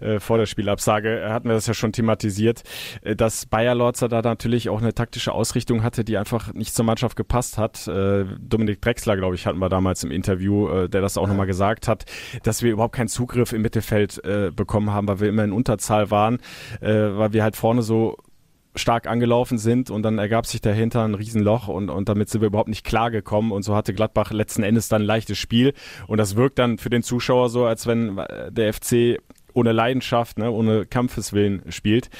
äh, 0.00 0.20
vor 0.20 0.36
der 0.36 0.46
Spielabsage, 0.46 1.28
hatten 1.30 1.48
wir 1.48 1.54
das 1.54 1.66
ja 1.66 1.74
schon 1.74 1.92
thematisiert, 1.92 2.62
äh, 3.02 3.16
dass 3.16 3.46
Bayer 3.46 3.74
Lorzer 3.74 4.08
da 4.08 4.20
natürlich 4.20 4.68
auch 4.68 4.80
eine 4.80 4.94
taktische 4.94 5.32
Ausrichtung 5.32 5.82
hatte, 5.82 6.04
die 6.04 6.18
einfach 6.18 6.52
nicht 6.52 6.74
zur 6.74 6.84
Mannschaft 6.84 7.16
gepasst 7.16 7.56
hat. 7.56 7.86
Äh, 7.86 8.24
Dominik 8.40 8.82
Drexler, 8.82 9.16
glaube 9.16 9.36
ich, 9.36 9.46
hatten 9.46 9.58
wir 9.58 9.68
damals 9.68 10.02
im 10.04 10.10
Interview, 10.10 10.68
äh, 10.68 10.88
der 10.88 11.00
das 11.00 11.16
auch 11.16 11.22
ja. 11.22 11.28
nochmal 11.28 11.46
gesagt 11.46 11.88
hat, 11.88 12.04
dass 12.42 12.62
wir 12.62 12.72
überhaupt 12.72 12.94
keinen 12.96 13.08
Zugriff 13.08 13.52
im 13.52 13.62
Mittelfeld 13.62 14.22
äh, 14.24 14.50
bekommen 14.54 14.90
haben, 14.90 15.08
weil 15.08 15.20
wir 15.20 15.28
immer 15.28 15.44
in 15.44 15.52
Unterzahl 15.52 16.10
waren, 16.10 16.38
äh, 16.80 16.90
weil 16.90 17.32
wir 17.32 17.42
halt 17.42 17.56
vorne 17.56 17.82
so 17.82 18.16
stark 18.74 19.06
angelaufen 19.06 19.58
sind 19.58 19.90
und 19.90 20.02
dann 20.02 20.18
ergab 20.18 20.46
sich 20.46 20.60
dahinter 20.60 21.04
ein 21.04 21.14
Riesenloch 21.14 21.68
und, 21.68 21.90
und 21.90 22.08
damit 22.08 22.28
sind 22.28 22.40
wir 22.40 22.46
überhaupt 22.46 22.68
nicht 22.68 22.84
klargekommen 22.84 23.52
und 23.52 23.62
so 23.62 23.74
hatte 23.74 23.94
Gladbach 23.94 24.30
letzten 24.30 24.62
Endes 24.62 24.88
dann 24.88 25.02
ein 25.02 25.06
leichtes 25.06 25.38
Spiel 25.38 25.74
und 26.06 26.18
das 26.18 26.36
wirkt 26.36 26.58
dann 26.58 26.78
für 26.78 26.90
den 26.90 27.02
Zuschauer 27.02 27.48
so, 27.48 27.64
als 27.64 27.86
wenn 27.86 28.20
der 28.50 28.72
FC 28.72 29.18
ohne 29.54 29.72
Leidenschaft, 29.72 30.38
ne, 30.38 30.50
ohne 30.50 30.86
Kampfeswillen 30.86 31.62
spielt. 31.70 32.10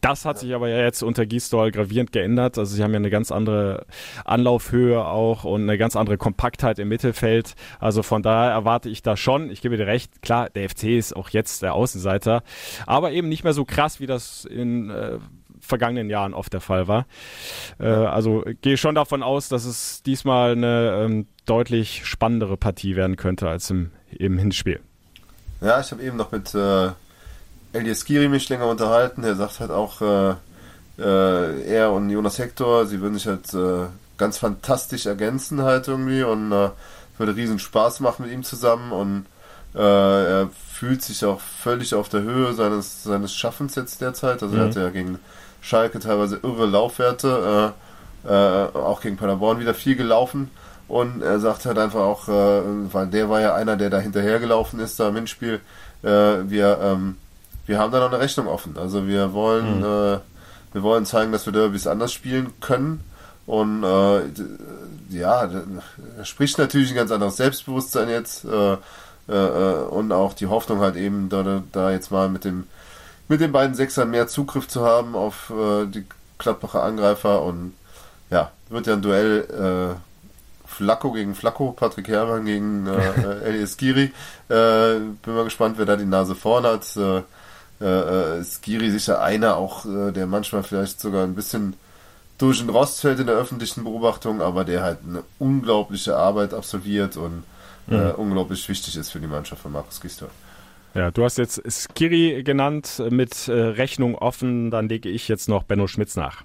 Das 0.00 0.24
hat 0.24 0.38
sich 0.38 0.54
aber 0.54 0.68
ja 0.68 0.78
jetzt 0.78 1.02
unter 1.02 1.26
Gisdol 1.26 1.70
gravierend 1.70 2.12
geändert. 2.12 2.58
Also 2.58 2.74
sie 2.74 2.82
haben 2.82 2.92
ja 2.92 2.98
eine 2.98 3.10
ganz 3.10 3.30
andere 3.32 3.86
Anlaufhöhe 4.24 5.04
auch 5.04 5.44
und 5.44 5.62
eine 5.62 5.78
ganz 5.78 5.96
andere 5.96 6.18
Kompaktheit 6.18 6.78
im 6.78 6.88
Mittelfeld. 6.88 7.54
Also 7.78 8.02
von 8.02 8.22
daher 8.22 8.52
erwarte 8.52 8.88
ich 8.88 9.02
da 9.02 9.16
schon, 9.16 9.50
ich 9.50 9.60
gebe 9.60 9.76
dir 9.76 9.86
recht, 9.86 10.22
klar, 10.22 10.50
der 10.50 10.68
FC 10.68 10.84
ist 10.84 11.14
auch 11.14 11.30
jetzt 11.30 11.62
der 11.62 11.74
Außenseiter, 11.74 12.42
aber 12.86 13.12
eben 13.12 13.28
nicht 13.28 13.44
mehr 13.44 13.52
so 13.52 13.64
krass, 13.64 14.00
wie 14.00 14.06
das 14.06 14.44
in 14.44 14.90
äh, 14.90 15.18
vergangenen 15.68 16.10
Jahren 16.10 16.34
oft 16.34 16.52
der 16.52 16.60
Fall 16.60 16.88
war. 16.88 17.06
Äh, 17.78 17.86
also 17.86 18.44
gehe 18.62 18.76
schon 18.76 18.94
davon 18.94 19.22
aus, 19.22 19.48
dass 19.48 19.64
es 19.64 20.02
diesmal 20.02 20.52
eine 20.52 21.04
ähm, 21.04 21.26
deutlich 21.46 22.04
spannendere 22.04 22.56
Partie 22.56 22.96
werden 22.96 23.16
könnte 23.16 23.48
als 23.48 23.70
im, 23.70 23.90
im 24.10 24.38
Hinspiel. 24.38 24.80
Ja, 25.60 25.80
ich 25.80 25.90
habe 25.90 26.02
eben 26.02 26.16
noch 26.16 26.32
mit 26.32 26.54
äh, 26.54 26.90
Elias 27.72 28.04
Giri 28.04 28.28
mich 28.28 28.48
länger 28.48 28.66
unterhalten. 28.66 29.24
Er 29.24 29.34
sagt 29.34 29.60
halt 29.60 29.70
auch, 29.70 30.00
äh, 30.00 30.34
äh, 30.98 31.62
er 31.62 31.92
und 31.92 32.10
Jonas 32.10 32.38
Hector, 32.38 32.86
sie 32.86 33.00
würden 33.00 33.14
sich 33.14 33.26
halt 33.26 33.52
äh, 33.54 33.86
ganz 34.16 34.38
fantastisch 34.38 35.06
ergänzen 35.06 35.62
halt 35.62 35.88
irgendwie 35.88 36.22
und 36.22 36.52
äh, 36.52 36.70
würde 37.18 37.36
riesen 37.36 37.58
Spaß 37.58 38.00
machen 38.00 38.24
mit 38.24 38.32
ihm 38.32 38.42
zusammen 38.42 38.92
und 38.92 39.26
äh, 39.74 39.78
er 39.80 40.50
fühlt 40.72 41.02
sich 41.02 41.24
auch 41.24 41.40
völlig 41.40 41.94
auf 41.94 42.08
der 42.08 42.22
Höhe 42.22 42.52
seines, 42.54 43.02
seines 43.02 43.34
Schaffens 43.34 43.74
jetzt 43.74 44.00
derzeit. 44.00 44.42
Also 44.42 44.54
mhm. 44.54 44.60
er 44.60 44.66
hatte 44.66 44.80
ja 44.80 44.90
gegen 44.90 45.18
Schalke 45.60 45.98
teilweise 45.98 46.40
irre 46.42 46.66
Laufwerte, 46.66 47.74
äh, 48.26 48.28
äh, 48.28 48.68
auch 48.74 49.00
gegen 49.00 49.16
Paderborn 49.16 49.60
wieder 49.60 49.74
viel 49.74 49.96
gelaufen. 49.96 50.50
Und 50.86 51.22
er 51.22 51.38
sagt 51.38 51.66
halt 51.66 51.78
einfach 51.78 52.00
auch, 52.00 52.28
äh, 52.28 52.62
weil 52.92 53.06
der 53.08 53.28
war 53.28 53.40
ja 53.40 53.54
einer, 53.54 53.76
der 53.76 53.90
da 53.90 53.98
hinterhergelaufen 53.98 54.80
ist, 54.80 54.98
da 54.98 55.08
im 55.08 55.16
Hinspiel, 55.16 55.60
äh, 56.02 56.08
wir, 56.08 56.78
ähm, 56.82 57.16
wir 57.66 57.78
haben 57.78 57.92
da 57.92 58.00
noch 58.00 58.08
eine 58.08 58.20
Rechnung 58.20 58.46
offen. 58.46 58.76
Also 58.78 59.06
wir 59.06 59.32
wollen, 59.34 59.78
mhm. 59.78 59.84
äh, 59.84 60.18
wir 60.72 60.82
wollen 60.82 61.04
zeigen, 61.04 61.32
dass 61.32 61.44
wir 61.44 61.52
Derbys 61.52 61.86
anders 61.86 62.12
spielen 62.12 62.52
können. 62.60 63.04
Und 63.46 63.82
äh, 63.82 64.20
ja, 65.10 65.48
er 66.18 66.24
spricht 66.24 66.58
natürlich 66.58 66.90
ein 66.90 66.96
ganz 66.96 67.10
anderes 67.10 67.36
Selbstbewusstsein 67.36 68.08
jetzt. 68.08 68.44
Äh, 68.44 68.76
äh, 69.28 69.34
äh, 69.34 69.82
und 69.90 70.10
auch 70.10 70.32
die 70.32 70.46
Hoffnung 70.46 70.80
halt 70.80 70.96
eben, 70.96 71.28
da, 71.28 71.62
da 71.72 71.90
jetzt 71.90 72.10
mal 72.10 72.28
mit 72.28 72.44
dem 72.44 72.64
mit 73.28 73.40
den 73.40 73.52
beiden 73.52 73.74
Sechsern 73.74 74.10
mehr 74.10 74.26
Zugriff 74.26 74.68
zu 74.68 74.84
haben 74.84 75.14
auf 75.14 75.50
äh, 75.50 75.86
die 75.86 76.04
Gladbacher 76.38 76.82
Angreifer 76.82 77.42
und 77.42 77.74
ja, 78.30 78.52
wird 78.68 78.86
ja 78.86 78.94
ein 78.94 79.02
Duell 79.02 79.96
äh, 79.96 80.68
Flacco 80.68 81.12
gegen 81.12 81.34
Flacco, 81.34 81.72
Patrick 81.72 82.08
Herrmann 82.08 82.44
gegen 82.44 82.86
äh, 82.86 82.90
äh 83.20 83.44
Elias 83.44 83.76
Giri. 83.76 84.12
Äh, 84.48 84.98
bin 85.22 85.34
mal 85.34 85.44
gespannt, 85.44 85.78
wer 85.78 85.86
da 85.86 85.96
die 85.96 86.04
Nase 86.04 86.34
vorn 86.34 86.64
hat. 86.64 86.84
Äh, 86.96 87.22
äh, 87.84 88.44
Skiri 88.44 88.90
sicher 88.90 89.20
einer 89.20 89.56
auch, 89.56 89.84
äh, 89.86 90.10
der 90.12 90.26
manchmal 90.26 90.62
vielleicht 90.62 91.00
sogar 91.00 91.24
ein 91.24 91.34
bisschen 91.34 91.74
durch 92.36 92.58
den 92.58 92.70
Rost 92.70 93.00
fällt 93.00 93.20
in 93.20 93.26
der 93.26 93.36
öffentlichen 93.36 93.84
Beobachtung, 93.84 94.40
aber 94.42 94.64
der 94.64 94.82
halt 94.82 94.98
eine 95.06 95.22
unglaubliche 95.38 96.16
Arbeit 96.16 96.54
absolviert 96.54 97.16
und 97.16 97.44
äh, 97.90 97.94
mhm. 97.94 98.10
unglaublich 98.16 98.68
wichtig 98.68 98.96
ist 98.96 99.10
für 99.10 99.20
die 99.20 99.26
Mannschaft 99.26 99.62
von 99.62 99.72
Markus 99.72 100.00
Gisdol. 100.00 100.30
Ja, 100.98 101.12
du 101.12 101.22
hast 101.22 101.38
jetzt 101.38 101.62
Skiri 101.64 102.42
genannt 102.42 103.00
mit 103.08 103.46
äh, 103.46 103.52
Rechnung 103.52 104.16
offen, 104.16 104.72
dann 104.72 104.88
lege 104.88 105.08
ich 105.08 105.28
jetzt 105.28 105.48
noch 105.48 105.62
Benno 105.62 105.86
Schmitz 105.86 106.16
nach. 106.16 106.42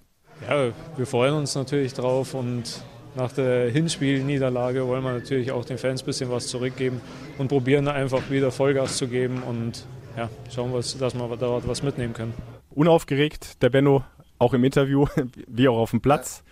Ja, 0.48 0.68
wir 0.96 1.08
freuen 1.08 1.34
uns 1.34 1.56
natürlich 1.56 1.96
drauf 1.96 2.36
und 2.36 2.84
nach 3.16 3.32
der 3.32 3.72
Hinspielniederlage 3.72 4.86
wollen 4.86 5.04
wir 5.04 5.14
natürlich 5.14 5.52
auch 5.52 5.66
den 5.66 5.80
Fans 5.80 6.04
ein 6.04 6.06
bisschen 6.06 6.30
was 6.30 6.46
zurückgeben 6.50 7.02
und 7.40 7.48
probieren 7.48 7.88
einfach 7.88 8.30
wieder 8.30 8.52
Vollgas 8.52 8.98
zu 8.98 9.08
geben 9.08 9.42
und 9.42 9.88
ja, 10.16 10.30
schauen 10.54 10.72
wir, 10.72 10.78
dass 10.78 11.16
wir 11.16 11.38
dort 11.38 11.68
was 11.68 11.82
mitnehmen 11.82 12.14
können. 12.14 12.36
Unaufgeregt, 12.76 13.64
der 13.64 13.72
Benno, 13.72 14.04
auch 14.38 14.54
im 14.54 14.64
Interview, 14.64 15.08
wie 15.48 15.68
auch 15.68 15.80
auf 15.80 15.90
dem 15.90 16.02
Platz. 16.02 16.44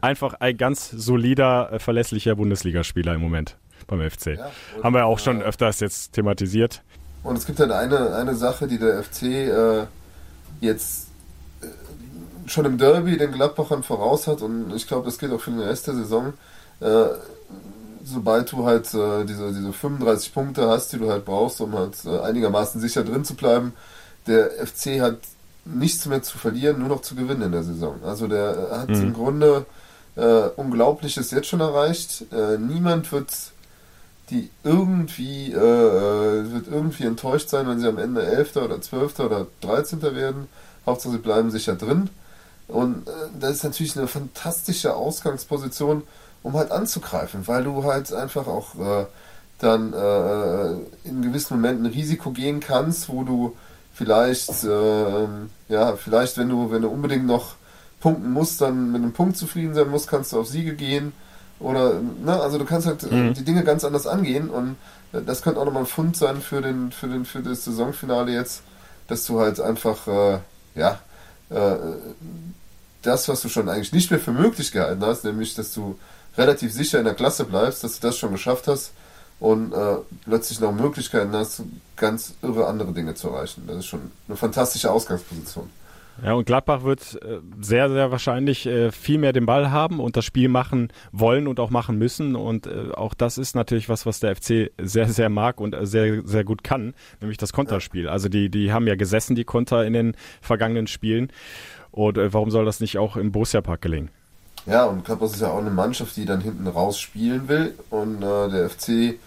Einfach 0.00 0.32
ein 0.40 0.56
ganz 0.56 0.88
solider, 0.88 1.72
äh, 1.72 1.78
verlässlicher 1.78 2.36
Bundesligaspieler 2.36 3.12
im 3.12 3.20
Moment 3.20 3.58
beim 3.86 4.00
FC. 4.08 4.38
Ja, 4.38 4.50
Haben 4.82 4.94
wir 4.94 5.04
auch 5.04 5.18
schon 5.18 5.42
öfters 5.42 5.80
jetzt 5.80 6.12
thematisiert. 6.12 6.82
Und 7.22 7.36
es 7.36 7.46
gibt 7.46 7.60
halt 7.60 7.70
eine, 7.70 8.14
eine 8.14 8.34
Sache, 8.34 8.66
die 8.66 8.78
der 8.78 9.02
FC 9.02 9.22
äh, 9.22 9.86
jetzt 10.60 11.08
äh, 11.60 11.66
schon 12.48 12.64
im 12.64 12.78
Derby 12.78 13.16
den 13.16 13.32
Gladbachern 13.32 13.82
voraus 13.82 14.26
hat 14.26 14.42
und 14.42 14.74
ich 14.74 14.86
glaube, 14.86 15.04
das 15.04 15.18
gilt 15.18 15.32
auch 15.32 15.40
für 15.40 15.50
den 15.50 15.60
Rest 15.60 15.86
der 15.86 15.94
Saison. 15.94 16.32
Äh, 16.80 17.06
sobald 18.04 18.50
du 18.52 18.64
halt 18.64 18.92
äh, 18.94 19.24
diese, 19.24 19.52
diese 19.52 19.72
35 19.72 20.32
Punkte 20.32 20.68
hast, 20.68 20.92
die 20.92 20.98
du 20.98 21.10
halt 21.10 21.24
brauchst, 21.24 21.60
um 21.60 21.74
halt 21.74 21.96
äh, 22.06 22.20
einigermaßen 22.20 22.80
sicher 22.80 23.04
drin 23.04 23.24
zu 23.24 23.34
bleiben, 23.34 23.74
der 24.26 24.50
FC 24.50 25.00
hat 25.00 25.18
nichts 25.64 26.06
mehr 26.06 26.22
zu 26.22 26.38
verlieren, 26.38 26.78
nur 26.78 26.88
noch 26.88 27.02
zu 27.02 27.14
gewinnen 27.14 27.42
in 27.42 27.52
der 27.52 27.62
Saison. 27.62 27.96
Also 28.04 28.26
der 28.26 28.68
hat 28.72 28.88
mhm. 28.88 29.02
im 29.02 29.12
Grunde 29.12 29.66
äh, 30.16 30.48
Unglaubliches 30.56 31.30
jetzt 31.30 31.48
schon 31.48 31.60
erreicht. 31.60 32.24
Äh, 32.32 32.58
niemand 32.58 33.12
wird 33.12 33.30
die 34.30 34.50
irgendwie 34.64 35.52
äh, 35.52 35.56
äh, 35.56 36.52
wird 36.52 36.68
irgendwie 36.68 37.04
enttäuscht 37.04 37.48
sein, 37.48 37.68
wenn 37.68 37.80
sie 37.80 37.88
am 37.88 37.98
Ende 37.98 38.22
11. 38.24 38.56
oder 38.56 38.80
12. 38.80 39.20
oder 39.20 39.46
13. 39.60 40.02
werden. 40.02 40.48
Hauptsache 40.86 41.12
sie 41.12 41.18
bleiben 41.18 41.50
sicher 41.50 41.74
drin. 41.74 42.10
Und 42.68 43.08
äh, 43.08 43.12
das 43.38 43.56
ist 43.56 43.64
natürlich 43.64 43.96
eine 43.96 44.06
fantastische 44.06 44.94
Ausgangsposition, 44.94 46.02
um 46.42 46.54
halt 46.54 46.70
anzugreifen, 46.70 47.46
weil 47.48 47.64
du 47.64 47.84
halt 47.84 48.12
einfach 48.12 48.46
auch 48.46 48.74
äh, 48.76 49.06
dann 49.58 49.92
äh, 49.92 51.08
in 51.08 51.22
gewissen 51.22 51.56
Momenten 51.56 51.86
Risiko 51.86 52.30
gehen 52.30 52.60
kannst, 52.60 53.08
wo 53.08 53.24
du 53.24 53.56
vielleicht, 53.92 54.64
äh, 54.64 55.26
ja, 55.68 55.96
vielleicht, 55.96 56.38
wenn 56.38 56.48
du, 56.48 56.70
wenn 56.70 56.82
du 56.82 56.88
unbedingt 56.88 57.26
noch 57.26 57.56
punkten 58.00 58.32
musst, 58.32 58.60
dann 58.60 58.92
mit 58.92 59.02
einem 59.02 59.12
Punkt 59.12 59.36
zufrieden 59.36 59.74
sein 59.74 59.90
musst, 59.90 60.08
kannst 60.08 60.32
du 60.32 60.40
auf 60.40 60.48
Siege 60.48 60.74
gehen. 60.74 61.12
Oder, 61.60 62.00
ne, 62.00 62.40
also 62.40 62.58
du 62.58 62.64
kannst 62.64 62.86
halt 62.86 63.02
äh, 63.04 63.14
mhm. 63.14 63.34
die 63.34 63.44
Dinge 63.44 63.62
ganz 63.62 63.84
anders 63.84 64.06
angehen 64.06 64.48
und 64.48 64.76
äh, 65.12 65.20
das 65.22 65.42
könnte 65.42 65.60
auch 65.60 65.66
nochmal 65.66 65.82
ein 65.82 65.86
Fund 65.86 66.16
sein 66.16 66.40
für 66.40 66.62
den, 66.62 66.90
für 66.90 67.06
den, 67.06 67.24
für 67.24 67.40
das 67.40 67.64
Saisonfinale 67.64 68.32
jetzt, 68.32 68.62
dass 69.08 69.26
du 69.26 69.40
halt 69.40 69.60
einfach, 69.60 70.06
äh, 70.06 70.38
ja, 70.74 70.98
äh, 71.50 71.76
das, 73.02 73.28
was 73.28 73.42
du 73.42 73.48
schon 73.48 73.68
eigentlich 73.68 73.92
nicht 73.92 74.10
mehr 74.10 74.20
für 74.20 74.32
möglich 74.32 74.72
gehalten 74.72 75.04
hast, 75.04 75.24
nämlich, 75.24 75.54
dass 75.54 75.72
du 75.74 75.98
relativ 76.36 76.72
sicher 76.72 76.98
in 76.98 77.04
der 77.04 77.14
Klasse 77.14 77.44
bleibst, 77.44 77.84
dass 77.84 77.98
du 77.98 78.06
das 78.06 78.16
schon 78.16 78.32
geschafft 78.32 78.66
hast 78.66 78.92
und 79.38 79.72
äh, 79.72 79.96
plötzlich 80.24 80.60
noch 80.60 80.72
Möglichkeiten 80.72 81.32
hast, 81.32 81.62
ganz 81.96 82.34
irre 82.42 82.66
andere 82.66 82.92
Dinge 82.92 83.14
zu 83.14 83.28
erreichen. 83.28 83.64
Das 83.66 83.78
ist 83.78 83.86
schon 83.86 84.12
eine 84.28 84.36
fantastische 84.36 84.90
Ausgangsposition. 84.90 85.70
Ja, 86.22 86.34
und 86.34 86.44
Gladbach 86.44 86.84
wird 86.84 87.18
äh, 87.22 87.38
sehr, 87.60 87.88
sehr 87.90 88.10
wahrscheinlich 88.10 88.66
äh, 88.66 88.92
viel 88.92 89.18
mehr 89.18 89.32
den 89.32 89.46
Ball 89.46 89.70
haben 89.70 90.00
und 90.00 90.16
das 90.16 90.24
Spiel 90.24 90.48
machen 90.48 90.92
wollen 91.12 91.46
und 91.46 91.60
auch 91.60 91.70
machen 91.70 91.96
müssen. 91.96 92.36
Und 92.36 92.66
äh, 92.66 92.92
auch 92.94 93.14
das 93.14 93.38
ist 93.38 93.54
natürlich 93.54 93.88
was, 93.88 94.06
was 94.06 94.20
der 94.20 94.36
FC 94.36 94.70
sehr, 94.78 95.08
sehr 95.08 95.30
mag 95.30 95.60
und 95.60 95.74
sehr, 95.82 96.26
sehr 96.26 96.44
gut 96.44 96.62
kann, 96.62 96.94
nämlich 97.20 97.38
das 97.38 97.52
Konterspiel. 97.52 98.08
Also 98.08 98.28
die, 98.28 98.50
die 98.50 98.72
haben 98.72 98.86
ja 98.86 98.96
gesessen, 98.96 99.34
die 99.34 99.44
Konter 99.44 99.84
in 99.86 99.92
den 99.92 100.16
vergangenen 100.42 100.86
Spielen. 100.86 101.32
Und 101.90 102.18
warum 102.18 102.50
soll 102.50 102.64
das 102.64 102.80
nicht 102.80 102.98
auch 102.98 103.16
im 103.16 103.32
Borussia 103.32 103.60
Park 103.62 103.82
gelingen? 103.82 104.10
Ja, 104.66 104.84
und 104.84 105.04
Gladbach 105.04 105.26
ist 105.28 105.40
ja 105.40 105.48
auch 105.48 105.58
eine 105.58 105.70
Mannschaft, 105.70 106.16
die 106.16 106.26
dann 106.26 106.40
hinten 106.40 106.66
raus 106.66 107.00
spielen 107.00 107.48
will. 107.48 107.74
Und 107.88 108.22
äh, 108.22 108.48
der 108.50 108.68
FC 108.68 109.18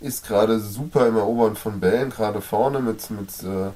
ist 0.00 0.26
gerade 0.26 0.60
super 0.60 1.06
im 1.06 1.16
Erobern 1.16 1.56
von 1.56 1.80
Bällen, 1.80 2.10
gerade 2.10 2.40
vorne 2.40 2.80
mit, 2.80 3.10
mit, 3.10 3.28
äh, 3.42 3.70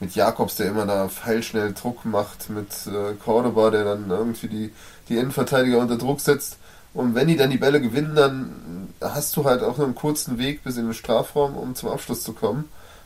mit 0.00 0.14
Jakobs, 0.14 0.56
der 0.56 0.70
immer 0.70 0.86
da 0.86 1.08
feilschnell 1.08 1.72
Druck 1.74 2.04
macht, 2.04 2.50
mit 2.50 2.68
äh, 2.86 3.14
Cordoba, 3.22 3.70
der 3.70 3.84
dann 3.84 4.10
irgendwie 4.10 4.48
die, 4.48 4.72
die 5.08 5.16
Innenverteidiger 5.16 5.78
unter 5.78 5.98
Druck 5.98 6.20
setzt. 6.20 6.56
Und 6.92 7.14
wenn 7.14 7.28
die 7.28 7.36
dann 7.36 7.50
die 7.50 7.58
Bälle 7.58 7.80
gewinnen, 7.80 8.16
dann 8.16 8.88
hast 9.00 9.36
du 9.36 9.44
halt 9.44 9.62
auch 9.62 9.76
nur 9.76 9.86
einen 9.86 9.94
kurzen 9.94 10.38
Weg 10.38 10.64
bis 10.64 10.76
in 10.76 10.86
den 10.86 10.94
Strafraum, 10.94 11.56
um 11.56 11.74
zum 11.74 11.90
Abschluss 11.90 12.22
zu 12.22 12.32
kommen. 12.32 12.64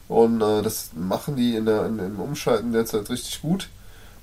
Und 0.08 0.40
äh, 0.40 0.62
das 0.62 0.90
machen 0.94 1.36
die 1.36 1.56
in 1.56 1.66
der, 1.66 1.86
in, 1.86 1.98
im 1.98 2.20
Umschalten 2.20 2.72
derzeit 2.72 3.10
richtig 3.10 3.42
gut. 3.42 3.68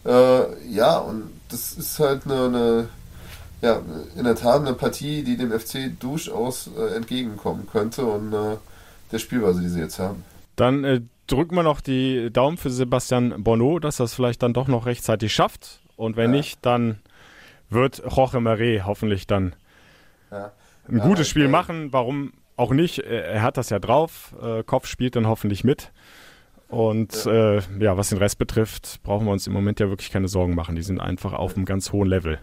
Äh, 0.05 0.71
ja, 0.71 0.97
und 0.97 1.29
das 1.49 1.73
ist 1.73 1.99
halt 1.99 2.25
eine, 2.25 2.45
eine 2.45 2.89
ja, 3.61 3.79
in 4.15 4.23
der 4.23 4.35
Tat 4.35 4.61
eine 4.61 4.73
Partie, 4.73 5.23
die 5.23 5.37
dem 5.37 5.51
FC 5.51 5.91
durchaus 5.99 6.69
äh, 6.77 6.95
entgegenkommen 6.95 7.67
könnte 7.71 8.05
und 8.05 8.33
äh, 8.33 8.57
der 9.11 9.19
Spielweise, 9.19 9.61
die 9.61 9.69
sie 9.69 9.79
jetzt 9.79 9.99
haben. 9.99 10.23
Dann 10.55 10.83
äh, 10.83 11.01
drücken 11.31 11.55
wir 11.55 11.63
noch 11.63 11.81
die 11.81 12.31
Daumen 12.31 12.57
für 12.57 12.69
Sebastian 12.69 13.43
Bonneau, 13.43 13.79
dass 13.79 13.99
er 13.99 14.05
es 14.05 14.13
vielleicht 14.13 14.43
dann 14.43 14.53
doch 14.53 14.67
noch 14.67 14.85
rechtzeitig 14.85 15.33
schafft. 15.33 15.79
Und 15.95 16.17
wenn 16.17 16.31
ja. 16.31 16.37
nicht, 16.37 16.65
dann 16.65 16.99
wird 17.69 18.03
Jorge 18.15 18.39
Marais 18.39 18.85
hoffentlich 18.85 19.27
dann 19.27 19.55
ja. 20.29 20.51
ein 20.87 20.97
ja, 20.97 21.05
gutes 21.05 21.29
Spiel 21.29 21.47
machen. 21.47 21.93
Warum 21.93 22.33
auch 22.57 22.71
nicht? 22.71 22.99
Er 22.99 23.41
hat 23.41 23.57
das 23.57 23.69
ja 23.69 23.79
drauf. 23.79 24.35
Äh, 24.41 24.63
Kopf 24.63 24.87
spielt 24.87 25.15
dann 25.15 25.27
hoffentlich 25.27 25.63
mit. 25.63 25.91
Und 26.67 27.25
ja. 27.25 27.57
Äh, 27.57 27.61
ja, 27.79 27.97
was 27.97 28.09
den 28.09 28.17
Rest 28.17 28.37
betrifft, 28.37 29.01
brauchen 29.03 29.25
wir 29.25 29.31
uns 29.31 29.47
im 29.47 29.53
Moment 29.53 29.79
ja 29.79 29.89
wirklich 29.89 30.11
keine 30.11 30.27
Sorgen 30.27 30.55
machen. 30.55 30.75
Die 30.75 30.83
sind 30.83 30.99
einfach 30.99 31.33
auf 31.33 31.55
einem 31.55 31.65
ganz 31.65 31.91
hohen 31.91 32.07
Level. 32.07 32.39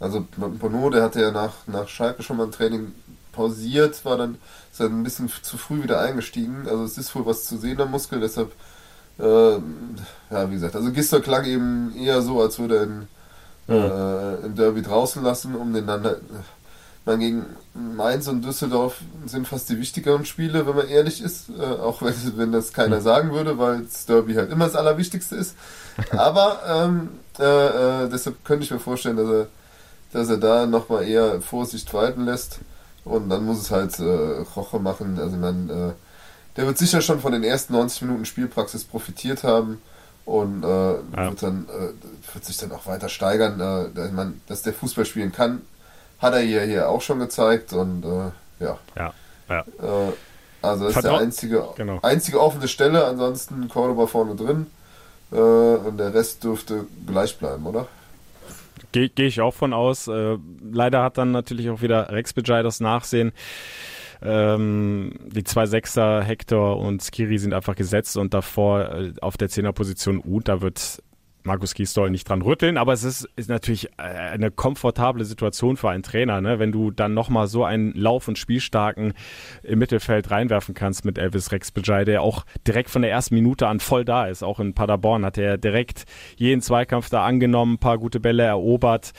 Also 0.00 0.26
Bono, 0.36 0.90
der 0.90 1.04
hatte 1.04 1.20
ja 1.20 1.30
nach, 1.30 1.66
nach 1.68 1.88
Schalke 1.88 2.22
schon 2.22 2.36
mal 2.36 2.46
ein 2.46 2.52
Training 2.52 2.92
pausiert, 3.32 4.04
war 4.04 4.16
dann, 4.16 4.36
ist 4.70 4.80
dann 4.80 5.00
ein 5.00 5.02
bisschen 5.02 5.30
zu 5.42 5.56
früh 5.56 5.82
wieder 5.82 6.00
eingestiegen. 6.00 6.66
Also 6.68 6.84
es 6.84 6.98
ist 6.98 7.14
wohl 7.14 7.26
was 7.26 7.44
zu 7.44 7.56
sehen 7.56 7.80
am 7.80 7.90
Muskel, 7.90 8.20
deshalb, 8.20 8.52
äh, 9.18 9.52
ja, 9.52 10.50
wie 10.50 10.54
gesagt, 10.54 10.76
also 10.76 10.92
Gister 10.92 11.20
klang 11.20 11.44
eben 11.44 11.94
eher 11.96 12.22
so, 12.22 12.40
als 12.40 12.58
würde 12.58 12.76
er 12.76 12.84
ihn 12.84 13.08
mhm. 13.66 13.74
äh, 13.74 14.46
im 14.46 14.54
Derby 14.54 14.82
draußen 14.82 15.22
lassen, 15.22 15.54
um 15.54 15.72
den 15.72 15.86
dann 15.86 16.02
Man 17.04 17.18
gegen 17.20 17.46
Mainz 17.74 18.28
und 18.28 18.44
Düsseldorf 18.44 18.98
sind 19.26 19.48
fast 19.48 19.68
die 19.70 19.78
wichtigeren 19.78 20.24
Spiele, 20.24 20.66
wenn 20.66 20.76
man 20.76 20.88
ehrlich 20.88 21.22
ist, 21.22 21.48
äh, 21.48 21.62
auch 21.62 22.02
wenn, 22.02 22.14
wenn 22.36 22.52
das 22.52 22.72
keiner 22.72 22.96
hm. 22.96 23.02
sagen 23.02 23.32
würde, 23.32 23.58
weil 23.58 23.80
das 23.80 24.06
Derby 24.06 24.34
halt 24.34 24.52
immer 24.52 24.66
das 24.66 24.76
Allerwichtigste 24.76 25.34
ist. 25.36 25.56
Aber 26.10 26.60
ähm, 26.66 27.08
äh, 27.38 28.04
äh, 28.04 28.08
deshalb 28.08 28.44
könnte 28.44 28.64
ich 28.64 28.70
mir 28.70 28.78
vorstellen, 28.78 29.16
dass 29.16 29.28
er, 29.28 29.46
dass 30.12 30.28
er 30.28 30.36
da 30.36 30.66
nochmal 30.66 31.08
eher 31.08 31.40
Vorsicht 31.40 31.92
walten 31.92 32.24
lässt. 32.24 32.58
Und 33.04 33.28
dann 33.28 33.44
muss 33.44 33.60
es 33.60 33.70
halt 33.70 33.98
äh, 33.98 34.44
Roche 34.56 34.78
machen. 34.78 35.18
Also 35.18 35.36
man, 35.36 35.68
äh, 35.68 35.92
der 36.56 36.66
wird 36.66 36.78
sicher 36.78 37.00
schon 37.00 37.20
von 37.20 37.32
den 37.32 37.42
ersten 37.42 37.72
90 37.72 38.02
Minuten 38.02 38.24
Spielpraxis 38.24 38.84
profitiert 38.84 39.42
haben 39.42 39.82
und 40.24 40.62
äh, 40.62 40.66
ja. 40.66 41.00
wird 41.30 41.42
dann 41.42 41.66
äh, 41.68 42.34
wird 42.34 42.44
sich 42.44 42.56
dann 42.58 42.72
auch 42.72 42.86
weiter 42.86 43.08
steigern. 43.08 43.60
Äh, 43.60 44.08
mein, 44.12 44.40
dass 44.46 44.62
der 44.62 44.72
Fußball 44.72 45.04
spielen 45.04 45.32
kann, 45.32 45.62
hat 46.20 46.34
er 46.34 46.40
hier, 46.40 46.62
hier 46.62 46.88
auch 46.88 47.02
schon 47.02 47.18
gezeigt 47.18 47.72
und 47.72 48.04
äh, 48.04 48.64
ja. 48.64 48.78
Ja. 48.96 49.12
ja. 49.48 49.60
Äh, 49.60 50.12
also 50.62 50.86
das 50.86 50.96
ist 50.96 51.02
der 51.02 51.18
einzige, 51.18 51.68
genau. 51.76 51.98
einzige 52.02 52.40
offene 52.40 52.68
Stelle, 52.68 53.04
ansonsten 53.04 53.68
Cordoba 53.68 54.06
vorne 54.06 54.36
drin 54.36 54.68
äh, 55.32 55.36
und 55.36 55.96
der 55.98 56.14
Rest 56.14 56.44
dürfte 56.44 56.86
gleich 57.04 57.36
bleiben, 57.38 57.66
oder? 57.66 57.88
Gehe 58.92 59.08
geh 59.08 59.26
ich 59.26 59.40
auch 59.40 59.54
von 59.54 59.72
aus. 59.72 60.08
Äh, 60.08 60.38
leider 60.70 61.02
hat 61.02 61.18
dann 61.18 61.30
natürlich 61.30 61.70
auch 61.70 61.82
wieder 61.82 62.10
Rex 62.10 62.32
Bejai 62.32 62.62
das 62.62 62.80
Nachsehen. 62.80 63.32
Ähm, 64.22 65.14
die 65.26 65.42
zwei 65.42 65.66
Sechser, 65.66 66.22
Hector 66.22 66.78
und 66.78 67.02
Skiri 67.02 67.38
sind 67.38 67.54
einfach 67.54 67.74
gesetzt 67.74 68.16
und 68.16 68.34
davor 68.34 68.92
äh, 68.92 69.12
auf 69.20 69.36
der 69.36 69.48
Zehnerposition 69.48 70.22
Ut, 70.24 70.48
da 70.48 70.60
wird 70.60 71.02
Markus 71.44 71.74
Gisdol 71.74 72.10
nicht 72.10 72.28
dran 72.28 72.42
rütteln, 72.42 72.76
aber 72.76 72.92
es 72.92 73.02
ist, 73.04 73.28
ist 73.36 73.48
natürlich 73.48 73.86
äh, 73.98 74.02
eine 74.02 74.50
komfortable 74.50 75.24
Situation 75.24 75.76
für 75.76 75.90
einen 75.90 76.02
Trainer, 76.02 76.40
ne? 76.40 76.58
wenn 76.58 76.72
du 76.72 76.90
dann 76.90 77.14
nochmal 77.14 77.48
so 77.48 77.64
einen 77.64 77.92
Lauf- 77.92 78.28
und 78.28 78.38
Spielstarken 78.38 79.14
im 79.62 79.78
Mittelfeld 79.78 80.30
reinwerfen 80.30 80.74
kannst 80.74 81.04
mit 81.04 81.18
Elvis 81.18 81.50
Rex 81.52 81.72
Bejai, 81.72 82.04
der 82.04 82.22
auch 82.22 82.44
direkt 82.66 82.90
von 82.90 83.02
der 83.02 83.10
ersten 83.10 83.34
Minute 83.34 83.66
an 83.66 83.80
voll 83.80 84.04
da 84.04 84.26
ist. 84.26 84.42
Auch 84.42 84.60
in 84.60 84.74
Paderborn 84.74 85.24
hat 85.24 85.38
er 85.38 85.58
direkt 85.58 86.04
jeden 86.36 86.60
Zweikampf 86.60 87.10
da 87.10 87.24
angenommen, 87.24 87.74
ein 87.74 87.78
paar 87.78 87.98
gute 87.98 88.20
Bälle 88.20 88.44
erobert. 88.44 89.12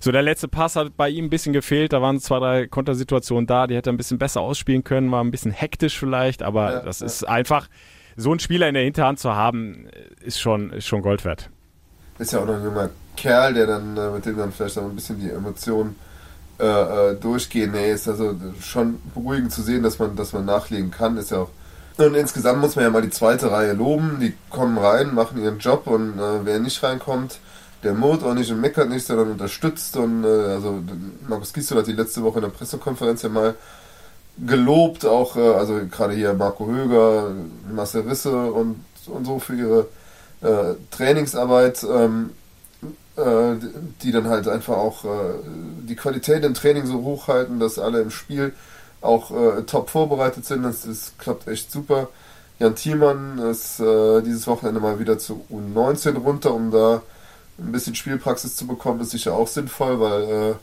So, 0.00 0.10
der 0.10 0.22
letzte 0.22 0.48
Pass 0.48 0.76
hat 0.76 0.96
bei 0.96 1.10
ihm 1.10 1.26
ein 1.26 1.30
bisschen 1.30 1.52
gefehlt, 1.52 1.92
da 1.92 2.00
waren 2.00 2.18
zwei, 2.20 2.38
drei 2.38 2.66
Kontersituationen 2.66 3.46
da, 3.46 3.66
die 3.66 3.76
hätte 3.76 3.90
er 3.90 3.92
ein 3.92 3.98
bisschen 3.98 4.18
besser 4.18 4.40
ausspielen 4.40 4.84
können, 4.84 5.10
war 5.10 5.22
ein 5.22 5.30
bisschen 5.30 5.52
hektisch 5.52 5.98
vielleicht, 5.98 6.42
aber 6.42 6.72
ja, 6.72 6.80
das 6.80 7.00
ja. 7.00 7.06
ist 7.06 7.24
einfach, 7.24 7.68
so 8.16 8.30
einen 8.30 8.40
Spieler 8.40 8.66
in 8.66 8.74
der 8.74 8.82
Hinterhand 8.82 9.20
zu 9.20 9.36
haben, 9.36 9.86
ist 10.20 10.40
schon, 10.40 10.70
ist 10.72 10.88
schon 10.88 11.02
Gold 11.02 11.24
wert 11.24 11.50
ist 12.18 12.32
ja 12.32 12.40
auch 12.40 12.46
noch 12.46 12.54
ein 12.54 12.64
junger 12.64 12.90
Kerl, 13.16 13.54
der 13.54 13.66
dann, 13.66 13.96
äh, 13.96 14.10
mit 14.10 14.26
dem 14.26 14.36
dann 14.36 14.52
vielleicht 14.52 14.78
auch 14.78 14.84
ein 14.84 14.94
bisschen 14.94 15.20
die 15.20 15.30
Emotionen 15.30 15.96
äh, 16.60 16.64
äh, 17.10 17.14
durchgehen. 17.14 17.72
Nee, 17.72 17.92
ist 17.92 18.08
also 18.08 18.34
schon 18.60 19.00
beruhigend 19.14 19.52
zu 19.52 19.62
sehen, 19.62 19.82
dass 19.82 19.98
man, 19.98 20.16
dass 20.16 20.32
man 20.32 20.44
nachlegen 20.44 20.90
kann, 20.90 21.16
ist 21.16 21.30
ja 21.30 21.38
auch. 21.38 21.50
Und 21.98 22.14
insgesamt 22.14 22.60
muss 22.60 22.76
man 22.76 22.84
ja 22.84 22.90
mal 22.90 23.02
die 23.02 23.10
zweite 23.10 23.50
Reihe 23.50 23.72
loben. 23.72 24.18
Die 24.20 24.34
kommen 24.50 24.78
rein, 24.78 25.14
machen 25.14 25.42
ihren 25.42 25.58
Job 25.58 25.86
und 25.86 26.18
äh, 26.18 26.44
wer 26.44 26.60
nicht 26.60 26.82
reinkommt, 26.82 27.40
der 27.82 27.92
murrt 27.92 28.22
auch 28.22 28.34
nicht 28.34 28.50
und 28.52 28.60
meckert 28.60 28.88
nicht, 28.88 29.06
sondern 29.06 29.32
unterstützt. 29.32 29.96
Und 29.96 30.24
äh, 30.24 30.26
also 30.26 30.80
Markus 31.28 31.52
Gisdol 31.52 31.78
hat 31.78 31.86
die 31.88 31.92
letzte 31.92 32.22
Woche 32.22 32.38
in 32.38 32.44
der 32.44 32.50
Pressekonferenz 32.50 33.22
ja 33.22 33.28
mal 33.28 33.54
gelobt, 34.46 35.04
auch 35.04 35.36
äh, 35.36 35.54
also 35.54 35.80
gerade 35.90 36.14
hier 36.14 36.34
Marco 36.34 36.66
Höger, 36.66 37.32
Marcel 37.72 38.02
Risse 38.02 38.36
und, 38.52 38.84
und 39.06 39.24
so 39.24 39.38
für 39.40 39.54
ihre 39.54 39.86
äh, 40.42 40.74
Trainingsarbeit, 40.90 41.84
ähm, 41.84 42.30
äh, 43.16 43.56
die 44.02 44.12
dann 44.12 44.28
halt 44.28 44.48
einfach 44.48 44.76
auch 44.76 45.04
äh, 45.04 45.08
die 45.88 45.96
Qualität 45.96 46.44
im 46.44 46.54
Training 46.54 46.86
so 46.86 47.02
hochhalten, 47.02 47.58
dass 47.58 47.78
alle 47.78 48.00
im 48.00 48.10
Spiel 48.10 48.52
auch 49.00 49.30
äh, 49.30 49.62
top 49.62 49.90
vorbereitet 49.90 50.44
sind. 50.44 50.62
Das, 50.62 50.82
das, 50.82 51.12
klappt 51.18 51.48
echt 51.48 51.70
super. 51.70 52.08
Jan 52.58 52.74
Thielmann 52.74 53.38
ist 53.38 53.80
äh, 53.80 54.22
dieses 54.22 54.46
Wochenende 54.46 54.80
mal 54.80 54.98
wieder 54.98 55.18
zu 55.18 55.44
U19 55.50 56.18
runter, 56.18 56.54
um 56.54 56.70
da 56.70 57.02
ein 57.58 57.72
bisschen 57.72 57.94
Spielpraxis 57.94 58.56
zu 58.56 58.66
bekommen, 58.66 59.00
ist 59.00 59.10
sicher 59.10 59.34
auch 59.34 59.48
sinnvoll, 59.48 59.98
weil 59.98 60.22
äh, 60.22 60.54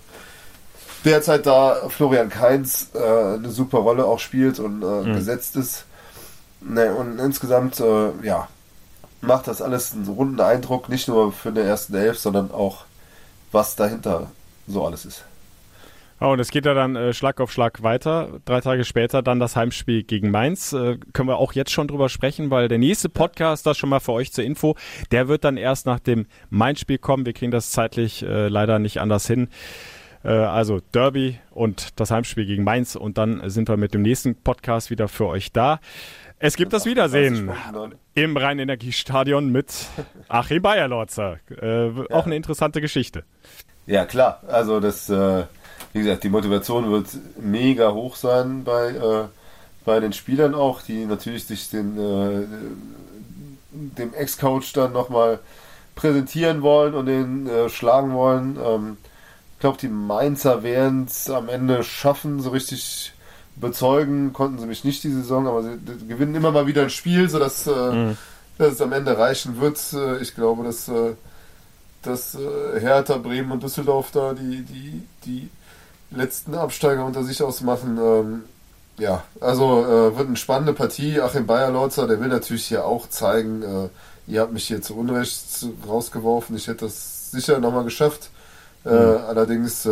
derzeit 1.04 1.46
da 1.46 1.90
Florian 1.90 2.30
Kainz 2.30 2.90
eine 2.96 3.50
super 3.50 3.80
Rolle 3.80 4.06
auch 4.06 4.20
spielt 4.20 4.60
und 4.60 4.80
mhm. 4.80 5.14
gesetzt 5.14 5.58
ist. 5.58 5.86
Ne, 6.62 6.96
und 6.96 7.20
insgesamt, 7.20 7.80
äh, 7.80 8.12
ja, 8.24 8.48
macht 9.26 9.48
das 9.48 9.62
alles 9.62 9.94
einen 9.94 10.08
runden 10.08 10.40
Eindruck, 10.40 10.90
nicht 10.90 11.08
nur 11.08 11.32
für 11.32 11.52
den 11.52 11.66
ersten 11.66 11.96
Elf, 11.96 12.18
sondern 12.18 12.52
auch, 12.52 12.86
was 13.52 13.76
dahinter 13.76 14.28
so 14.68 14.86
alles 14.86 15.06
ist. 15.06 15.24
Oh, 16.22 16.28
und 16.28 16.40
es 16.40 16.50
geht 16.50 16.66
ja 16.66 16.74
dann 16.74 16.96
äh, 16.96 17.14
Schlag 17.14 17.42
auf 17.42 17.52
Schlag 17.52 17.84
weiter. 17.84 18.40
Drei 18.46 18.62
Tage 18.62 18.86
später 18.86 19.22
dann 19.22 19.42
das 19.42 19.58
Heimspiel 19.58 20.04
gegen 20.04 20.32
Mainz. 20.32 20.72
Äh, 20.72 20.98
können 21.12 21.28
wir 21.28 21.38
auch 21.38 21.52
jetzt 21.52 21.72
schon 21.72 21.90
drüber 21.90 22.08
sprechen, 22.08 22.50
weil 22.52 22.70
der 22.70 22.78
nächste 22.78 23.10
Podcast, 23.10 23.66
das 23.66 23.78
schon 23.78 23.90
mal 23.90 24.00
für 24.00 24.14
euch 24.14 24.32
zur 24.32 24.46
Info, 24.46 24.76
der 25.12 25.28
wird 25.28 25.44
dann 25.44 25.58
erst 25.58 25.86
nach 25.86 26.00
dem 26.00 26.26
Mainz-Spiel 26.50 27.00
kommen. 27.00 27.26
Wir 27.26 27.34
kriegen 27.34 27.52
das 27.52 27.72
zeitlich 27.72 28.24
äh, 28.24 28.48
leider 28.48 28.80
nicht 28.80 29.02
anders 29.02 29.28
hin. 29.28 29.50
Äh, 30.24 30.30
also 30.30 30.80
Derby 30.94 31.38
und 31.52 32.00
das 32.00 32.12
Heimspiel 32.12 32.46
gegen 32.46 32.64
Mainz 32.64 32.96
und 32.96 33.18
dann 33.18 33.50
sind 33.50 33.68
wir 33.68 33.76
mit 33.76 33.94
dem 33.94 34.02
nächsten 34.02 34.36
Podcast 34.36 34.90
wieder 34.90 35.10
für 35.10 35.28
euch 35.28 35.52
da. 35.52 35.80
Es 36.40 36.58
gibt 36.58 36.74
das 36.74 36.86
Wiedersehen 36.86 37.52
im 38.14 38.38
Rhein-Energiestadion 38.38 39.52
mit 39.52 39.74
Achim 40.28 40.62
Bayerlorzer. 40.62 41.38
Äh, 41.50 41.88
ja. 41.88 42.04
Auch 42.12 42.26
eine 42.26 42.36
interessante 42.36 42.82
Geschichte. 42.82 43.24
Ja, 43.86 44.06
klar. 44.06 44.42
Also 44.48 44.80
das, 44.80 45.10
äh, 45.10 45.44
wie 45.94 46.00
gesagt, 46.00 46.24
die 46.24 46.30
Motivation 46.30 46.92
wird 46.92 47.08
mega 47.40 47.94
hoch 47.94 48.16
sein 48.16 48.64
bei, 48.64 48.90
äh, 48.90 49.28
bei 49.86 50.00
den 50.00 50.14
Spielern 50.14 50.56
auch, 50.56 50.82
die 50.82 51.06
natürlich 51.06 51.46
sich 51.46 51.70
den, 51.70 51.98
äh, 51.98 52.44
dem 53.72 54.14
Ex-Coach 54.14 54.74
dann 54.74 54.92
nochmal 54.92 55.40
präsentieren 55.96 56.62
wollen 56.62 56.94
und 56.94 57.06
den 57.06 57.48
äh, 57.48 57.70
schlagen 57.70 58.14
wollen. 58.14 58.58
Ähm, 58.64 58.98
ich 59.54 59.60
glaube, 59.60 59.78
die 59.78 59.88
Mainzer 59.88 60.64
werden 60.64 61.06
es 61.06 61.30
am 61.30 61.48
Ende 61.48 61.84
schaffen, 61.84 62.42
so 62.42 62.50
richtig 62.50 63.14
Überzeugen 63.58 64.34
konnten 64.34 64.60
sie 64.60 64.66
mich 64.66 64.84
nicht 64.84 65.04
die 65.04 65.12
Saison, 65.12 65.48
aber 65.48 65.64
sie 65.64 65.78
gewinnen 66.08 66.36
immer 66.36 66.52
mal 66.52 66.68
wieder 66.68 66.84
ein 66.84 66.90
Spiel, 66.90 67.30
sodass 67.30 67.68
äh, 67.68 67.72
mhm. 67.72 68.18
dass 68.58 68.74
es 68.74 68.82
am 68.82 68.92
Ende 68.92 69.18
reichen 69.18 69.62
wird. 69.62 69.80
Äh, 69.94 70.18
ich 70.18 70.36
glaube, 70.36 70.64
dass, 70.64 70.90
äh, 70.90 71.14
dass 72.02 72.36
äh, 72.36 72.80
Hertha, 72.80 73.18
Bremen 73.18 73.52
und 73.52 73.64
Düsseldorf 73.64 74.12
da 74.12 74.34
die, 74.34 74.64
die, 74.64 75.04
die 75.26 75.50
letzten 76.12 76.54
Absteiger 76.56 77.06
unter 77.06 77.24
sich 77.24 77.42
ausmachen. 77.42 77.98
Ähm, 77.98 78.44
ja, 78.98 79.24
also 79.40 79.86
äh, 79.86 80.18
wird 80.18 80.28
eine 80.28 80.38
spannende 80.38 80.74
Partie. 80.74 81.22
Achim 81.22 81.46
Bayerlautzer, 81.46 82.08
der 82.08 82.20
will 82.20 82.28
natürlich 82.28 82.66
hier 82.66 82.86
auch 82.86 83.08
zeigen, 83.10 83.62
äh, 83.64 83.90
ihr 84.28 84.42
habt 84.42 84.54
mich 84.54 84.68
hier 84.68 84.82
zu 84.82 84.98
Unrecht 84.98 85.66
rausgeworfen. 85.88 86.58
Ich 86.58 86.68
hätte 86.68 86.86
das 86.86 87.32
sicher 87.32 87.60
nochmal 87.60 87.84
geschafft. 87.84 88.30
Mhm. 88.84 88.92
Allerdings 88.92 89.88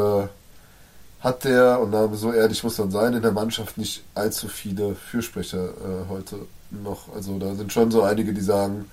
hat 1.23 1.45
der, 1.45 1.79
und 1.79 1.91
da 1.91 2.09
so 2.13 2.33
ehrlich 2.33 2.63
muss 2.63 2.77
man 2.77 2.91
sein, 2.91 3.13
in 3.13 3.21
der 3.21 3.31
Mannschaft 3.31 3.77
nicht 3.77 4.03
allzu 4.13 4.49
viele 4.49 4.93
Fürsprecher 4.93 5.69
äh, 5.69 6.09
heute 6.09 6.35
noch. 6.69 7.13
Also 7.15 7.39
da 7.39 7.55
sind 7.55 7.71
schon 7.71 7.91
so 7.91 8.03
einige, 8.03 8.33
die 8.33 8.41
sagen, 8.41 8.85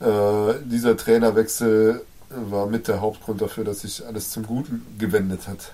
äh, 0.00 0.54
dieser 0.64 0.96
Trainerwechsel 0.96 2.02
war 2.30 2.66
mit 2.66 2.86
der 2.88 3.00
Hauptgrund 3.00 3.42
dafür, 3.42 3.64
dass 3.64 3.80
sich 3.80 4.06
alles 4.06 4.30
zum 4.30 4.46
Guten 4.46 4.86
gewendet 4.98 5.48
hat. 5.48 5.72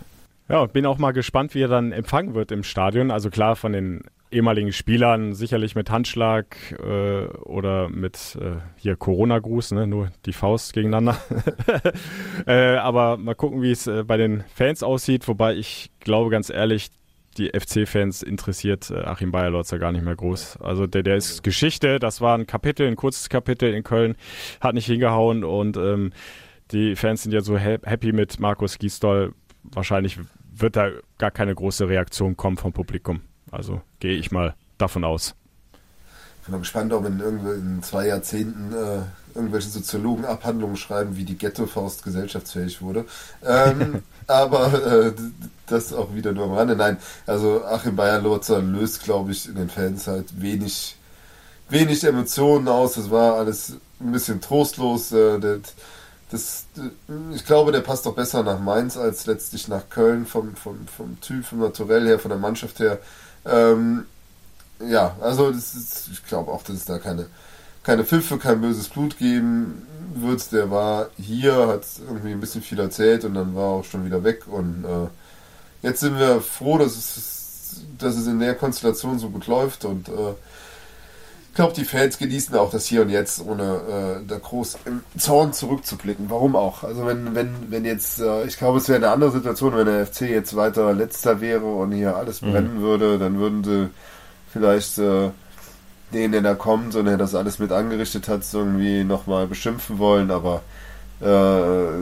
Ja, 0.49 0.65
bin 0.67 0.87
auch 0.87 0.99
mal 0.99 1.13
gespannt, 1.13 1.55
wie 1.55 1.63
er 1.63 1.69
dann 1.69 1.93
empfangen 1.93 2.35
wird 2.35 2.51
im 2.53 2.65
Stadion. 2.65 3.11
Also 3.11 3.31
klar, 3.31 3.55
von 3.55 3.73
den 3.73 4.03
ehemaligen 4.33 4.73
Spielern, 4.73 5.35
sicherlich 5.35 5.75
mit 5.75 5.91
Handschlag 5.91 6.57
äh, 6.79 7.27
oder 7.39 7.89
mit 7.89 8.39
äh, 8.41 8.57
hier 8.77 8.97
Corona-Gruß, 8.97 9.73
ne? 9.73 9.87
nur 9.87 10.11
die 10.27 10.33
Faust 10.33 10.73
gegeneinander. 10.73 11.19
äh, 12.47 12.77
aber 12.77 13.17
mal 13.17 13.35
gucken, 13.35 13.63
wie 13.63 13.73
es 13.73 13.87
äh, 13.87 14.05
bei 14.05 14.17
den 14.17 14.45
Fans 14.55 14.83
aussieht. 14.83 15.27
Wobei 15.29 15.55
ich 15.57 15.91
glaube 16.01 16.31
ganz 16.31 16.51
ehrlich, 16.51 16.91
die 17.39 17.49
FC-Fans 17.49 18.23
interessiert 18.23 18.91
äh, 18.91 19.01
Achim 19.01 19.33
Bayerlotzer 19.33 19.79
gar 19.79 19.93
nicht 19.93 20.05
mehr 20.05 20.17
groß. 20.17 20.59
Also 20.59 20.87
der, 20.87 21.03
der 21.03 21.17
ist 21.17 21.43
Geschichte, 21.43 21.99
das 21.99 22.21
war 22.21 22.37
ein 22.37 22.47
Kapitel, 22.47 22.87
ein 22.87 22.97
kurzes 22.97 23.29
Kapitel 23.29 23.73
in 23.73 23.83
Köln, 23.83 24.17
hat 24.61 24.75
nicht 24.75 24.87
hingehauen 24.87 25.45
und 25.45 25.77
ähm, 25.77 26.13
die 26.73 26.95
Fans 26.95 27.23
sind 27.23 27.33
ja 27.33 27.41
so 27.41 27.57
happy 27.57 28.13
mit 28.13 28.39
Markus 28.39 28.79
Gisdol. 28.79 29.35
Wahrscheinlich 29.63 30.19
wird 30.53 30.77
da 30.77 30.91
gar 31.19 31.31
keine 31.31 31.55
große 31.55 31.89
Reaktion 31.89 32.37
kommen 32.37 32.57
vom 32.57 32.73
Publikum. 32.73 33.23
Also 33.51 33.81
gehe 33.99 34.17
ich 34.17 34.31
mal 34.31 34.55
davon 34.79 35.05
aus. 35.05 35.35
Ich 36.41 36.47
bin 36.47 36.53
mal 36.53 36.59
gespannt, 36.59 36.93
ob 36.93 37.07
in, 37.07 37.21
in 37.21 37.83
zwei 37.83 38.07
Jahrzehnten 38.07 38.73
äh, 38.73 39.03
irgendwelche 39.35 39.69
Soziologen 39.69 40.25
Abhandlungen 40.25 40.77
schreiben, 40.77 41.17
wie 41.17 41.25
die 41.25 41.37
Ghetto-Faust 41.37 42.03
gesellschaftsfähig 42.03 42.81
wurde. 42.83 43.05
Ähm, 43.45 44.03
aber 44.27 45.07
äh, 45.07 45.13
das 45.67 45.93
auch 45.93 46.15
wieder 46.15 46.33
nur 46.33 46.45
am 46.45 46.53
Rande. 46.53 46.77
Nein, 46.77 46.99
also 47.27 47.65
Achim 47.65 47.97
Bayer-Lurzer 47.97 48.61
löst, 48.61 49.05
glaube 49.05 49.33
ich, 49.33 49.49
in 49.49 49.55
den 49.55 49.69
Fans 49.69 50.07
halt 50.07 50.41
wenig, 50.41 50.97
wenig 51.69 52.05
Emotionen 52.05 52.69
aus. 52.69 52.95
Das 52.95 53.11
war 53.11 53.35
alles 53.35 53.75
ein 54.01 54.13
bisschen 54.13 54.41
trostlos. 54.41 55.13
Äh, 55.13 55.39
das, 55.41 55.61
das, 56.31 56.67
ich 57.35 57.45
glaube, 57.45 57.73
der 57.73 57.81
passt 57.81 58.07
doch 58.07 58.15
besser 58.15 58.43
nach 58.43 58.61
Mainz 58.61 58.97
als 58.97 59.27
letztlich 59.27 59.69
nach 59.69 59.89
Köln 59.91 60.27
vom, 60.27 60.55
vom, 60.57 60.87
vom 60.87 61.21
Typ, 61.21 61.45
vom 61.45 61.61
Naturell 61.61 62.07
her, 62.07 62.19
von 62.19 62.31
der 62.31 62.39
Mannschaft 62.39 62.79
her. 62.79 62.99
Ähm, 63.47 64.05
ja, 64.81 65.17
also 65.21 65.49
ist, 65.49 66.09
ich 66.13 66.25
glaube 66.25 66.51
auch, 66.51 66.63
dass 66.63 66.77
es 66.77 66.85
da 66.85 66.99
keine, 66.99 67.27
keine 67.83 68.05
Pfiffe, 68.05 68.39
kein 68.39 68.61
böses 68.61 68.89
Blut 68.89 69.19
geben 69.19 69.87
wird. 70.15 70.53
Der 70.53 70.71
war 70.71 71.09
hier, 71.19 71.69
hat 71.69 71.85
irgendwie 72.07 72.33
ein 72.33 72.41
bisschen 72.41 72.63
viel 72.63 72.79
erzählt 72.79 73.25
und 73.25 73.35
dann 73.35 73.55
war 73.55 73.67
auch 73.67 73.85
schon 73.85 74.05
wieder 74.05 74.25
weg. 74.25 74.45
Und 74.47 74.85
äh, 74.85 75.87
jetzt 75.87 76.01
sind 76.01 76.19
wir 76.19 76.41
froh, 76.41 76.79
dass 76.79 76.97
es, 76.97 77.83
dass 77.99 78.17
es 78.17 78.27
in 78.27 78.41
der 78.41 78.55
Konstellation 78.55 79.19
so 79.19 79.29
gut 79.31 79.47
läuft 79.47 79.85
und 79.85 80.09
äh, 80.09 80.35
ich 81.51 81.57
glaube, 81.57 81.75
die 81.75 81.85
Fans 81.85 82.17
genießen 82.17 82.57
auch 82.57 82.71
das 82.71 82.87
Hier 82.87 83.03
und 83.03 83.11
Jetzt, 83.11 83.45
ohne 83.45 84.21
äh, 84.23 84.27
da 84.27 84.39
groß 84.39 84.79
im 84.85 85.03
Zorn 85.19 85.53
zurückzublicken. 85.53 86.31
Warum 86.31 86.55
auch? 86.55 86.85
Also 86.85 87.05
wenn, 87.07 87.35
wenn, 87.35 87.73
wenn 87.73 87.85
jetzt, 87.85 88.21
äh, 88.21 88.45
ich 88.45 88.57
glaube, 88.57 88.79
es 88.79 88.89
wäre 88.89 88.99
eine 88.99 89.11
andere 89.11 89.33
Situation, 89.33 89.75
wenn 89.75 89.87
der 89.87 90.07
FC 90.07 90.23
jetzt 90.23 90.55
weiter 90.55 90.93
letzter 90.93 91.41
wäre 91.41 91.65
und 91.65 91.91
hier 91.91 92.15
alles 92.15 92.41
mhm. 92.41 92.53
brennen 92.53 92.81
würde, 92.81 93.19
dann 93.19 93.41
würden 93.41 93.65
sie 93.65 93.91
vielleicht 94.53 94.99
äh, 94.99 95.31
den, 96.13 96.31
der 96.31 96.43
da 96.43 96.55
kommt 96.55 96.95
und 96.95 97.07
der 97.07 97.17
das 97.17 97.35
alles 97.35 97.59
mit 97.59 97.73
angerichtet 97.73 98.29
hat, 98.29 98.43
irgendwie 98.53 99.03
nochmal 99.03 99.49
beschimpfen 99.49 99.99
wollen, 99.99 100.31
aber 100.31 100.63
äh, 101.21 101.99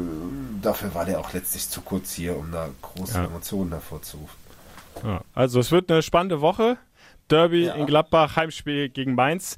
dafür 0.61 0.95
war 0.95 1.07
der 1.07 1.21
auch 1.21 1.33
letztlich 1.33 1.71
zu 1.71 1.81
kurz 1.81 2.13
hier, 2.13 2.37
um 2.37 2.53
da 2.53 2.69
große 2.83 3.15
ja. 3.15 3.25
Emotionen 3.25 3.71
hervorzurufen. 3.71 4.37
Ja, 5.03 5.23
also 5.35 5.59
es 5.61 5.73
wird 5.73 5.91
eine 5.91 6.03
spannende 6.03 6.43
Woche. 6.43 6.77
Derby 7.29 7.67
ja. 7.67 7.75
in 7.75 7.87
Gladbach, 7.87 8.37
Heimspiel 8.37 8.89
gegen 8.89 9.15
Mainz. 9.15 9.57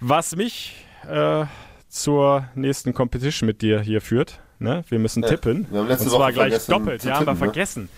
Was 0.00 0.36
mich 0.36 0.84
äh, 1.08 1.44
zur 1.88 2.48
nächsten 2.54 2.94
Competition 2.94 3.46
mit 3.46 3.62
dir 3.62 3.80
hier 3.80 4.00
führt. 4.00 4.40
Ne? 4.58 4.84
Wir 4.88 4.98
müssen 4.98 5.22
ja. 5.22 5.28
tippen. 5.28 5.66
Wir 5.70 5.80
haben 5.80 5.88
letzte 5.88 6.04
Und 6.04 6.10
zwar 6.10 6.20
Woche 6.20 6.32
gleich 6.32 6.66
doppelt. 6.66 7.04
Ja, 7.04 7.16
haben 7.16 7.26
wir 7.26 7.32
ne? 7.32 7.38
vergessen. 7.38 7.88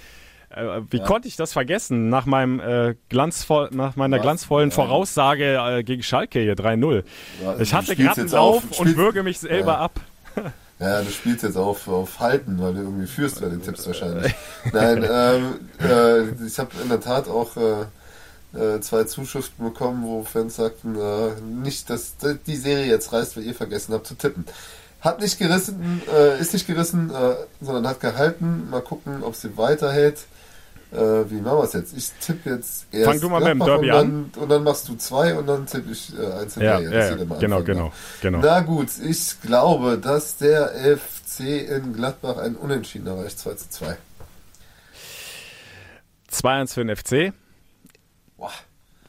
Äh, 0.51 0.81
wie 0.91 0.99
ja. 0.99 1.05
konnte 1.05 1.29
ich 1.29 1.37
das 1.37 1.53
vergessen? 1.53 2.09
Nach, 2.09 2.27
meinem, 2.27 2.61
äh, 2.61 2.95
glanzvoll, 3.09 3.69
nach 3.73 3.97
meiner 3.97 4.17
Was? 4.17 4.23
glanzvollen 4.23 4.71
Voraussage 4.71 5.57
äh, 5.57 5.83
gegen 5.83 6.03
Schalke 6.03 6.41
hier 6.41 6.55
3-0. 6.55 7.05
ich 7.61 7.75
hatte 7.75 7.97
gerade 7.97 8.23
einen 8.23 8.31
Lauf 8.31 8.81
und 8.81 8.97
würge 8.97 9.23
mich 9.23 9.41
selber 9.41 9.79
ab. 9.79 10.01
Ja, 10.81 11.03
du 11.03 11.11
spielst 11.11 11.43
jetzt 11.43 11.57
auf, 11.57 11.89
auf 11.89 12.21
Halten, 12.21 12.61
weil 12.61 12.73
du 12.75 12.83
irgendwie 12.83 13.09
führst 13.09 13.41
bei 13.41 13.49
den 13.49 13.61
Tipps 13.63 13.85
wahrscheinlich. 13.87 14.33
Nein, 14.73 15.05
ähm, 15.11 15.55
äh, 15.81 16.47
ich 16.47 16.59
habe 16.59 16.71
in 16.81 16.89
der 16.89 17.01
Tat 17.01 17.29
auch 17.29 17.57
äh, 18.55 18.81
zwei 18.81 19.05
Zuschriften 19.05 19.65
bekommen, 19.65 20.05
wo 20.05 20.23
Fans 20.25 20.57
sagten, 20.57 20.97
äh, 20.97 21.41
nicht, 21.41 21.91
dass 21.91 22.15
die 22.47 22.57
Serie 22.57 22.87
jetzt 22.87 23.13
reißt, 23.13 23.37
weil 23.37 23.45
ihr 23.45 23.55
vergessen 23.55 23.95
habt 23.95 24.07
zu 24.07 24.15
tippen. 24.15 24.45
Hat 25.01 25.21
nicht 25.21 25.39
gerissen, 25.39 26.03
äh, 26.13 26.41
ist 26.41 26.53
nicht 26.53 26.67
gerissen, 26.67 27.11
äh, 27.11 27.35
sondern 27.61 27.87
hat 27.87 28.01
gehalten. 28.01 28.69
Mal 28.71 28.81
gucken, 28.81 29.23
ob 29.23 29.37
sie 29.37 29.57
weiterhält. 29.57 30.27
Äh, 30.91 31.31
wie 31.31 31.41
machen 31.41 31.59
wir 31.59 31.65
es 31.65 31.75
jetzt? 31.75 31.97
Ich 31.97 32.11
tippe 32.21 32.51
jetzt 32.51 32.87
erst. 32.91 33.05
Fang 33.05 33.21
du 33.21 33.29
mal 33.29 33.41
mit 33.41 33.49
dem 33.49 33.59
Derby 33.59 33.91
und 33.91 33.97
dann, 33.97 34.07
an. 34.07 34.31
Und 34.37 34.49
dann 34.49 34.65
machst 34.65 34.89
du 34.89 34.97
zwei 34.97 35.37
und 35.37 35.47
dann 35.47 35.67
tippe 35.67 35.93
ich 35.93 36.19
äh, 36.19 36.41
eins 36.41 36.57
ja, 36.57 36.81
Ja, 36.81 37.11
ja, 37.11 37.15
genau, 37.37 37.63
genau, 37.63 37.93
genau. 38.23 38.41
Na 38.43 38.61
gut, 38.61 38.89
ich 39.05 39.41
glaube, 39.43 39.99
dass 39.99 40.39
der 40.39 40.71
FC 40.97 41.41
in 41.69 41.93
Gladbach 41.93 42.39
ein 42.39 42.57
Unentschieden 42.57 43.07
erreicht, 43.07 43.39
2 43.39 43.55
zu 43.55 43.69
2. 43.69 43.97
2-1 46.33 46.75
für 46.75 46.85
den 46.85 46.97
FC. 46.97 47.35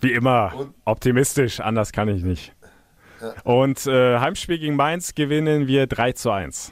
Wie 0.01 0.13
immer, 0.13 0.53
und, 0.55 0.73
optimistisch, 0.85 1.59
anders 1.59 1.91
kann 1.91 2.07
ich 2.07 2.23
nicht. 2.23 2.53
Ja. 3.21 3.33
Und 3.43 3.85
äh, 3.85 4.19
Heimspiel 4.19 4.59
gegen 4.59 4.75
Mainz 4.75 5.13
gewinnen 5.13 5.67
wir 5.67 5.87
3 5.87 6.13
zu 6.13 6.31
1. 6.31 6.71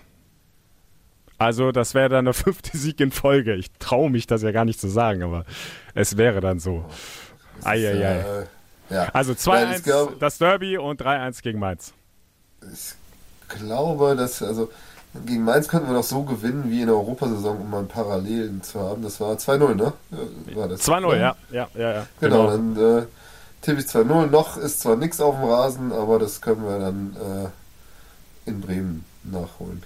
Also 1.37 1.71
das 1.71 1.93
wäre 1.93 2.09
dann 2.09 2.25
der 2.25 2.33
fünfte 2.33 2.77
Sieg 2.77 2.99
in 2.99 3.11
Folge. 3.11 3.55
Ich 3.55 3.71
traue 3.79 4.09
mich 4.09 4.27
das 4.27 4.41
ja 4.41 4.51
gar 4.51 4.65
nicht 4.65 4.79
zu 4.79 4.87
sagen, 4.87 5.23
aber 5.23 5.45
es 5.93 6.17
wäre 6.17 6.41
dann 6.41 6.59
so. 6.59 6.85
Eieiei. 7.63 8.19
Äh, 8.19 8.45
ja. 8.89 9.09
Also 9.13 9.33
2-1 9.33 10.17
das 10.19 10.37
Derby 10.37 10.77
und 10.77 11.01
3-1 11.01 11.41
gegen 11.41 11.59
Mainz. 11.59 11.93
Ich 12.71 12.95
glaube, 13.49 14.15
dass, 14.15 14.41
also 14.41 14.69
gegen 15.25 15.43
Mainz 15.43 15.67
könnten 15.67 15.87
wir 15.87 15.93
noch 15.93 16.03
so 16.03 16.23
gewinnen 16.23 16.65
wie 16.67 16.81
in 16.81 16.87
der 16.87 16.95
Europasaison, 16.95 17.57
um 17.61 17.69
mal 17.69 17.83
Parallelen 17.83 18.61
zu 18.61 18.79
haben. 18.79 19.03
Das 19.03 19.19
war 19.19 19.35
2-0, 19.35 19.75
ne? 19.75 19.93
2-0, 20.53 21.15
ja. 21.15 21.35
ja. 21.51 21.67
ja, 21.73 21.91
ja, 21.93 22.07
Genau, 22.19 22.47
genau. 22.47 22.51
dann 22.51 22.99
äh, 23.01 23.05
tippe 23.61 23.79
ich 23.81 23.87
2-0. 23.87 24.27
Noch 24.27 24.57
ist 24.57 24.81
zwar 24.81 24.95
nichts 24.95 25.19
auf 25.19 25.35
dem 25.35 25.49
Rasen, 25.49 25.91
aber 25.91 26.19
das 26.19 26.41
können 26.41 26.63
wir 26.63 26.79
dann 26.79 27.15
äh, 27.15 28.49
in 28.49 28.61
Bremen 28.61 29.05
nachholen. 29.23 29.83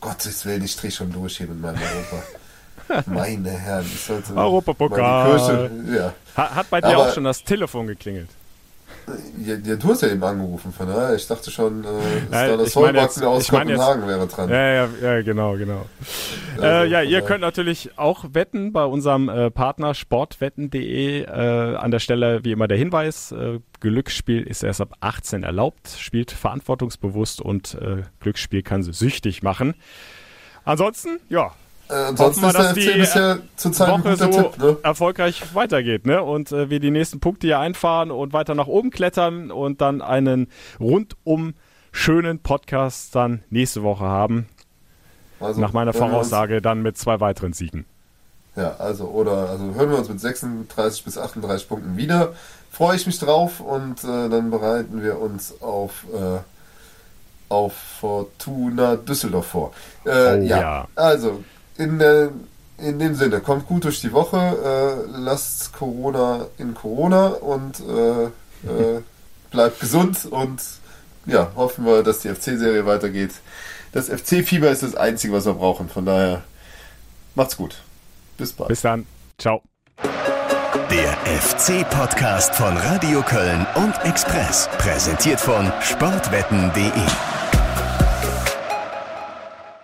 Gottes 0.00 0.44
Willen, 0.46 0.64
ich 0.64 0.76
drehe 0.76 0.90
schon 0.90 1.12
durch 1.12 1.38
hier 1.38 1.46
mit 1.46 1.60
meinem 1.60 1.78
Europa. 1.78 3.02
Meine 3.06 3.50
Herren, 3.50 3.86
ich 3.86 4.00
sollte. 4.00 4.34
Europapokal. 4.34 5.70
Ja. 5.94 6.12
Hat 6.34 6.70
bei 6.70 6.80
dir 6.80 6.88
aber, 6.88 7.08
auch 7.08 7.14
schon 7.14 7.24
das 7.24 7.44
Telefon 7.44 7.86
geklingelt? 7.86 8.30
Ja, 9.44 9.54
ja, 9.56 9.76
du 9.76 9.88
hast 9.88 10.02
ja 10.02 10.08
eben 10.08 10.22
angerufen, 10.22 10.72
von 10.72 10.86
daher. 10.86 11.14
Ich 11.14 11.26
dachte 11.26 11.50
schon, 11.50 11.84
äh, 11.84 11.88
ja, 12.32 12.48
da 12.48 12.56
das 12.56 12.72
Vollbacken 12.72 13.24
aus 13.24 13.48
Kopenhagen 13.48 14.06
wäre 14.06 14.26
dran. 14.26 14.48
Ja, 14.48 14.72
ja, 14.72 14.88
ja 15.02 15.22
genau, 15.22 15.56
genau. 15.56 15.86
Also, 16.56 16.66
äh, 16.66 16.86
ja, 16.88 17.02
ihr 17.02 17.22
könnt 17.22 17.40
natürlich 17.40 17.90
auch 17.96 18.24
wetten 18.32 18.72
bei 18.72 18.84
unserem 18.84 19.28
äh, 19.28 19.50
Partner 19.50 19.94
sportwetten.de. 19.94 21.22
Äh, 21.22 21.76
an 21.76 21.90
der 21.90 21.98
Stelle 21.98 22.44
wie 22.44 22.52
immer 22.52 22.68
der 22.68 22.78
Hinweis, 22.78 23.32
äh, 23.32 23.60
Glücksspiel 23.80 24.42
ist 24.42 24.62
erst 24.62 24.80
ab 24.80 24.94
18 25.00 25.42
erlaubt, 25.42 25.88
spielt 25.98 26.30
verantwortungsbewusst 26.30 27.40
und 27.40 27.74
äh, 27.74 28.02
Glücksspiel 28.20 28.62
kann 28.62 28.82
süchtig 28.82 29.42
machen. 29.42 29.74
Ansonsten, 30.64 31.20
ja, 31.28 31.52
äh, 31.90 31.94
ansonsten 32.08 32.42
wir, 32.42 32.52
dass 32.52 32.74
die 32.74 32.90
bisher 32.90 33.38
Woche 33.56 34.16
so 34.16 34.26
Tipp, 34.26 34.58
ne? 34.58 34.76
erfolgreich 34.82 35.54
weitergeht, 35.54 36.06
ne? 36.06 36.22
Und 36.22 36.52
äh, 36.52 36.70
wir 36.70 36.80
die 36.80 36.90
nächsten 36.90 37.20
Punkte 37.20 37.48
hier 37.48 37.58
einfahren 37.58 38.10
und 38.10 38.32
weiter 38.32 38.54
nach 38.54 38.66
oben 38.66 38.90
klettern 38.90 39.50
und 39.50 39.80
dann 39.80 40.00
einen 40.00 40.48
rundum 40.78 41.54
schönen 41.92 42.38
Podcast 42.38 43.14
dann 43.14 43.42
nächste 43.50 43.82
Woche 43.82 44.04
haben. 44.04 44.48
Also, 45.40 45.60
nach 45.60 45.72
meiner 45.72 45.92
Voraussage 45.92 46.60
dann 46.60 46.82
mit 46.82 46.98
zwei 46.98 47.20
weiteren 47.20 47.52
Siegen. 47.52 47.86
Ja, 48.56 48.76
also 48.78 49.06
oder 49.06 49.48
also 49.48 49.74
hören 49.74 49.90
wir 49.90 49.98
uns 49.98 50.08
mit 50.08 50.20
36 50.20 51.04
bis 51.04 51.18
38 51.18 51.68
Punkten 51.68 51.96
wieder. 51.96 52.34
Freue 52.70 52.96
ich 52.96 53.06
mich 53.06 53.18
drauf 53.18 53.60
und 53.60 54.04
äh, 54.04 54.28
dann 54.28 54.50
bereiten 54.50 55.02
wir 55.02 55.18
uns 55.18 55.60
auf 55.62 56.04
äh, 56.12 56.38
auf 57.48 57.74
Fortuna 58.00 58.96
Düsseldorf 58.96 59.46
vor. 59.46 59.72
Äh, 60.04 60.10
oh, 60.10 60.42
ja. 60.42 60.60
ja, 60.60 60.88
also 60.94 61.42
in, 61.80 61.98
der, 61.98 62.30
in 62.78 62.98
dem 62.98 63.14
Sinne, 63.14 63.40
kommt 63.40 63.66
gut 63.66 63.84
durch 63.84 64.00
die 64.00 64.12
Woche, 64.12 64.36
äh, 64.36 65.10
lasst 65.18 65.72
Corona 65.72 66.46
in 66.58 66.74
Corona 66.74 67.28
und 67.28 67.80
äh, 67.80 68.24
äh, 68.24 69.00
bleibt 69.50 69.80
gesund 69.80 70.26
und 70.30 70.60
ja, 71.26 71.50
hoffen 71.56 71.84
wir, 71.84 72.02
dass 72.02 72.20
die 72.20 72.28
FC-Serie 72.28 72.86
weitergeht. 72.86 73.32
Das 73.92 74.08
FC-Fieber 74.08 74.70
ist 74.70 74.82
das 74.82 74.94
Einzige, 74.94 75.32
was 75.32 75.46
wir 75.46 75.54
brauchen. 75.54 75.88
Von 75.88 76.06
daher, 76.06 76.42
macht's 77.34 77.56
gut. 77.56 77.76
Bis 78.36 78.52
bald. 78.52 78.68
Bis 78.68 78.82
dann. 78.82 79.06
Ciao. 79.38 79.62
Der 80.90 81.12
FC-Podcast 81.40 82.54
von 82.54 82.76
Radio 82.76 83.22
Köln 83.22 83.66
und 83.74 83.94
Express. 84.04 84.68
Präsentiert 84.78 85.40
von 85.40 85.72
sportwetten.de. 85.82 87.39